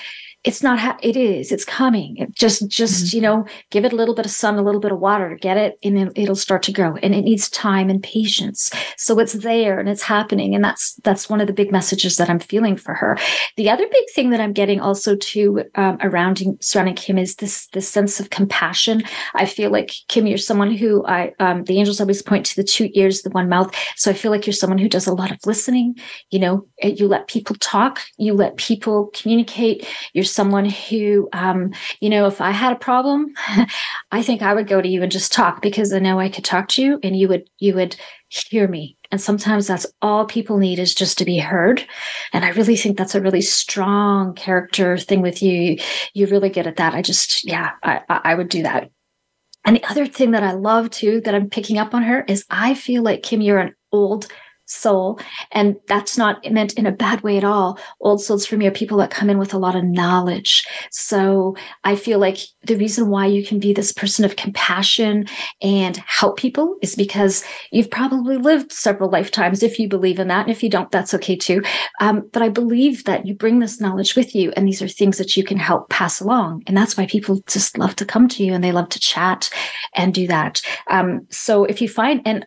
it's 0.45 0.63
not 0.63 0.79
ha- 0.79 0.99
it 1.03 1.17
is 1.17 1.51
it's 1.51 1.65
coming. 1.65 2.17
It 2.19 2.35
just 2.35 2.69
just 2.69 3.07
mm-hmm. 3.07 3.17
you 3.17 3.23
know 3.23 3.47
give 3.71 3.85
it 3.85 3.93
a 3.93 3.97
little 3.97 4.15
bit 4.15 4.27
of 4.27 4.31
sun 4.31 4.57
a 4.57 4.63
little 4.63 4.81
bit 4.81 4.93
of 4.93 5.01
water 5.01 5.31
to 5.31 5.37
get 5.37 5.57
it 5.57 5.79
and 5.83 5.97
then 5.97 6.13
it'll 6.15 6.37
start 6.37 6.63
to 6.65 6.73
grow. 6.73 6.97
And 6.97 7.15
it 7.15 7.23
needs 7.23 7.49
time 7.49 7.89
and 7.89 8.03
patience. 8.03 8.71
So 8.99 9.19
it's 9.19 9.33
there 9.33 9.81
and 9.81 9.89
it's 9.89 10.03
happening. 10.03 10.55
And 10.55 10.63
that's 10.63 10.95
that's 10.97 11.31
one 11.31 11.41
of 11.41 11.47
the 11.47 11.53
big 11.53 11.73
messages 11.73 12.17
that 12.19 12.29
i'm 12.29 12.39
feeling 12.39 12.77
for 12.77 12.95
her. 12.95 13.19
The 13.57 13.71
other 13.71 13.87
big 13.91 14.05
thing 14.15 14.31
that 14.31 14.41
i'm 14.41 14.53
getting 14.53 14.81
also 14.81 15.17
to 15.17 15.65
um, 15.77 15.99
around 16.03 16.43
surrounding 16.61 16.95
kim 16.95 17.19
is 17.19 17.37
this 17.37 17.69
this 17.69 17.89
sense 17.89 18.21
of 18.21 18.31
compassion. 18.31 19.03
I 19.35 19.47
feel 19.47 19.71
like 19.71 19.93
kim 20.09 20.27
you're 20.27 20.39
someone 20.39 20.73
who 20.73 21.05
i 21.07 21.33
um, 21.41 21.65
the 21.65 21.79
angels 21.79 22.01
always 22.01 22.23
point 22.23 22.45
to 22.47 22.57
the 22.57 22.65
two 22.65 22.91
ears 22.93 23.23
the 23.23 23.31
one 23.31 23.49
mouth. 23.49 23.75
So 23.97 24.11
i 24.11 24.15
feel 24.15 24.31
like 24.31 24.47
you're 24.47 24.53
someone 24.53 24.79
who 24.79 24.89
does 24.89 25.07
a 25.07 25.15
lot 25.15 25.31
of 25.31 25.39
listening. 25.47 25.97
You 26.31 26.41
know 26.41 26.67
you 26.83 27.09
let 27.09 27.29
people 27.29 27.57
talk. 27.61 28.01
You 28.19 28.35
let 28.35 28.57
people 28.57 29.11
communicate. 29.15 29.89
You're 30.13 30.25
someone 30.35 30.65
who, 30.65 31.29
um, 31.33 31.73
you 32.01 32.11
know, 32.11 32.27
if 32.27 32.41
I 32.41 32.51
had 32.51 32.73
a 32.73 32.77
problem, 32.79 33.35
I 34.13 34.23
think 34.23 34.43
I 34.43 34.55
would 34.55 34.67
go 34.67 34.83
to 34.83 34.89
you 34.89 35.03
and 35.03 35.13
just 35.13 35.33
talk 35.33 35.63
because 35.63 35.93
I 35.93 35.99
know 35.99 36.19
I 36.19 36.29
could 36.29 36.45
talk 36.45 36.69
to 36.71 36.83
you 36.83 36.99
and 37.03 37.17
you 37.17 37.29
would 37.29 37.49
you 37.59 37.75
would 37.75 37.97
hear 38.29 38.67
me. 38.69 38.97
And 39.11 39.21
sometimes 39.21 39.67
that's 39.67 39.87
all 40.03 40.27
people 40.27 40.59
need 40.59 40.79
is 40.79 40.95
just 40.95 41.19
to 41.19 41.25
be 41.25 41.39
heard. 41.39 41.87
And 42.33 42.45
I 42.45 42.51
really 42.51 42.77
think 42.77 42.99
that's 42.99 43.15
a 43.15 43.21
really 43.21 43.43
strong 43.43 44.35
character 44.35 44.99
thing 44.99 45.23
with 45.23 45.43
you. 45.43 45.79
You're 46.15 46.29
really 46.29 46.49
good 46.49 46.67
at 46.67 46.77
that. 46.77 46.95
I 46.95 47.03
just, 47.03 47.45
yeah, 47.45 47.73
I, 47.83 48.01
I 48.09 48.35
would 48.35 48.49
do 48.49 48.65
that. 48.65 48.91
And 49.65 49.77
the 49.77 49.85
other 49.85 50.07
thing 50.07 50.33
that 50.33 50.43
I 50.43 50.53
love 50.53 50.91
too 50.91 51.21
that 51.23 51.35
I'm 51.35 51.49
picking 51.49 51.79
up 51.79 51.95
on 51.95 52.03
her 52.03 52.25
is 52.29 52.45
I 52.51 52.75
feel 52.75 53.03
like 53.03 53.23
Kim, 53.23 53.41
you're 53.41 53.59
an 53.59 53.75
old 53.93 54.27
soul. 54.67 55.21
And 55.53 55.77
that's 55.87 56.17
not 56.17 56.51
meant 56.51 56.75
in 56.75 56.87
a 56.87 56.93
bad 56.93 57.23
way 57.23 57.37
at 57.37 57.45
all. 57.45 57.79
Old 58.01 58.23
souls 58.23 58.47
for 58.47 58.57
me 58.57 58.67
are 58.67 58.73
people 58.73 58.99
that 58.99 59.11
come 59.11 59.31
in 59.31 59.39
with 59.39 59.55
a 59.55 59.59
lot 59.59 59.77
of 59.77 59.85
knowledge. 59.85 60.65
So 60.91 61.57
I 61.85 61.97
feel 61.97 62.19
like 62.19 62.39
the 62.63 62.77
reason 62.77 63.09
why 63.09 63.27
you 63.27 63.45
can 63.45 63.59
be 63.59 63.73
this 63.73 63.93
person 63.93 64.25
of 64.25 64.37
compassion 64.37 65.27
and 65.61 65.97
help 65.99 66.39
people 66.39 66.77
is 66.83 66.95
because 66.95 67.45
you've 67.71 67.91
probably 67.91 68.37
lived 68.37 68.73
several 68.73 69.11
lifetimes 69.11 69.63
if 69.63 69.79
you 69.79 69.89
believe 69.89 70.19
in 70.19 70.29
that. 70.29 70.47
And 70.47 70.51
if 70.51 70.63
you 70.63 70.71
don't, 70.71 70.91
that's 70.91 71.15
okay 71.15 71.37
too. 71.37 71.63
Um, 72.01 72.29
but 72.33 72.43
I 72.43 72.49
believe 72.49 73.05
that 73.05 73.27
you 73.27 73.35
bring 73.35 73.59
this 73.59 73.81
knowledge 73.81 74.17
with 74.17 74.35
you 74.35 74.53
and 74.57 74.67
these 74.67 74.83
are 74.83 74.89
things 74.89 75.19
that 75.19 75.37
you 75.37 75.45
can 75.45 75.59
help 75.59 75.91
pass 75.91 76.21
along. 76.21 76.63
And 76.67 76.77
that's 76.77 76.97
why 76.97 77.07
people 77.07 77.43
just 77.47 77.79
love 77.79 77.97
to 77.97 78.05
come 78.05 78.29
to 78.29 78.45
you 78.45 78.55
and 78.55 78.65
they 78.65 78.73
love 78.73 78.89
to 78.91 79.01
chat 79.01 79.51
and 79.95 80.15
do 80.15 80.27
that. 80.29 80.63
Um, 80.89 81.27
so 81.31 81.65
if 81.65 81.81
you 81.81 81.89
find, 81.89 82.23
and 82.25 82.47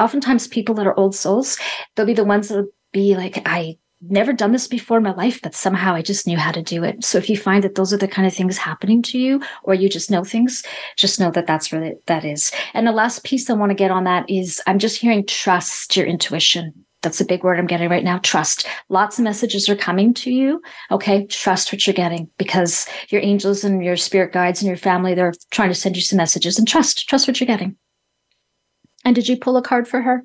oftentimes 0.00 0.46
people 0.48 0.74
that 0.76 0.86
are 0.86 0.98
old 0.98 1.14
souls, 1.14 1.58
they'll 1.94 2.06
be 2.06 2.14
the 2.14 2.24
ones 2.24 2.48
that'll 2.48 2.68
be 2.92 3.16
like, 3.16 3.42
I 3.46 3.78
never 4.02 4.32
done 4.32 4.52
this 4.52 4.66
before 4.66 4.96
in 4.96 5.02
my 5.02 5.14
life, 5.14 5.40
but 5.42 5.54
somehow 5.54 5.94
I 5.94 6.02
just 6.02 6.26
knew 6.26 6.36
how 6.36 6.50
to 6.52 6.62
do 6.62 6.82
it. 6.82 7.04
So 7.04 7.18
if 7.18 7.30
you 7.30 7.36
find 7.36 7.62
that 7.62 7.76
those 7.76 7.92
are 7.92 7.98
the 7.98 8.08
kind 8.08 8.26
of 8.26 8.34
things 8.34 8.58
happening 8.58 9.02
to 9.02 9.18
you, 9.18 9.40
or 9.62 9.74
you 9.74 9.88
just 9.88 10.10
know 10.10 10.24
things, 10.24 10.64
just 10.96 11.20
know 11.20 11.30
that 11.30 11.46
that's 11.46 11.72
it, 11.72 12.04
that 12.06 12.24
is. 12.24 12.50
And 12.74 12.86
the 12.86 12.92
last 12.92 13.24
piece 13.24 13.48
I 13.48 13.54
want 13.54 13.70
to 13.70 13.74
get 13.74 13.90
on 13.90 14.04
that 14.04 14.28
is 14.28 14.60
I'm 14.66 14.78
just 14.78 15.00
hearing 15.00 15.24
trust 15.26 15.96
your 15.96 16.06
intuition. 16.06 16.72
That's 17.02 17.20
a 17.20 17.24
big 17.24 17.42
word 17.42 17.58
I'm 17.58 17.66
getting 17.66 17.88
right 17.88 18.04
now. 18.04 18.18
Trust. 18.18 18.66
Lots 18.88 19.18
of 19.18 19.24
messages 19.24 19.68
are 19.68 19.76
coming 19.76 20.14
to 20.14 20.30
you. 20.30 20.62
Okay. 20.92 21.26
Trust 21.26 21.72
what 21.72 21.84
you're 21.84 21.94
getting 21.94 22.30
because 22.38 22.86
your 23.08 23.20
angels 23.22 23.64
and 23.64 23.84
your 23.84 23.96
spirit 23.96 24.32
guides 24.32 24.62
and 24.62 24.68
your 24.68 24.76
family, 24.76 25.14
they're 25.14 25.34
trying 25.50 25.68
to 25.68 25.74
send 25.74 25.96
you 25.96 26.02
some 26.02 26.16
messages 26.16 26.58
and 26.58 26.68
trust, 26.68 27.08
trust 27.08 27.26
what 27.26 27.40
you're 27.40 27.46
getting. 27.46 27.76
And 29.04 29.14
did 29.14 29.28
you 29.28 29.36
pull 29.36 29.56
a 29.56 29.62
card 29.62 29.88
for 29.88 30.02
her? 30.02 30.24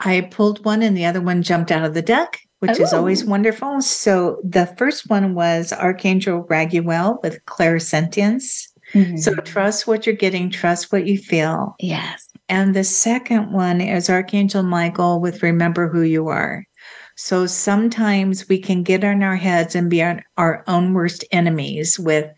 I 0.00 0.22
pulled 0.22 0.64
one 0.64 0.82
and 0.82 0.96
the 0.96 1.04
other 1.04 1.20
one 1.20 1.42
jumped 1.42 1.70
out 1.70 1.84
of 1.84 1.94
the 1.94 2.02
deck, 2.02 2.40
which 2.58 2.80
is 2.80 2.92
always 2.92 3.24
wonderful. 3.24 3.80
So 3.82 4.40
the 4.42 4.66
first 4.78 5.08
one 5.08 5.34
was 5.34 5.72
Archangel 5.72 6.44
Raguel 6.44 7.20
with 7.22 7.44
clairsentience. 7.46 8.68
Mm-hmm. 8.94 9.16
So 9.18 9.34
trust 9.36 9.86
what 9.86 10.06
you're 10.06 10.14
getting, 10.14 10.50
trust 10.50 10.92
what 10.92 11.06
you 11.06 11.18
feel. 11.18 11.76
Yes. 11.78 12.28
And 12.48 12.74
the 12.74 12.84
second 12.84 13.52
one 13.52 13.80
is 13.80 14.10
Archangel 14.10 14.62
Michael 14.62 15.20
with 15.20 15.42
remember 15.42 15.88
who 15.88 16.02
you 16.02 16.28
are. 16.28 16.64
So 17.16 17.46
sometimes 17.46 18.48
we 18.48 18.58
can 18.58 18.82
get 18.82 19.04
in 19.04 19.22
our 19.22 19.36
heads 19.36 19.74
and 19.74 19.88
be 19.88 20.02
our, 20.02 20.22
our 20.36 20.64
own 20.66 20.94
worst 20.94 21.24
enemies 21.30 21.98
with 21.98 22.30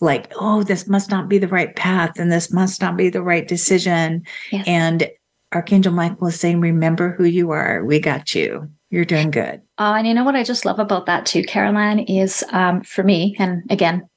like, 0.00 0.32
oh, 0.36 0.62
this 0.62 0.88
must 0.88 1.10
not 1.10 1.28
be 1.28 1.38
the 1.38 1.48
right 1.48 1.74
path 1.76 2.18
and 2.18 2.32
this 2.32 2.52
must 2.52 2.80
not 2.80 2.96
be 2.96 3.08
the 3.08 3.22
right 3.22 3.46
decision. 3.46 4.24
Yes. 4.50 4.66
And 4.66 5.08
Archangel 5.54 5.92
Michael 5.92 6.26
is 6.26 6.38
saying, 6.38 6.60
remember 6.60 7.12
who 7.12 7.24
you 7.24 7.50
are. 7.50 7.84
We 7.84 8.00
got 8.00 8.34
you. 8.34 8.70
You're 8.90 9.04
doing 9.04 9.30
good. 9.30 9.62
Uh, 9.78 9.94
and 9.98 10.06
you 10.06 10.14
know 10.14 10.24
what 10.24 10.36
I 10.36 10.42
just 10.42 10.64
love 10.64 10.78
about 10.78 11.06
that 11.06 11.26
too, 11.26 11.42
Carolan, 11.44 12.00
is 12.00 12.44
um, 12.50 12.82
for 12.82 13.02
me, 13.02 13.36
and 13.38 13.62
again, 13.70 14.08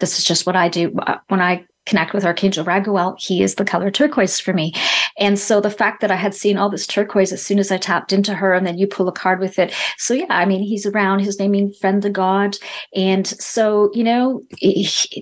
this 0.00 0.18
is 0.18 0.24
just 0.24 0.46
what 0.46 0.56
I 0.56 0.68
do. 0.68 0.94
Uh, 0.98 1.18
when 1.28 1.40
I 1.40 1.64
connect 1.86 2.12
with 2.12 2.24
Archangel 2.24 2.64
Raguel, 2.64 3.16
he 3.18 3.42
is 3.42 3.54
the 3.54 3.64
color 3.64 3.90
turquoise 3.90 4.38
for 4.38 4.52
me. 4.52 4.72
And 5.18 5.38
so 5.38 5.60
the 5.60 5.70
fact 5.70 6.00
that 6.00 6.10
I 6.10 6.16
had 6.16 6.34
seen 6.34 6.58
all 6.58 6.68
this 6.68 6.86
turquoise 6.86 7.32
as 7.32 7.42
soon 7.42 7.58
as 7.58 7.70
I 7.70 7.78
tapped 7.78 8.12
into 8.12 8.34
her, 8.34 8.52
and 8.52 8.66
then 8.66 8.76
you 8.76 8.86
pull 8.86 9.08
a 9.08 9.12
card 9.12 9.40
with 9.40 9.58
it. 9.58 9.72
So 9.96 10.12
yeah, 10.12 10.26
I 10.28 10.44
mean, 10.44 10.62
he's 10.62 10.84
around. 10.84 11.20
His 11.20 11.38
name 11.38 11.52
means 11.52 11.78
friend 11.78 12.02
to 12.02 12.10
God, 12.10 12.56
and 12.94 13.26
so 13.26 13.90
you 13.94 14.04
know, 14.04 14.42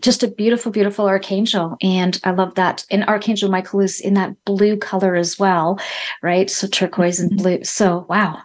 just 0.00 0.22
a 0.22 0.28
beautiful, 0.28 0.72
beautiful 0.72 1.06
archangel. 1.06 1.76
And 1.82 2.18
I 2.24 2.32
love 2.32 2.54
that. 2.56 2.84
And 2.90 3.04
Archangel 3.04 3.50
Michael 3.50 3.80
is 3.80 4.00
in 4.00 4.14
that 4.14 4.34
blue 4.44 4.76
color 4.76 5.14
as 5.14 5.38
well, 5.38 5.78
right? 6.22 6.50
So 6.50 6.66
turquoise 6.66 7.20
and 7.20 7.30
mm-hmm. 7.30 7.42
blue. 7.42 7.64
So 7.64 8.06
wow, 8.08 8.38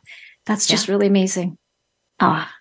that's 0.45 0.67
just 0.67 0.88
yeah. 0.88 0.93
really 0.93 1.07
amazing. 1.07 1.57
Ah, 2.20 2.53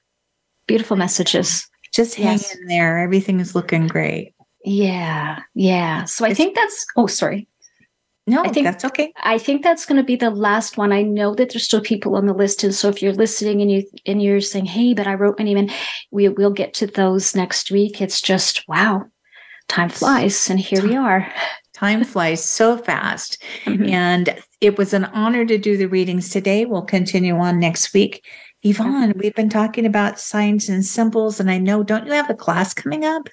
beautiful 0.67 0.97
messages. 0.97 1.69
Just 1.93 2.15
hang 2.15 2.39
yes. 2.39 2.55
in 2.55 2.67
there. 2.67 2.99
Everything 2.99 3.41
is 3.41 3.55
looking 3.55 3.87
great. 3.87 4.35
Yeah, 4.65 5.41
yeah. 5.55 6.05
So 6.05 6.25
I 6.25 6.35
think 6.35 6.55
that's. 6.55 6.87
Oh, 6.97 7.07
sorry. 7.07 7.49
No, 8.29 8.43
I 8.43 8.49
think 8.49 8.65
that's 8.65 8.85
okay. 8.85 9.11
I 9.23 9.39
think 9.39 9.63
that's 9.63 9.87
going 9.87 9.97
to 9.97 10.05
be 10.05 10.15
the 10.15 10.29
last 10.29 10.77
one. 10.77 10.93
I 10.93 11.01
know 11.01 11.35
that 11.35 11.51
there's 11.51 11.65
still 11.65 11.81
people 11.81 12.15
on 12.15 12.27
the 12.27 12.35
list, 12.35 12.63
and 12.63 12.75
so 12.75 12.91
if 12.91 13.01
you're 13.01 13.15
listening 13.15 13.63
and 13.63 13.71
you 13.71 13.85
and 14.05 14.23
you're 14.23 14.43
saying, 14.43 14.67
"Hey, 14.67 14.93
but 14.93 15.07
I 15.07 15.15
wrote 15.15 15.39
my 15.39 15.47
name 15.47 15.57
in," 15.57 15.71
we 16.11 16.29
will 16.29 16.51
get 16.51 16.75
to 16.75 16.87
those 16.87 17.35
next 17.35 17.71
week. 17.71 18.03
It's 18.03 18.21
just 18.21 18.69
wow, 18.69 19.07
time 19.69 19.89
flies, 19.89 20.51
and 20.51 20.61
here 20.61 20.83
we 20.83 20.95
are. 20.95 21.33
Time 21.75 22.03
flies 22.03 22.43
so 22.43 22.77
fast, 22.77 23.41
mm-hmm. 23.65 23.89
and 23.89 24.43
it 24.61 24.77
was 24.77 24.93
an 24.93 25.05
honor 25.05 25.45
to 25.45 25.57
do 25.57 25.77
the 25.77 25.87
readings 25.87 26.29
today. 26.29 26.65
We'll 26.65 26.83
continue 26.83 27.37
on 27.37 27.61
next 27.61 27.95
week. 27.95 28.27
Yvonne, 28.65 29.13
we've 29.17 29.35
been 29.35 29.49
talking 29.49 29.87
about 29.87 30.19
signs 30.19 30.69
and 30.69 30.85
symbols, 30.85 31.39
and 31.39 31.49
I 31.49 31.59
know, 31.59 31.85
don't 31.85 32.07
you 32.07 32.13
have 32.13 32.29
a 32.29 32.35
class 32.35 32.75
coming 32.75 33.05
up? 33.05 33.29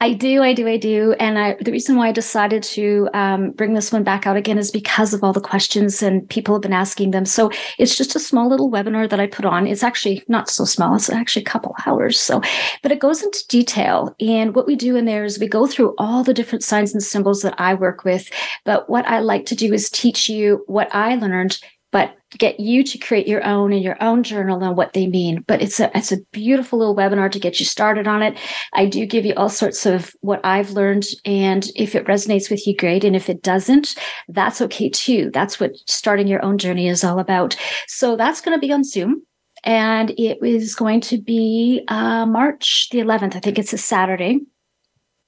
I 0.00 0.14
do, 0.14 0.42
I 0.42 0.54
do, 0.54 0.66
I 0.66 0.78
do. 0.78 1.12
And 1.20 1.38
I, 1.38 1.56
the 1.60 1.70
reason 1.70 1.94
why 1.94 2.08
I 2.08 2.12
decided 2.12 2.62
to 2.64 3.08
um, 3.12 3.52
bring 3.52 3.74
this 3.74 3.92
one 3.92 4.02
back 4.02 4.26
out 4.26 4.36
again 4.36 4.58
is 4.58 4.70
because 4.70 5.12
of 5.12 5.22
all 5.22 5.32
the 5.32 5.40
questions 5.40 6.02
and 6.02 6.28
people 6.28 6.54
have 6.54 6.62
been 6.62 6.72
asking 6.72 7.10
them. 7.10 7.24
So 7.24 7.50
it's 7.78 7.96
just 7.96 8.16
a 8.16 8.18
small 8.18 8.48
little 8.48 8.70
webinar 8.70 9.08
that 9.10 9.20
I 9.20 9.26
put 9.26 9.44
on. 9.44 9.66
It's 9.66 9.84
actually 9.84 10.24
not 10.26 10.48
so 10.48 10.64
small, 10.64 10.96
it's 10.96 11.10
actually 11.10 11.42
a 11.42 11.46
couple 11.46 11.76
hours. 11.86 12.18
So, 12.18 12.40
but 12.82 12.90
it 12.90 12.98
goes 12.98 13.22
into 13.22 13.44
detail. 13.48 14.16
And 14.20 14.56
what 14.56 14.66
we 14.66 14.74
do 14.74 14.96
in 14.96 15.04
there 15.04 15.24
is 15.24 15.38
we 15.38 15.48
go 15.48 15.66
through 15.66 15.94
all 15.98 16.24
the 16.24 16.34
different 16.34 16.64
signs 16.64 16.94
and 16.94 17.02
symbols 17.02 17.42
that 17.42 17.54
I 17.60 17.74
work 17.74 18.04
with. 18.04 18.28
But 18.64 18.88
what 18.88 19.06
I 19.06 19.20
like 19.20 19.44
to 19.46 19.54
do 19.54 19.72
is 19.72 19.90
teach 19.90 20.28
you 20.28 20.64
what 20.66 20.92
I 20.94 21.14
learned 21.14 21.60
but 21.92 22.16
get 22.38 22.58
you 22.58 22.82
to 22.82 22.98
create 22.98 23.28
your 23.28 23.44
own 23.44 23.72
and 23.72 23.82
your 23.82 24.02
own 24.02 24.22
journal 24.22 24.64
on 24.64 24.74
what 24.74 24.94
they 24.94 25.06
mean. 25.06 25.44
But 25.46 25.62
it's 25.62 25.78
a 25.78 25.96
it's 25.96 26.10
a 26.10 26.20
beautiful 26.32 26.78
little 26.78 26.96
webinar 26.96 27.30
to 27.30 27.38
get 27.38 27.60
you 27.60 27.66
started 27.66 28.08
on 28.08 28.22
it. 28.22 28.36
I 28.72 28.86
do 28.86 29.06
give 29.06 29.24
you 29.24 29.34
all 29.34 29.50
sorts 29.50 29.86
of 29.86 30.12
what 30.20 30.40
I've 30.44 30.70
learned, 30.70 31.04
and 31.24 31.70
if 31.76 31.94
it 31.94 32.06
resonates 32.06 32.50
with 32.50 32.66
you, 32.66 32.76
great. 32.76 33.04
And 33.04 33.14
if 33.14 33.28
it 33.28 33.42
doesn't, 33.42 33.94
that's 34.28 34.60
okay 34.62 34.88
too. 34.88 35.30
That's 35.32 35.60
what 35.60 35.76
starting 35.86 36.26
your 36.26 36.44
own 36.44 36.58
journey 36.58 36.88
is 36.88 37.04
all 37.04 37.18
about. 37.18 37.56
So 37.86 38.16
that's 38.16 38.40
going 38.40 38.56
to 38.58 38.66
be 38.66 38.72
on 38.72 38.84
Zoom. 38.84 39.22
And 39.64 40.10
it 40.18 40.38
is 40.42 40.74
going 40.74 41.02
to 41.02 41.20
be 41.20 41.84
uh, 41.86 42.26
March 42.26 42.88
the 42.90 42.98
11th. 42.98 43.36
I 43.36 43.40
think 43.40 43.60
it's 43.60 43.72
a 43.72 43.78
Saturday. 43.78 44.40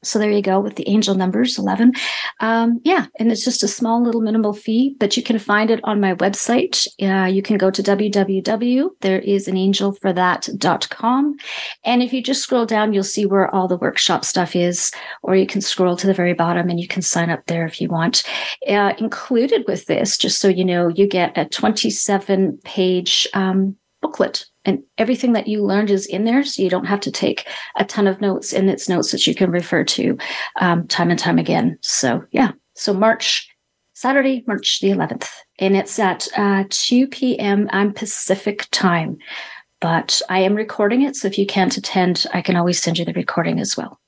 So 0.05 0.19
there 0.19 0.31
you 0.31 0.43
go 0.43 0.61
with 0.61 0.77
the 0.77 0.89
angel 0.89 1.15
numbers 1.15 1.59
11. 1.59 1.93
Um, 2.41 2.81
yeah, 2.85 3.07
and 3.19 3.31
it's 3.33 3.45
just 3.45 3.63
a 3.63 3.69
small 3.69 4.03
little 4.03 4.21
minimal 4.21 4.53
fee, 4.53 4.97
but 4.99 5.17
you 5.17 5.23
can 5.23 5.39
find 5.39 5.71
it 5.71 5.81
on 5.85 6.01
my 6.01 6.15
website. 6.15 6.87
Uh, 7.03 7.27
you 7.27 7.43
can 7.43 7.59
go 7.59 7.71
to 7.71 7.83
www. 7.83 8.91
There 9.01 9.21
is 9.21 9.49
an 9.49 9.57
angelforthat. 9.57 10.45
www.thereisangel 10.59 11.35
And 11.85 12.03
if 12.03 12.13
you 12.13 12.23
just 12.23 12.43
scroll 12.43 12.67
down, 12.67 12.93
you'll 12.93 13.03
see 13.03 13.27
where 13.27 13.53
all 13.55 13.69
the 13.69 13.77
workshop 13.77 14.25
stuff 14.25 14.57
is, 14.57 14.93
or 15.23 15.37
you 15.37 15.47
can 15.47 15.61
scroll 15.61 15.97
to 15.97 16.07
the 16.07 16.15
very 16.15 16.35
bottom 16.35 16.69
and 16.69 16.81
you 16.81 16.89
can 16.89 17.03
sign 17.03 17.31
up 17.31 17.47
there 17.47 17.67
if 17.67 17.81
you 17.81 17.89
want. 17.89 18.23
Uh, 18.69 18.95
included 18.99 19.65
with 19.67 19.87
this, 19.87 20.17
just 20.17 20.41
so 20.41 20.49
you 20.49 20.65
know, 20.65 20.89
you 20.89 21.07
get 21.07 21.37
a 21.37 21.45
27 21.47 22.59
page 22.65 23.27
um, 23.35 23.77
booklet 24.05 24.45
and 24.67 24.83
everything 24.99 25.33
that 25.33 25.49
you 25.49 25.65
learned 25.65 25.91
is 25.91 26.05
in 26.05 26.25
there 26.25 26.45
so 26.45 26.63
you 26.63 26.69
don't 26.69 26.85
have 26.85 27.01
to 27.01 27.11
take 27.11 27.49
a 27.77 27.87
ton 27.87 28.07
of 28.07 28.21
notes 28.21 28.53
and 28.53 28.69
it's 28.69 28.87
notes 28.87 29.13
that 29.13 29.27
you 29.27 29.35
can 29.35 29.51
refer 29.51 29.83
to 29.83 30.19
um, 30.61 30.87
time 30.89 31.09
and 31.09 31.19
time 31.19 31.39
again. 31.39 31.79
So 31.81 32.23
yeah. 32.31 32.53
So 32.75 32.93
march 32.93 33.49
saturday 33.97 34.43
march 34.49 34.81
the 34.81 34.89
11th 34.89 35.29
and 35.61 35.77
it's 35.77 36.01
at 36.01 36.27
uh, 36.37 36.65
2 36.69 37.07
p.m 37.07 37.69
on 37.73 37.93
pacific 37.93 38.67
time 38.73 39.17
but 39.81 40.21
i 40.29 40.41
am 40.41 40.57
recording 40.57 41.03
it 41.03 41.15
so 41.15 41.29
if 41.29 41.39
you 41.39 41.47
can't 41.47 41.77
attend 41.77 42.27
i 42.35 42.43
can 42.43 42.57
always 42.57 42.83
send 42.83 42.99
you 42.99 43.05
the 43.05 43.13
recording 43.13 43.61
as 43.61 43.77
well. 43.77 44.01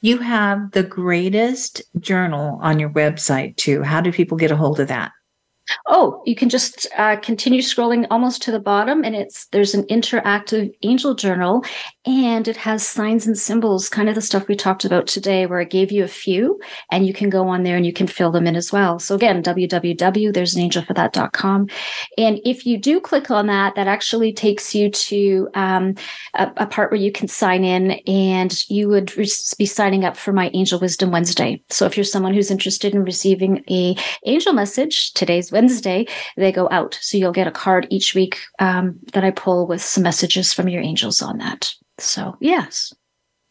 You 0.00 0.18
have 0.18 0.72
the 0.72 0.82
greatest 0.82 1.80
journal 2.00 2.58
on 2.60 2.78
your 2.78 2.90
website 2.90 3.56
too. 3.56 3.82
How 3.82 4.02
do 4.02 4.12
people 4.12 4.36
get 4.36 4.50
a 4.50 4.56
hold 4.56 4.78
of 4.78 4.88
that 4.88 5.12
Oh, 5.86 6.22
you 6.26 6.34
can 6.34 6.48
just 6.48 6.86
uh, 6.96 7.16
continue 7.16 7.60
scrolling 7.60 8.06
almost 8.10 8.42
to 8.42 8.50
the 8.50 8.60
bottom, 8.60 9.04
and 9.04 9.14
it's 9.14 9.46
there's 9.46 9.74
an 9.74 9.84
interactive 9.84 10.74
angel 10.82 11.14
journal, 11.14 11.64
and 12.06 12.46
it 12.48 12.56
has 12.56 12.86
signs 12.86 13.26
and 13.26 13.38
symbols, 13.38 13.88
kind 13.88 14.08
of 14.08 14.14
the 14.14 14.20
stuff 14.20 14.46
we 14.46 14.56
talked 14.56 14.84
about 14.84 15.06
today, 15.06 15.46
where 15.46 15.60
I 15.60 15.64
gave 15.64 15.90
you 15.90 16.04
a 16.04 16.08
few, 16.08 16.60
and 16.90 17.06
you 17.06 17.14
can 17.14 17.30
go 17.30 17.48
on 17.48 17.62
there 17.62 17.76
and 17.76 17.86
you 17.86 17.92
can 17.92 18.06
fill 18.06 18.30
them 18.30 18.46
in 18.46 18.56
as 18.56 18.72
well. 18.72 18.98
So 18.98 19.14
again, 19.14 19.42
www. 19.42 20.34
There's 20.34 20.54
an 20.54 20.62
angel 20.62 20.84
for 20.84 20.94
that.com, 20.94 21.68
and 22.18 22.40
if 22.44 22.66
you 22.66 22.78
do 22.78 23.00
click 23.00 23.30
on 23.30 23.46
that, 23.46 23.74
that 23.76 23.86
actually 23.86 24.32
takes 24.32 24.74
you 24.74 24.90
to 24.90 25.48
um, 25.54 25.94
a, 26.34 26.50
a, 26.58 26.66
part 26.66 26.90
where 26.90 27.00
you 27.00 27.12
can 27.12 27.28
sign 27.28 27.64
in, 27.64 27.92
and 28.06 28.68
you 28.68 28.88
would 28.88 29.16
re- 29.16 29.28
be 29.58 29.66
signing 29.66 30.04
up 30.04 30.16
for 30.16 30.32
my 30.32 30.50
Angel 30.54 30.78
Wisdom 30.78 31.10
Wednesday. 31.10 31.62
So 31.70 31.86
if 31.86 31.96
you're 31.96 32.04
someone 32.04 32.34
who's 32.34 32.50
interested 32.50 32.94
in 32.94 33.04
receiving 33.04 33.64
a 33.70 33.96
angel 34.24 34.52
message, 34.52 35.12
today's 35.14 35.50
Wednesday, 35.50 36.06
they 36.36 36.52
go 36.52 36.68
out. 36.70 36.98
So 37.00 37.16
you'll 37.16 37.32
get 37.32 37.46
a 37.46 37.52
card 37.52 37.86
each 37.90 38.14
week 38.14 38.38
um, 38.58 38.98
that 39.12 39.24
I 39.24 39.30
pull 39.30 39.66
with 39.66 39.82
some 39.82 40.02
messages 40.02 40.52
from 40.52 40.68
your 40.68 40.82
angels 40.82 41.22
on 41.22 41.38
that. 41.38 41.74
So, 41.98 42.36
yes. 42.40 42.92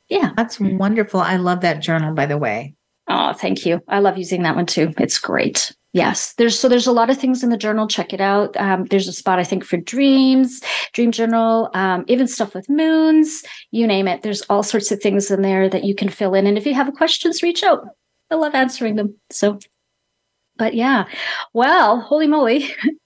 Yeah. 0.10 0.32
That's 0.36 0.60
wonderful. 0.60 1.20
I 1.20 1.38
love 1.38 1.62
that 1.62 1.82
journal, 1.82 2.14
by 2.14 2.26
the 2.26 2.38
way. 2.38 2.76
Oh, 3.08 3.34
thank 3.34 3.66
you. 3.66 3.82
I 3.88 4.00
love 4.00 4.18
using 4.18 4.44
that 4.44 4.56
one 4.56 4.66
too. 4.66 4.94
It's 4.98 5.20
great. 5.20 5.76
Yes, 5.92 6.34
there's 6.34 6.58
so 6.58 6.68
there's 6.68 6.88
a 6.88 6.92
lot 6.92 7.12
of 7.12 7.20
things 7.20 7.44
in 7.44 7.52
the 7.52 7.58
journal. 7.58 7.88
Check 7.88 8.14
it 8.14 8.22
out. 8.22 8.58
Um, 8.58 8.86
there's 8.86 9.08
a 9.08 9.14
spot 9.14 9.38
I 9.38 9.44
think 9.44 9.64
for 9.64 9.78
dreams, 9.78 10.60
dream 10.94 11.12
journal, 11.12 11.70
um, 11.76 12.04
even 12.08 12.28
stuff 12.28 12.56
with 12.56 12.68
moons. 12.68 13.44
You 13.70 13.86
name 13.86 14.08
it. 14.08 14.24
There's 14.24 14.42
all 14.44 14.64
sorts 14.64 14.92
of 14.92 15.02
things 15.02 15.30
in 15.30 15.44
there 15.44 15.70
that 15.70 15.84
you 15.84 15.94
can 15.94 16.10
fill 16.10 16.34
in. 16.34 16.48
And 16.48 16.58
if 16.58 16.66
you 16.66 16.74
have 16.74 16.92
questions, 16.96 17.44
reach 17.44 17.62
out. 17.62 17.86
I 18.32 18.36
love 18.36 18.56
answering 18.56 18.96
them. 18.96 19.16
So 19.30 19.60
but 20.58 20.74
yeah, 20.74 21.06
well, 21.54 22.02
holy 22.02 22.28
moly. 22.28 22.70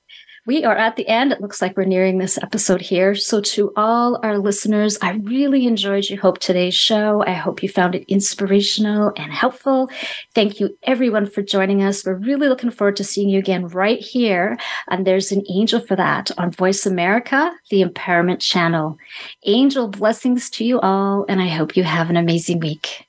We 0.48 0.64
are 0.64 0.78
at 0.78 0.96
the 0.96 1.06
end. 1.10 1.34
It 1.34 1.42
looks 1.42 1.62
like 1.62 1.76
we're 1.76 1.84
nearing 1.84 2.20
this 2.20 2.38
episode 2.38 2.80
here. 2.80 3.16
So, 3.16 3.42
to 3.42 3.74
all 3.76 4.18
our 4.24 4.38
listeners, 4.38 4.98
I 5.02 5.16
really 5.24 5.68
enjoyed 5.68 6.06
you 6.06 6.18
hope 6.18 6.40
today's 6.40 6.74
show. 6.74 7.22
I 7.28 7.34
hope 7.34 7.62
you 7.62 7.68
found 7.68 7.96
it 7.96 8.06
inspirational 8.08 9.12
and 9.18 9.34
helpful. 9.34 9.90
Thank 10.34 10.62
you, 10.62 10.70
everyone, 10.84 11.26
for 11.26 11.42
joining 11.42 11.84
us. 11.84 12.06
We're 12.06 12.14
really 12.14 12.48
looking 12.48 12.72
forward 12.72 12.96
to 12.96 13.04
seeing 13.04 13.28
you 13.28 13.40
again 13.40 13.68
right 13.68 14.00
here. 14.00 14.58
And 14.88 15.06
there's 15.06 15.34
an 15.34 15.44
angel 15.50 15.82
for 15.82 15.98
that 15.98 16.32
on 16.38 16.52
Voice 16.52 16.86
America, 16.86 17.52
the 17.70 17.84
Empowerment 17.84 18.40
Channel. 18.40 18.98
Angel 19.44 19.90
blessings 19.90 20.50
to 20.52 20.64
you 20.64 20.80
all, 20.80 21.26
and 21.28 21.42
I 21.42 21.48
hope 21.48 21.76
you 21.76 21.84
have 21.84 22.10
an 22.10 22.16
amazing 22.16 22.62
week. 22.62 23.07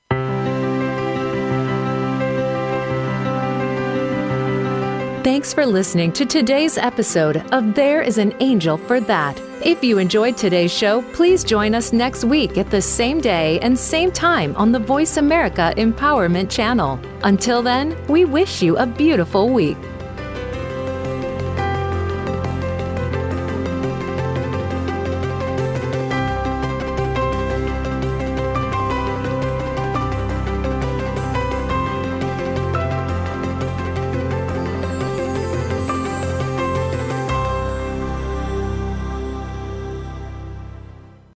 Thanks 5.28 5.52
for 5.52 5.66
listening 5.66 6.10
to 6.12 6.24
today's 6.24 6.78
episode 6.78 7.36
of 7.52 7.74
There 7.74 8.00
is 8.00 8.16
an 8.16 8.34
Angel 8.40 8.78
for 8.78 8.98
That. 8.98 9.38
If 9.62 9.84
you 9.84 9.98
enjoyed 9.98 10.38
today's 10.38 10.72
show, 10.72 11.02
please 11.12 11.44
join 11.44 11.74
us 11.74 11.92
next 11.92 12.24
week 12.24 12.56
at 12.56 12.70
the 12.70 12.80
same 12.80 13.20
day 13.20 13.60
and 13.60 13.78
same 13.78 14.10
time 14.10 14.56
on 14.56 14.72
the 14.72 14.78
Voice 14.78 15.18
America 15.18 15.74
Empowerment 15.76 16.48
Channel. 16.48 16.98
Until 17.24 17.60
then, 17.60 17.94
we 18.08 18.24
wish 18.24 18.62
you 18.62 18.78
a 18.78 18.86
beautiful 18.86 19.50
week. 19.50 19.76